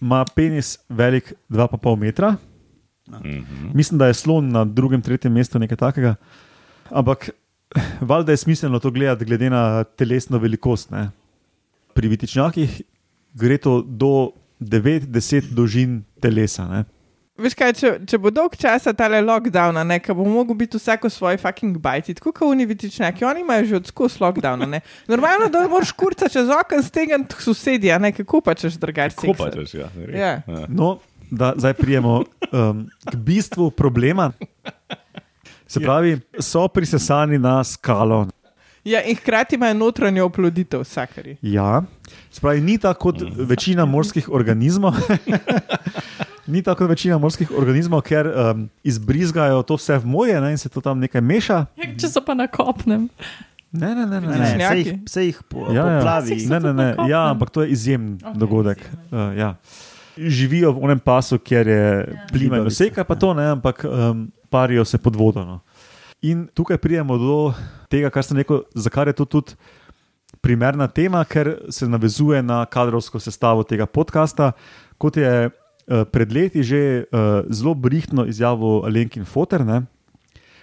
ima 0.00 0.24
penis 0.34 0.78
velik 0.88 1.34
2,5 1.50 1.96
metra. 2.00 2.36
Mhm. 3.08 3.70
Mislim, 3.74 3.98
da 3.98 4.06
je 4.06 4.14
slon 4.14 4.48
na 4.48 4.64
drugem, 4.64 5.02
tretjem 5.02 5.32
mestu, 5.32 5.58
nekaj 5.58 5.76
takega. 5.76 6.14
Ampak 6.90 7.30
valjda 8.10 8.32
je 8.32 8.36
smiselno 8.36 8.78
to 8.78 8.90
gledati, 8.90 9.24
glede 9.24 9.50
na 9.50 9.84
telesno 9.84 10.38
velikost. 10.38 10.90
Ne? 10.90 11.10
Pri 11.94 12.08
vitičnjakih 12.08 12.82
gre 13.34 13.58
to 13.58 13.82
do 13.82 14.30
9-10 14.60 15.52
dolžin 15.54 16.02
telesa. 16.20 16.68
Ne? 16.68 16.84
Veš 17.38 17.54
kaj, 17.54 17.72
če, 17.78 17.90
če 18.10 18.18
bo 18.18 18.32
dolg 18.34 18.56
časa 18.58 18.90
tale 18.98 19.20
lockdown, 19.22 19.76
ne, 19.86 20.00
ko 20.02 20.16
bo 20.18 20.24
mogel 20.26 20.56
biti 20.58 20.74
vsako 20.74 21.06
svoj 21.12 21.36
fucking 21.38 21.76
bajti, 21.78 22.16
tako 22.18 22.32
kot 22.34 22.48
univerzitetniki, 22.50 23.22
oni 23.22 23.44
imajo 23.44 23.68
že 23.68 23.76
odskus 23.78 24.16
lockdown. 24.18 24.66
Ne. 24.66 24.80
Normalno, 25.06 25.46
da 25.54 25.62
moraš 25.70 25.92
kurca 25.94 26.26
čez 26.32 26.50
okno 26.50 26.82
stegniti 26.82 27.38
sosedje, 27.44 27.94
ne, 28.02 28.10
kako 28.16 28.40
pa 28.42 28.56
češ 28.58 28.80
drugače. 28.82 29.20
Ko 29.22 29.36
pa 29.38 29.52
češ, 29.54 29.76
ja. 29.78 29.86
res. 29.94 30.18
Ja. 30.18 30.32
Ja. 30.42 30.64
No, 30.66 30.96
da 31.30 31.54
zdaj 31.56 31.74
prijemo 31.74 32.24
um, 32.52 32.88
k 33.04 33.16
bistvu 33.16 33.70
problema. 33.70 34.32
Se 35.66 35.80
pravi, 35.80 36.20
so 36.38 36.68
prisesani 36.68 37.38
na 37.38 37.64
skalo. 37.64 38.26
Ja, 38.84 39.02
in 39.02 39.16
hkrati 39.16 39.54
imajo 39.54 39.74
notranjo 39.76 40.24
oploditev, 40.24 40.80
vsakari. 40.80 41.36
Ja, 41.42 41.82
se 42.30 42.40
pravi, 42.40 42.60
ni 42.60 42.78
tako 42.78 43.00
kot 43.02 43.16
večina 43.38 43.84
morskih 43.84 44.28
organizmov. 44.30 44.94
Ni 46.46 46.62
tako 46.62 46.78
kot 46.78 46.88
večina 46.88 47.18
morskih 47.18 47.50
organizmov, 47.52 48.00
ker 48.00 48.26
um, 48.26 48.70
izbrizgajo 48.82 49.62
to 49.62 49.76
vse 49.76 49.98
v 49.98 50.06
morje 50.06 50.40
ne, 50.40 50.50
in 50.50 50.58
se 50.58 50.68
to 50.68 50.80
tam 50.80 50.98
nekaj 50.98 51.20
meša. 51.20 51.58
Ja, 51.76 51.88
Če 51.94 52.08
so 52.08 52.22
pa 52.24 52.32
na 52.32 52.46
kopnem. 52.46 53.08
Ne, 53.70 53.90
ne, 53.90 54.06
ne. 54.06 54.16
ne, 54.16 54.20
Ne, 54.22 54.28
ne. 54.28 54.36
se 54.38 54.40
Vidišnjaki. 54.40 54.78
jih, 54.80 55.00
se 55.06 55.26
jih 55.26 55.42
po, 55.44 55.66
Ja, 55.68 55.74
ja. 55.76 55.98
poplavi. 55.98 56.40
So 56.40 56.48
Ne, 56.48 56.60
ne, 56.60 56.72
ne. 56.72 56.88
Ja, 57.06 57.26
ampak 57.28 57.50
to 57.50 57.62
je 57.62 57.68
izjemen 57.68 58.16
okay, 58.16 58.32
dogodek. 58.34 58.78
izjemen. 58.80 59.28
Uh, 59.28 59.36
ja. 59.36 59.50
Živijo 60.18 60.72
v 60.72 60.84
onem 60.88 60.98
pasu, 60.98 61.38
kjer 61.38 61.68
je 61.68 61.82
plima 62.32 62.58
in 62.58 62.66
vse, 62.66 62.90
pa 63.06 63.14
to 63.14 63.34
ne, 63.34 63.46
ampak 63.54 63.84
um, 63.84 64.26
parijo 64.50 64.84
se 64.84 64.98
pod 64.98 65.16
vodo. 65.16 65.44
No. 65.44 65.60
In 66.22 66.48
tukaj 66.54 66.80
pridemo 66.82 67.18
do 67.18 67.36
tega, 67.88 68.10
kar 68.10 68.26
sem 68.26 68.40
rekel, 68.40 68.64
zakaj 68.74 69.12
je 69.12 69.18
to 69.20 69.24
tudi 69.24 69.54
primerna 70.42 70.88
tema, 70.88 71.24
ker 71.24 71.54
se 71.70 71.88
navezuje 71.88 72.42
na 72.42 72.64
kadrovsko 72.66 73.20
sestavo 73.20 73.62
tega 73.62 73.86
podcasta. 73.86 74.52
Kot 74.98 75.16
je 75.16 75.46
uh, 75.46 76.02
pred 76.10 76.32
leti 76.32 76.62
že 76.62 77.06
uh, 77.06 77.46
zelo 77.50 77.74
brihtno 77.74 78.26
izjavil 78.26 78.84
Alenkin 78.84 79.24
Foter, 79.24 79.64
ne, 79.64 79.82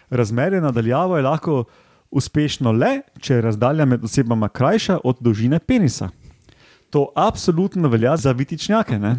razmerje 0.10 0.62
nadaljavo 0.62 1.18
je 1.18 1.24
lahko 1.24 1.64
uspešno 2.12 2.72
le, 2.72 3.02
če 3.20 3.40
je 3.40 3.42
razdalja 3.42 3.86
med 3.86 4.04
osebama 4.04 4.50
krajša 4.50 5.00
od 5.04 5.18
dolžine 5.20 5.60
penisa. 5.60 6.10
To 6.90 7.10
absolutno 7.16 7.90
velja 7.90 8.18
za 8.18 8.32
vitičnjake. 8.32 9.00
Ne? 9.00 9.16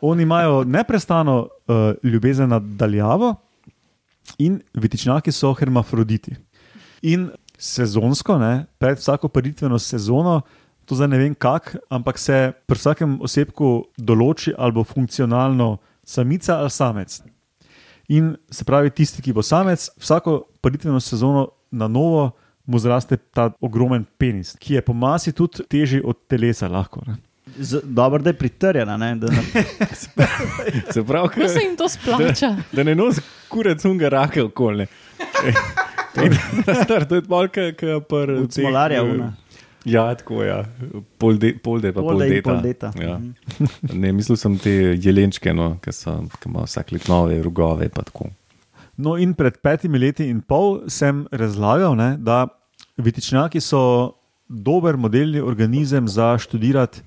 Oni 0.00 0.22
imajo 0.22 0.64
neprestano 0.64 1.40
uh, 1.40 1.76
ljubezen 2.02 2.48
nadaljavo 2.48 3.34
in 4.38 4.60
vitičnjaki 4.74 5.32
so 5.32 5.52
hermafroditi. 5.54 6.36
In 7.02 7.30
sezonsko, 7.58 8.38
ne, 8.38 8.66
pred 8.78 8.98
vsako 8.98 9.28
paritveno 9.28 9.78
sezono, 9.78 10.40
to 10.84 10.94
zdaj 10.94 11.08
ne 11.08 11.18
vem 11.18 11.34
kako, 11.34 11.78
ampak 11.90 12.18
se 12.18 12.52
pri 12.66 12.78
vsakem 12.78 13.18
osebku 13.20 13.90
določi 13.98 14.54
ali 14.56 14.72
bo 14.72 14.84
funkcionalno 14.84 15.76
samica 16.06 16.58
ali 16.62 16.70
samec. 16.70 17.20
In 18.08 18.36
se 18.50 18.64
pravi, 18.64 18.90
tisti, 18.90 19.22
ki 19.22 19.34
bo 19.36 19.42
samec, 19.44 19.90
vsako 20.00 20.46
paritveno 20.64 21.00
sezono 21.00 21.48
na 21.70 21.88
novo 21.88 22.30
mu 22.68 22.76
zraste 22.78 23.16
ta 23.16 23.48
ogromen 23.58 24.04
penis, 24.14 24.52
ki 24.54 24.74
je 24.74 24.82
po 24.82 24.92
masi 24.94 25.32
tudi 25.32 25.64
težji 25.66 26.02
od 26.04 26.18
telesa. 26.26 26.68
Lahko, 26.68 27.00
ne. 27.06 27.16
Z- 27.58 27.80
Dobro, 27.82 28.20
da 28.20 28.28
je 28.28 28.36
pritrjena. 28.36 28.96
Ne, 28.96 29.14
da, 29.16 29.26
na- 29.26 29.42
Se 30.92 31.00
pravi, 31.02 31.28
Kako 31.28 31.48
se 31.48 31.60
jim 31.60 31.74
to 31.74 31.88
splača? 31.88 32.50
da 32.70 32.82
ne 32.82 32.94
nosi 32.94 33.20
kurec 33.48 33.84
unga 33.84 34.08
rake 34.10 34.42
okolje. 34.42 34.86
Star, 36.76 37.04
to 37.04 37.14
je 37.14 37.22
malo, 37.26 37.48
kot 37.48 37.78
pri 38.06 38.34
Od 38.36 38.52
smolarja 38.52 39.02
una. 39.04 39.32
Ja, 39.84 40.14
tako 40.14 40.42
je. 40.42 40.48
Ja. 40.48 40.64
Pol, 41.18 41.38
de, 41.38 41.54
pol 41.56 41.80
de, 41.80 41.92
pa 41.92 42.00
pol, 42.00 42.10
Polde 42.10 42.26
in 42.26 42.32
deta. 42.32 42.50
pol 42.50 42.60
deta. 42.60 42.90
Ja. 42.98 43.16
Mhm. 43.16 43.32
Ne, 44.02 44.12
mislil 44.12 44.36
sem 44.36 44.58
te 44.58 44.70
jelenčke, 44.96 45.54
no, 45.54 45.78
ki 45.78 45.92
so- 45.92 46.20
ki 46.34 46.48
imajo 46.48 46.66
vsak 46.66 46.92
let 46.92 47.08
nove 47.08 47.38
rogove. 47.42 47.88
pa 47.88 48.02
tako. 48.02 48.28
No, 48.96 49.14
in 49.16 49.32
pred 49.34 49.60
petimi 49.62 49.98
leti 49.98 50.26
in 50.26 50.40
pol 50.42 50.82
sem 50.90 51.24
razlagal, 51.32 51.94
ne, 51.96 52.16
da 52.18 52.48
vitičnjaki 52.98 53.60
so 53.60 54.12
dober 54.48 54.96
modelni 54.96 55.40
organizem 55.40 56.08
za 56.08 56.38
študirati 56.38 57.02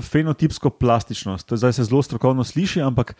fenotipsko 0.00 0.70
plastičnost. 0.70 1.46
To 1.48 1.56
zdaj 1.56 1.72
se 1.72 1.84
zelo 1.84 2.02
strokovno 2.02 2.44
sliši, 2.44 2.80
ampak 2.80 3.14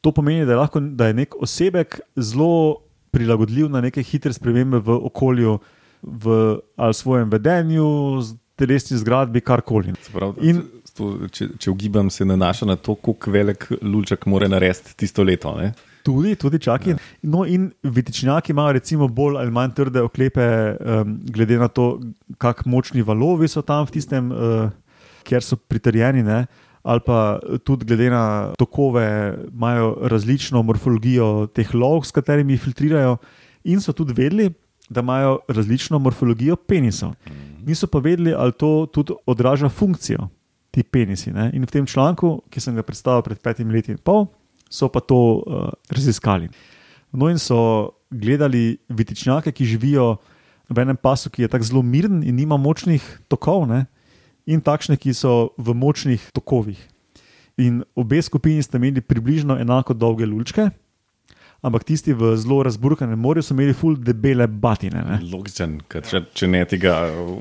to 0.00 0.12
pomeni, 0.12 0.46
da 0.46 0.52
je, 0.52 0.56
lahko, 0.58 0.80
da 0.80 1.06
je 1.06 1.14
nek 1.14 1.34
osebek 1.40 2.00
zelo 2.16 2.80
prilagodljiv 3.10 3.68
na 3.70 3.80
neke 3.80 4.02
hitre 4.02 4.32
spremembe 4.32 4.78
v 4.78 4.98
okolju, 5.06 5.58
v 6.02 6.58
ali 6.76 6.94
svojem 6.94 7.30
vedenju, 7.30 7.86
telesni 8.56 8.98
zgradbi, 8.98 9.40
karkoli. 9.40 9.94
Se 10.02 10.12
Pravi, 10.12 10.50
In- 10.50 10.62
to, 10.94 11.28
če, 11.32 11.48
če 11.58 11.70
ugibam, 11.70 12.10
se 12.10 12.24
nanaša 12.24 12.66
na 12.66 12.76
to, 12.76 12.94
kako 12.94 13.30
velik 13.34 13.66
lulček 13.82 14.26
mora 14.30 14.48
narediti 14.48 14.94
tisto 14.96 15.24
leto. 15.26 15.56
Ne? 15.58 15.72
Tudi, 16.04 16.34
tudi 16.36 16.58
čaki. 16.60 16.92
Ja. 16.92 16.96
No, 17.22 17.46
in 17.48 17.70
vitičnjaki 17.82 18.52
imajo 18.52 18.74
recimo 18.76 19.08
bolj 19.08 19.38
ali 19.40 19.50
manj 19.50 19.72
trde 19.78 20.02
oklepe, 20.04 20.46
um, 20.76 21.16
glede 21.32 21.56
na 21.58 21.68
to, 21.72 21.96
kako 22.38 22.68
močni 22.68 23.02
valovi 23.02 23.48
so 23.48 23.62
tam 23.64 23.86
v 23.88 23.94
tistem, 23.96 24.28
uh, 24.28 24.68
kjer 25.24 25.42
so 25.42 25.56
pritrjeni. 25.56 26.22
Ne? 26.22 26.44
Ali 26.84 27.00
pa 27.06 27.40
tudi 27.64 27.88
glede 27.88 28.10
na 28.12 28.52
tokove, 28.60 29.06
imajo 29.48 29.94
različno 30.12 30.62
morfologijo 30.62 31.46
teh 31.56 31.72
lov, 31.74 32.04
s 32.04 32.12
katerimi 32.12 32.60
filtrirajo, 32.60 33.16
in 33.64 33.80
so 33.80 33.96
tudi 33.96 34.12
vedeli, 34.12 34.50
da 34.92 35.00
imajo 35.00 35.38
različno 35.48 35.98
morfologijo 35.98 36.56
penisov. 36.56 37.14
Niso 37.64 37.86
pa 37.86 37.98
vedeli, 37.98 38.34
ali 38.36 38.52
to 38.52 38.86
tudi 38.92 39.16
odraža 39.26 39.68
funkcijo, 39.68 40.28
ti 40.70 40.82
penisi. 40.82 41.32
Ne? 41.32 41.50
In 41.54 41.64
v 41.64 41.72
tem 41.72 41.86
članku, 41.86 42.42
ki 42.50 42.60
sem 42.60 42.76
ga 42.76 42.84
predstavil 42.84 43.24
pred 43.24 43.40
petimi 43.40 43.72
leti 43.72 43.96
in 43.96 43.98
pol, 43.98 44.26
so 44.70 44.88
pa 44.88 45.00
to 45.00 45.18
uh, 45.46 45.68
raziskali. 45.90 46.48
No, 47.14 47.28
in 47.30 47.38
so 47.38 47.94
gledali 48.10 48.78
vitičnjake, 48.88 49.52
ki 49.52 49.64
živijo 49.64 50.16
v 50.68 50.80
enem 50.82 50.96
pasu, 50.96 51.30
ki 51.30 51.44
je 51.44 51.50
tako 51.52 51.64
zelo 51.64 51.82
miren 51.82 52.22
in 52.22 52.36
nima 52.36 52.56
močnih 52.56 53.02
tokov, 53.28 53.68
ne? 53.68 53.84
in 54.46 54.60
takšne, 54.60 54.96
ki 55.00 55.14
so 55.16 55.54
v 55.56 55.72
močnih 55.72 56.20
tokovih. 56.36 56.80
In 57.60 57.84
obe 57.96 58.20
skupini 58.22 58.62
sta 58.62 58.76
imeli 58.80 59.00
približno 59.00 59.56
enako 59.60 59.94
dolge 59.94 60.26
lučke, 60.26 60.68
ampak 61.64 61.84
tisti 61.88 62.12
v 62.12 62.34
zelo 62.36 62.60
razburkanem 62.66 63.18
morju 63.18 63.42
so 63.42 63.54
imeli 63.54 63.72
ful 63.72 63.96
debele 63.96 64.46
batine. 64.46 65.00
Ne, 65.06 65.20
Logičen, 65.32 65.78
če, 65.88 66.24
če 66.34 66.48
ne 66.50 66.64
tega 66.68 66.96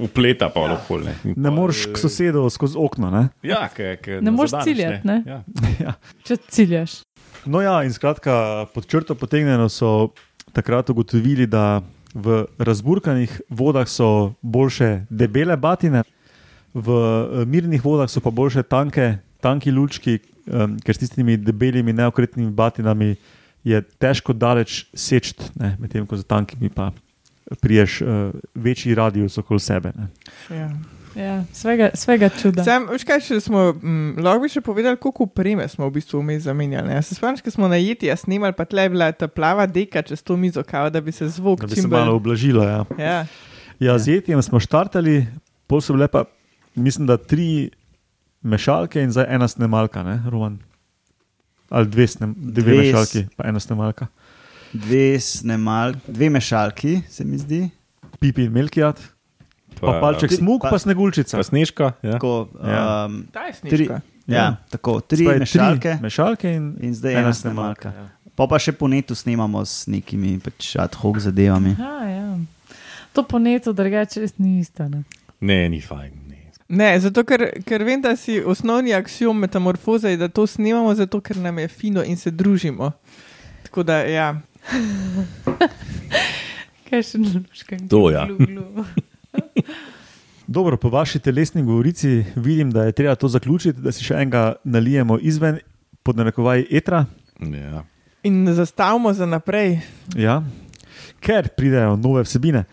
upleta, 0.05 0.47
pa 0.53 0.67
lahko 0.69 1.01
ne. 1.03 1.17
Ne 1.35 1.51
moreš 1.51 1.89
k 1.91 1.99
sosedu 1.99 2.45
skozi 2.53 2.79
okno. 2.79 3.11
Ne? 3.11 3.25
Ja, 3.43 3.65
ke, 3.73 3.97
ke 3.99 4.21
Ne 4.23 4.31
moreš 4.31 4.55
ciljati, 4.63 5.03
ne? 5.07 5.23
Ja. 5.27 5.41
Ja. 5.83 5.97
Če 6.23 6.37
ciljaš. 6.47 7.01
No, 7.45 7.61
ja, 7.61 7.83
in 7.83 7.93
skratka, 7.93 8.65
pod 8.73 8.87
črto 8.87 9.15
potegnjeno 9.15 9.69
so 9.69 10.13
takrat 10.53 10.89
ugotovili, 10.89 11.47
da 11.47 11.81
v 12.13 12.45
razburkanih 12.57 13.41
vodah 13.49 13.87
so 13.89 14.33
boljše 14.41 15.05
debele 15.09 15.57
batine, 15.57 16.03
v 16.73 16.89
eh, 16.89 17.45
mirnih 17.45 17.83
vodah 17.83 18.09
so 18.09 18.21
pa 18.21 18.31
boljše 18.31 18.63
tanke, 18.63 19.17
tanki 19.41 19.71
lučki, 19.71 20.19
um, 20.47 20.77
ker 20.79 20.95
s 20.95 21.01
tistimi 21.01 21.37
debelimi, 21.37 21.93
neokretnimi 21.93 22.51
batinami 22.51 23.15
je 23.63 23.81
težko 23.99 24.33
daleč 24.33 24.85
seči, 24.93 25.35
medtem 25.79 26.07
ko 26.07 26.15
za 26.15 26.23
tankimi 26.23 26.69
pa 26.71 26.91
priješ 27.61 28.01
uh, 28.01 28.31
večji 28.55 28.95
radius 28.95 29.37
okoli 29.37 29.59
sebe. 29.59 29.91
Ne. 29.95 30.07
Ja. 30.49 30.69
Ja, 31.15 31.43
svega, 31.53 31.89
svega 31.93 32.29
čuda. 32.29 32.63
Sam, 32.65 32.87
veš 32.89 33.03
kaj, 33.05 33.19
če 33.21 33.37
smo, 33.39 33.73
mm, 33.73 34.17
lahko 34.17 34.41
bi 34.41 34.49
še 34.49 34.61
povedali, 34.65 34.97
koliko 34.97 35.27
upreme 35.27 35.67
smo 35.69 35.85
v 35.85 35.93
bistvu 35.99 36.21
vmes 36.23 36.43
zamenjali. 36.43 36.89
ne? 36.89 37.01
Se 37.05 37.15
spomniš, 37.15 37.43
ko 37.45 37.51
smo 37.53 37.67
na 37.67 37.77
jeti, 37.77 38.09
jaz 38.09 38.23
snimali, 38.25 38.53
pa 38.57 38.65
tle 38.65 38.87
je 38.87 38.89
bila 38.89 39.11
ta 39.11 39.27
plava 39.27 39.67
deka 39.69 40.01
čez 40.01 40.23
to 40.23 40.37
mizo, 40.37 40.63
kao, 40.63 40.89
da 40.89 41.01
bi 41.01 41.11
se 41.11 41.29
zvok 41.29 41.61
Da 41.61 41.67
bi 41.67 41.75
se 41.75 41.81
čim 41.81 41.89
malo 41.89 42.11
bolj. 42.11 42.17
ublažilo. 42.17 42.63
Ja. 42.63 42.85
Ja. 42.97 43.19
Ja, 43.79 43.99
z 43.99 44.07
jetjem 44.17 44.41
smo 44.41 44.59
štartali, 44.59 45.27
pol 45.67 45.81
so 45.81 45.93
bile 45.93 46.07
pa, 46.07 46.25
mislim, 46.75 47.05
da 47.05 47.17
tri 47.17 47.69
mešalke 48.41 49.01
in 49.01 49.11
zdaj 49.11 49.29
ena 49.29 49.47
snemalka, 49.47 50.03
ne, 50.03 50.17
Roman? 50.25 50.57
Ali 51.69 51.87
dve, 51.87 52.07
snem, 52.07 52.33
dve, 52.37 52.61
dve 52.61 52.77
mešalki, 52.77 53.25
pa 53.37 53.47
ena 53.49 53.59
snemalka. 53.59 54.07
Dve, 54.73 55.19
snemal, 55.19 55.93
dve 56.07 56.29
mešalki, 56.29 57.01
se 57.09 57.25
mi 57.25 57.37
zdi. 57.37 57.69
Pipi 58.19 58.45
in 58.45 58.51
Melkijat, 58.53 58.97
pa, 59.83 59.91
pa 59.91 60.01
palček 60.01 60.29
Tri- 60.29 60.37
smuk, 60.37 60.61
pa- 60.61 60.67
pa, 60.67 60.71
pa 60.71 60.79
sneguljčica. 60.79 61.35
Pa 61.35 61.43
snežka. 61.43 61.93
Ja. 62.01 62.13
Tako, 62.13 62.47
Ja. 62.59 63.05
um, 63.05 63.27
Ta 63.29 63.41
je 63.41 63.53
tri, 63.53 63.77
snižka. 63.77 64.01
ja, 64.27 64.35
Ja. 64.35 64.55
tako, 64.69 65.01
tri 65.01 65.21
Spravi, 65.21 65.39
mešalke 65.39 65.91
Tri 65.91 66.01
mešalke 66.01 66.49
in, 66.49 66.77
in 66.81 66.93
zdaj 66.93 67.15
ena 67.15 67.31
snemalka. 67.31 67.91
Ja. 67.91 68.07
Pa 68.33 68.47
pa 68.47 68.57
še 68.57 68.71
po 68.71 68.87
netu 68.87 69.13
snemamo 69.13 69.61
s 69.61 69.85
nekimi 69.85 70.39
pač 70.39 70.75
ad 70.75 70.95
hoc 70.95 71.19
zadevami. 71.19 71.71
Aha, 71.71 72.05
ja. 72.05 72.37
To 73.11 73.23
po 73.23 73.37
netu 73.37 73.71
drugače 73.71 74.19
res 74.19 74.37
ni 74.37 74.59
isto. 74.59 74.85
Ne? 74.85 75.03
Ne, 75.39 75.69
ni 75.69 75.79
fajn. 75.79 76.11
Ne. 76.25 76.49
Ne, 76.69 76.99
zato 76.99 77.21
ker, 77.21 77.61
ker 77.61 77.83
vem, 77.83 78.01
da 78.01 78.15
si 78.15 78.41
osnovni 78.41 78.91
aksiom 78.91 79.37
metamorfoze 79.37 80.09
je, 80.09 80.17
da 80.17 80.27
to 80.27 80.47
snemamo, 80.47 80.95
zato 80.95 81.21
ker 81.21 81.37
nam 81.37 81.59
je 81.59 81.67
fino 81.67 82.01
in 82.01 82.17
se 82.17 82.31
družimo. 82.31 82.91
Tako 83.63 83.83
da, 83.83 83.99
ja. 83.99 84.41
Kaj 86.89 87.03
še 87.03 87.17
luškam? 87.19 87.87
To, 87.87 88.09
ja. 88.09 88.25
Dobro, 90.47 90.77
po 90.77 90.89
vaši 90.89 91.19
telesni 91.19 91.63
govorici 91.63 92.25
vidim, 92.35 92.71
da 92.71 92.83
je 92.83 92.91
treba 92.91 93.15
to 93.15 93.27
zaključiti, 93.27 93.81
da 93.81 93.91
si 93.91 94.03
še 94.03 94.13
enega 94.13 94.55
nalijemo 94.63 95.17
izven, 95.21 95.59
pod 96.03 96.17
narekovaj 96.19 96.65
etra. 96.71 97.05
Ja. 97.39 97.85
In 98.23 98.47
zastavimo 98.53 99.13
za 99.13 99.25
naprej. 99.25 99.79
Ja. 100.15 100.41
Ker 101.23 101.47
pridejo 101.57 101.95
nove 101.95 102.25
vsebine, 102.27 102.65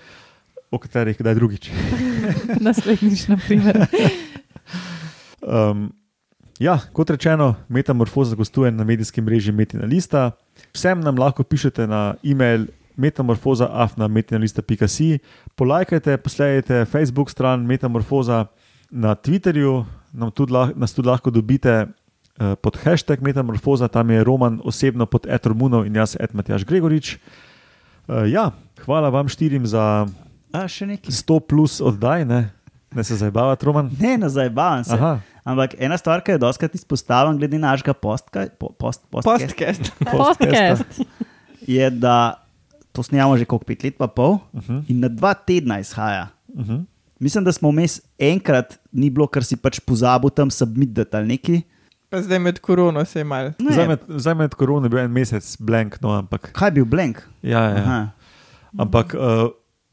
o 0.70 0.78
katerih 0.78 1.18
kdaj 1.18 1.38
drugič. 1.38 1.70
Naslednjič, 2.66 3.28
na 3.28 3.38
primer. 3.46 3.86
Um, 5.40 5.88
Ja, 6.60 6.74
kot 6.92 7.10
rečeno, 7.10 7.54
Metamorfoza 7.68 8.36
gostuje 8.36 8.68
na 8.70 8.84
medijskem 8.84 9.24
mreži 9.24 9.52
Metina 9.52 9.86
Lista. 9.88 10.30
Vsem 10.76 11.00
nam 11.00 11.16
lahko 11.16 11.40
pišete 11.42 11.86
na 11.88 12.14
e-mail 12.22 12.66
metamorfoza.afna.metina.si, 12.96 15.18
polajkajte, 15.54 16.16
posledajte 16.16 16.84
Facebook 16.84 17.30
stran 17.30 17.66
Metamorfoza 17.66 18.46
na 18.90 19.14
Twitterju, 19.14 19.84
nam 20.12 20.30
tudi, 20.30 20.52
nas 20.74 20.94
tudi 20.94 21.08
lahko 21.08 21.30
dobite 21.30 21.86
eh, 21.86 21.90
pod 22.62 22.76
hashtag 22.84 23.22
Metamorfoza, 23.22 23.88
tam 23.88 24.10
je 24.10 24.24
Roman 24.24 24.60
osebno 24.64 25.06
pod 25.06 25.26
Etromunov 25.28 25.86
in 25.86 25.96
jaz, 25.96 26.16
Ed 26.20 26.34
Matjaš 26.34 26.64
Gregorič. 26.64 27.14
Eh, 27.14 27.18
Ja, 28.32 28.50
hvala 28.84 29.08
vam 29.08 29.28
štirim 29.28 29.66
za 29.66 30.06
A, 30.50 30.66
še 30.66 30.82
nekaj. 30.86 31.14
100 31.14 31.40
plus 31.46 31.78
oddaj, 31.80 32.24
ne, 32.26 32.50
ne 32.90 33.04
se 33.06 33.14
zabavati, 33.16 33.66
Roman. 33.66 33.90
Ne, 34.00 34.16
nazaj, 34.18 34.50
bavam 34.50 34.84
se. 34.84 34.94
Aha. 34.94 35.20
Ampak 35.46 35.74
ena 35.78 35.94
stvar, 35.98 36.20
ki 36.20 36.32
je 36.34 36.38
doskrat 36.42 36.74
izpostavljena, 36.74 37.38
glede 37.38 37.58
našega 37.58 37.92
postka, 37.94 38.46
po, 38.58 38.72
post, 38.74 39.02
postka, 39.10 39.30
Podcast. 39.30 39.92
Podcast. 40.02 41.00
je, 41.66 41.90
da 41.90 42.39
to 42.92 43.02
snemamo 43.02 43.36
že 43.36 43.44
koliko 43.44 43.64
pet 43.64 43.84
let, 43.84 43.96
pa 43.96 44.06
pol, 44.06 44.32
uh 44.32 44.40
Mhm. 44.54 44.72
-huh. 44.72 44.82
in 44.88 45.00
na 45.00 45.08
dva 45.08 45.34
tedna 45.34 45.78
izhaja. 45.78 46.28
Uh 46.48 46.60
-huh. 46.60 46.84
Mislim, 47.20 47.44
da 47.44 47.52
smo 47.52 47.70
vmes 47.70 48.00
enkrat, 48.18 48.78
ni 48.92 49.10
bilo, 49.10 49.26
ker 49.26 49.44
si 49.44 49.56
pač 49.56 49.80
pozabil 49.80 50.30
tam 50.30 50.50
submitati 50.50 51.16
ali 51.16 51.26
neki. 51.28 51.62
Pa 52.10 52.22
zdaj 52.22 52.38
med 52.38 52.58
korono 52.58 53.04
se 53.04 53.20
je 53.20 53.24
mal. 53.24 53.44
Ne, 53.58 53.72
Zdaj 53.72 53.88
med, 53.88 53.98
zdaj 54.08 54.34
med 54.34 54.50
korona 54.50 54.86
je 54.86 54.90
bil 54.90 54.98
en 54.98 55.10
mesec 55.10 55.56
blank, 55.58 56.00
no, 56.00 56.08
ampak, 56.10 56.52
Kaj 56.52 56.68
je 56.68 56.72
bil 56.72 56.84
blank? 56.84 57.22
ja, 57.42 57.60
ja. 57.60 57.76
Aha. 57.76 58.08
ampak 58.78 59.14
uh, 59.14 59.50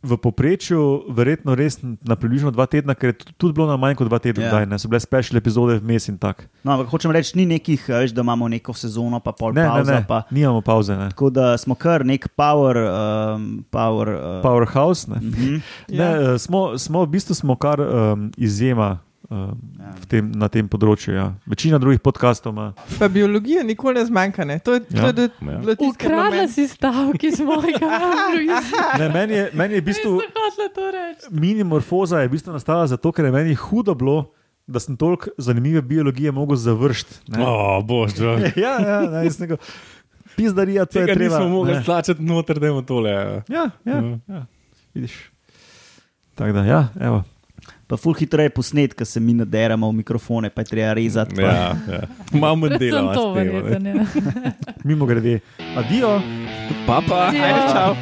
v 0.08 0.18
povprečju, 0.18 0.80
verjetno 1.10 1.51
res 1.53 1.76
na 1.84 2.16
približno 2.16 2.49
dva 2.49 2.66
tedna, 2.66 2.93
ker 2.93 3.10
je 3.10 3.14
tu- 3.16 3.34
tudi 3.38 3.53
bilo 3.53 3.68
na 3.68 3.76
manj 3.76 3.95
kot 3.95 4.08
dva 4.08 4.18
tedna, 4.18 4.41
Ja. 4.41 4.51
yeah. 4.53 4.66
ne, 4.66 4.76
so 4.76 4.88
bile 4.88 4.99
special 4.99 5.36
epizode 5.36 5.78
vmes 5.78 6.08
in 6.08 6.18
tako. 6.18 6.47
No, 6.64 6.72
ampak 6.74 6.88
hočem 6.88 7.12
reči, 7.12 7.36
ni 7.36 7.45
nekih, 7.47 7.84
veš, 7.86 8.12
da 8.12 8.22
imamo 8.22 8.47
neko 8.47 8.74
sezono, 8.74 9.20
pa 9.20 9.32
pol 9.32 9.51
Ne, 9.51 9.62
ne, 9.62 9.68
pauza. 9.70 9.93
ne, 9.93 10.05
Pa, 10.08 10.24
nimamo 10.30 10.62
pauze. 10.62 10.95
Ne. 10.95 11.10
tako 11.10 11.30
da 11.30 11.58
smo 11.58 11.76
kar 11.76 12.01
nek 12.03 12.28
power. 12.30 12.78
Um, 12.80 13.66
power 13.68 14.08
uh, 14.10 14.41
Powerhouse. 14.41 15.08
Ne. 15.08 15.18
Mhm. 15.18 15.55
Ne, 15.89 15.97
ja. 15.97 16.38
smo, 16.38 16.78
smo, 16.78 17.01
v 17.01 17.10
bistvu 17.10 17.36
smo 17.36 17.55
kar 17.55 17.78
um, 17.78 18.32
izjema. 18.38 18.99
Tem, 20.07 20.32
na 20.32 20.47
tem 20.47 20.63
področju. 20.63 21.11
Ja. 21.11 21.25
Večina 21.45 21.78
drugih 21.78 21.99
podkastov 21.99 22.53
ima. 22.53 22.69
Pa 22.95 23.07
biologija 23.07 23.63
nikoli 23.63 23.93
ne 23.93 24.05
zmanjka. 24.05 24.45
Ne? 24.45 24.59
To 24.59 24.73
je, 24.73 24.82
Ja. 24.89 25.07
je, 25.07 25.23
je 25.23 25.30
Ja. 25.43 25.75
Ukradla 25.80 26.47
si 26.47 26.67
stavek 26.67 27.23
iz 27.23 27.39
mojega. 27.39 27.89
Ne, 28.99 29.09
meni, 29.09 29.34
je, 29.34 29.49
meni 29.53 29.73
je 29.73 29.82
v 29.82 29.86
bistvu 29.86 30.13
minimorfoza 31.30 32.19
je 32.19 32.28
v 32.28 32.32
bistvu 32.32 32.53
nastala 32.53 32.88
zato, 32.88 33.11
ker 33.11 33.25
je 33.25 33.32
meni 33.32 33.55
hudo 33.55 33.93
bilo, 33.93 34.32
da 34.65 34.80
sem 34.80 34.95
toliko 34.95 35.30
zanimive 35.38 35.82
biologije 35.82 36.32
mogel 36.32 36.55
završiti. 36.55 37.15
ne. 37.30 37.39
O, 37.41 37.82
bož. 37.82 38.11
Ja, 38.55 38.80
ja, 38.80 39.01
ne, 39.03 39.23
jaz 39.23 39.39
nego. 39.39 39.57
Pizdarija, 40.36 40.86
to 40.86 40.99
je 40.99 41.05
Tega 41.05 41.15
treba. 41.15 41.36
nismo 41.36 41.49
mogli 41.49 41.73
ne. 41.73 41.82
stlačiti 41.84 42.21
noter, 42.21 42.59
da 42.59 42.67
imamo 42.67 42.82
tole. 42.82 43.09
Ja, 43.09 43.41
ja, 43.49 43.65
Ja. 43.86 44.17
ja. 44.28 44.45
vidiš. 44.93 45.32
Tako 46.36 46.51
da, 46.51 46.63
ja, 46.63 46.88
evo. 46.99 47.23
Pa 47.88 47.95
ful 47.95 48.13
hitreje 48.13 48.49
posnet, 48.49 48.91
ker 48.93 49.05
se 49.05 49.19
mi 49.19 49.33
naderamo 49.33 49.88
v 49.88 49.95
mikrofone, 49.95 50.49
pa 50.49 50.61
je 50.61 50.65
treba 50.67 50.93
rezati. 50.93 51.35
pa- 51.35 51.41
Ja, 51.41 51.67
ja. 51.88 52.01
Malo 52.33 52.55
manj 52.57 52.77
dela. 52.77 53.13
to, 53.13 53.31
verjetno. 53.31 53.89
ja. 53.89 54.03
Mimo 54.83 55.05
grede, 55.05 55.39
adijo. 55.73 56.19
Pa 56.85 56.99
pa. 57.01 57.27
Ajde, 57.29 57.63
čau. 57.71 57.95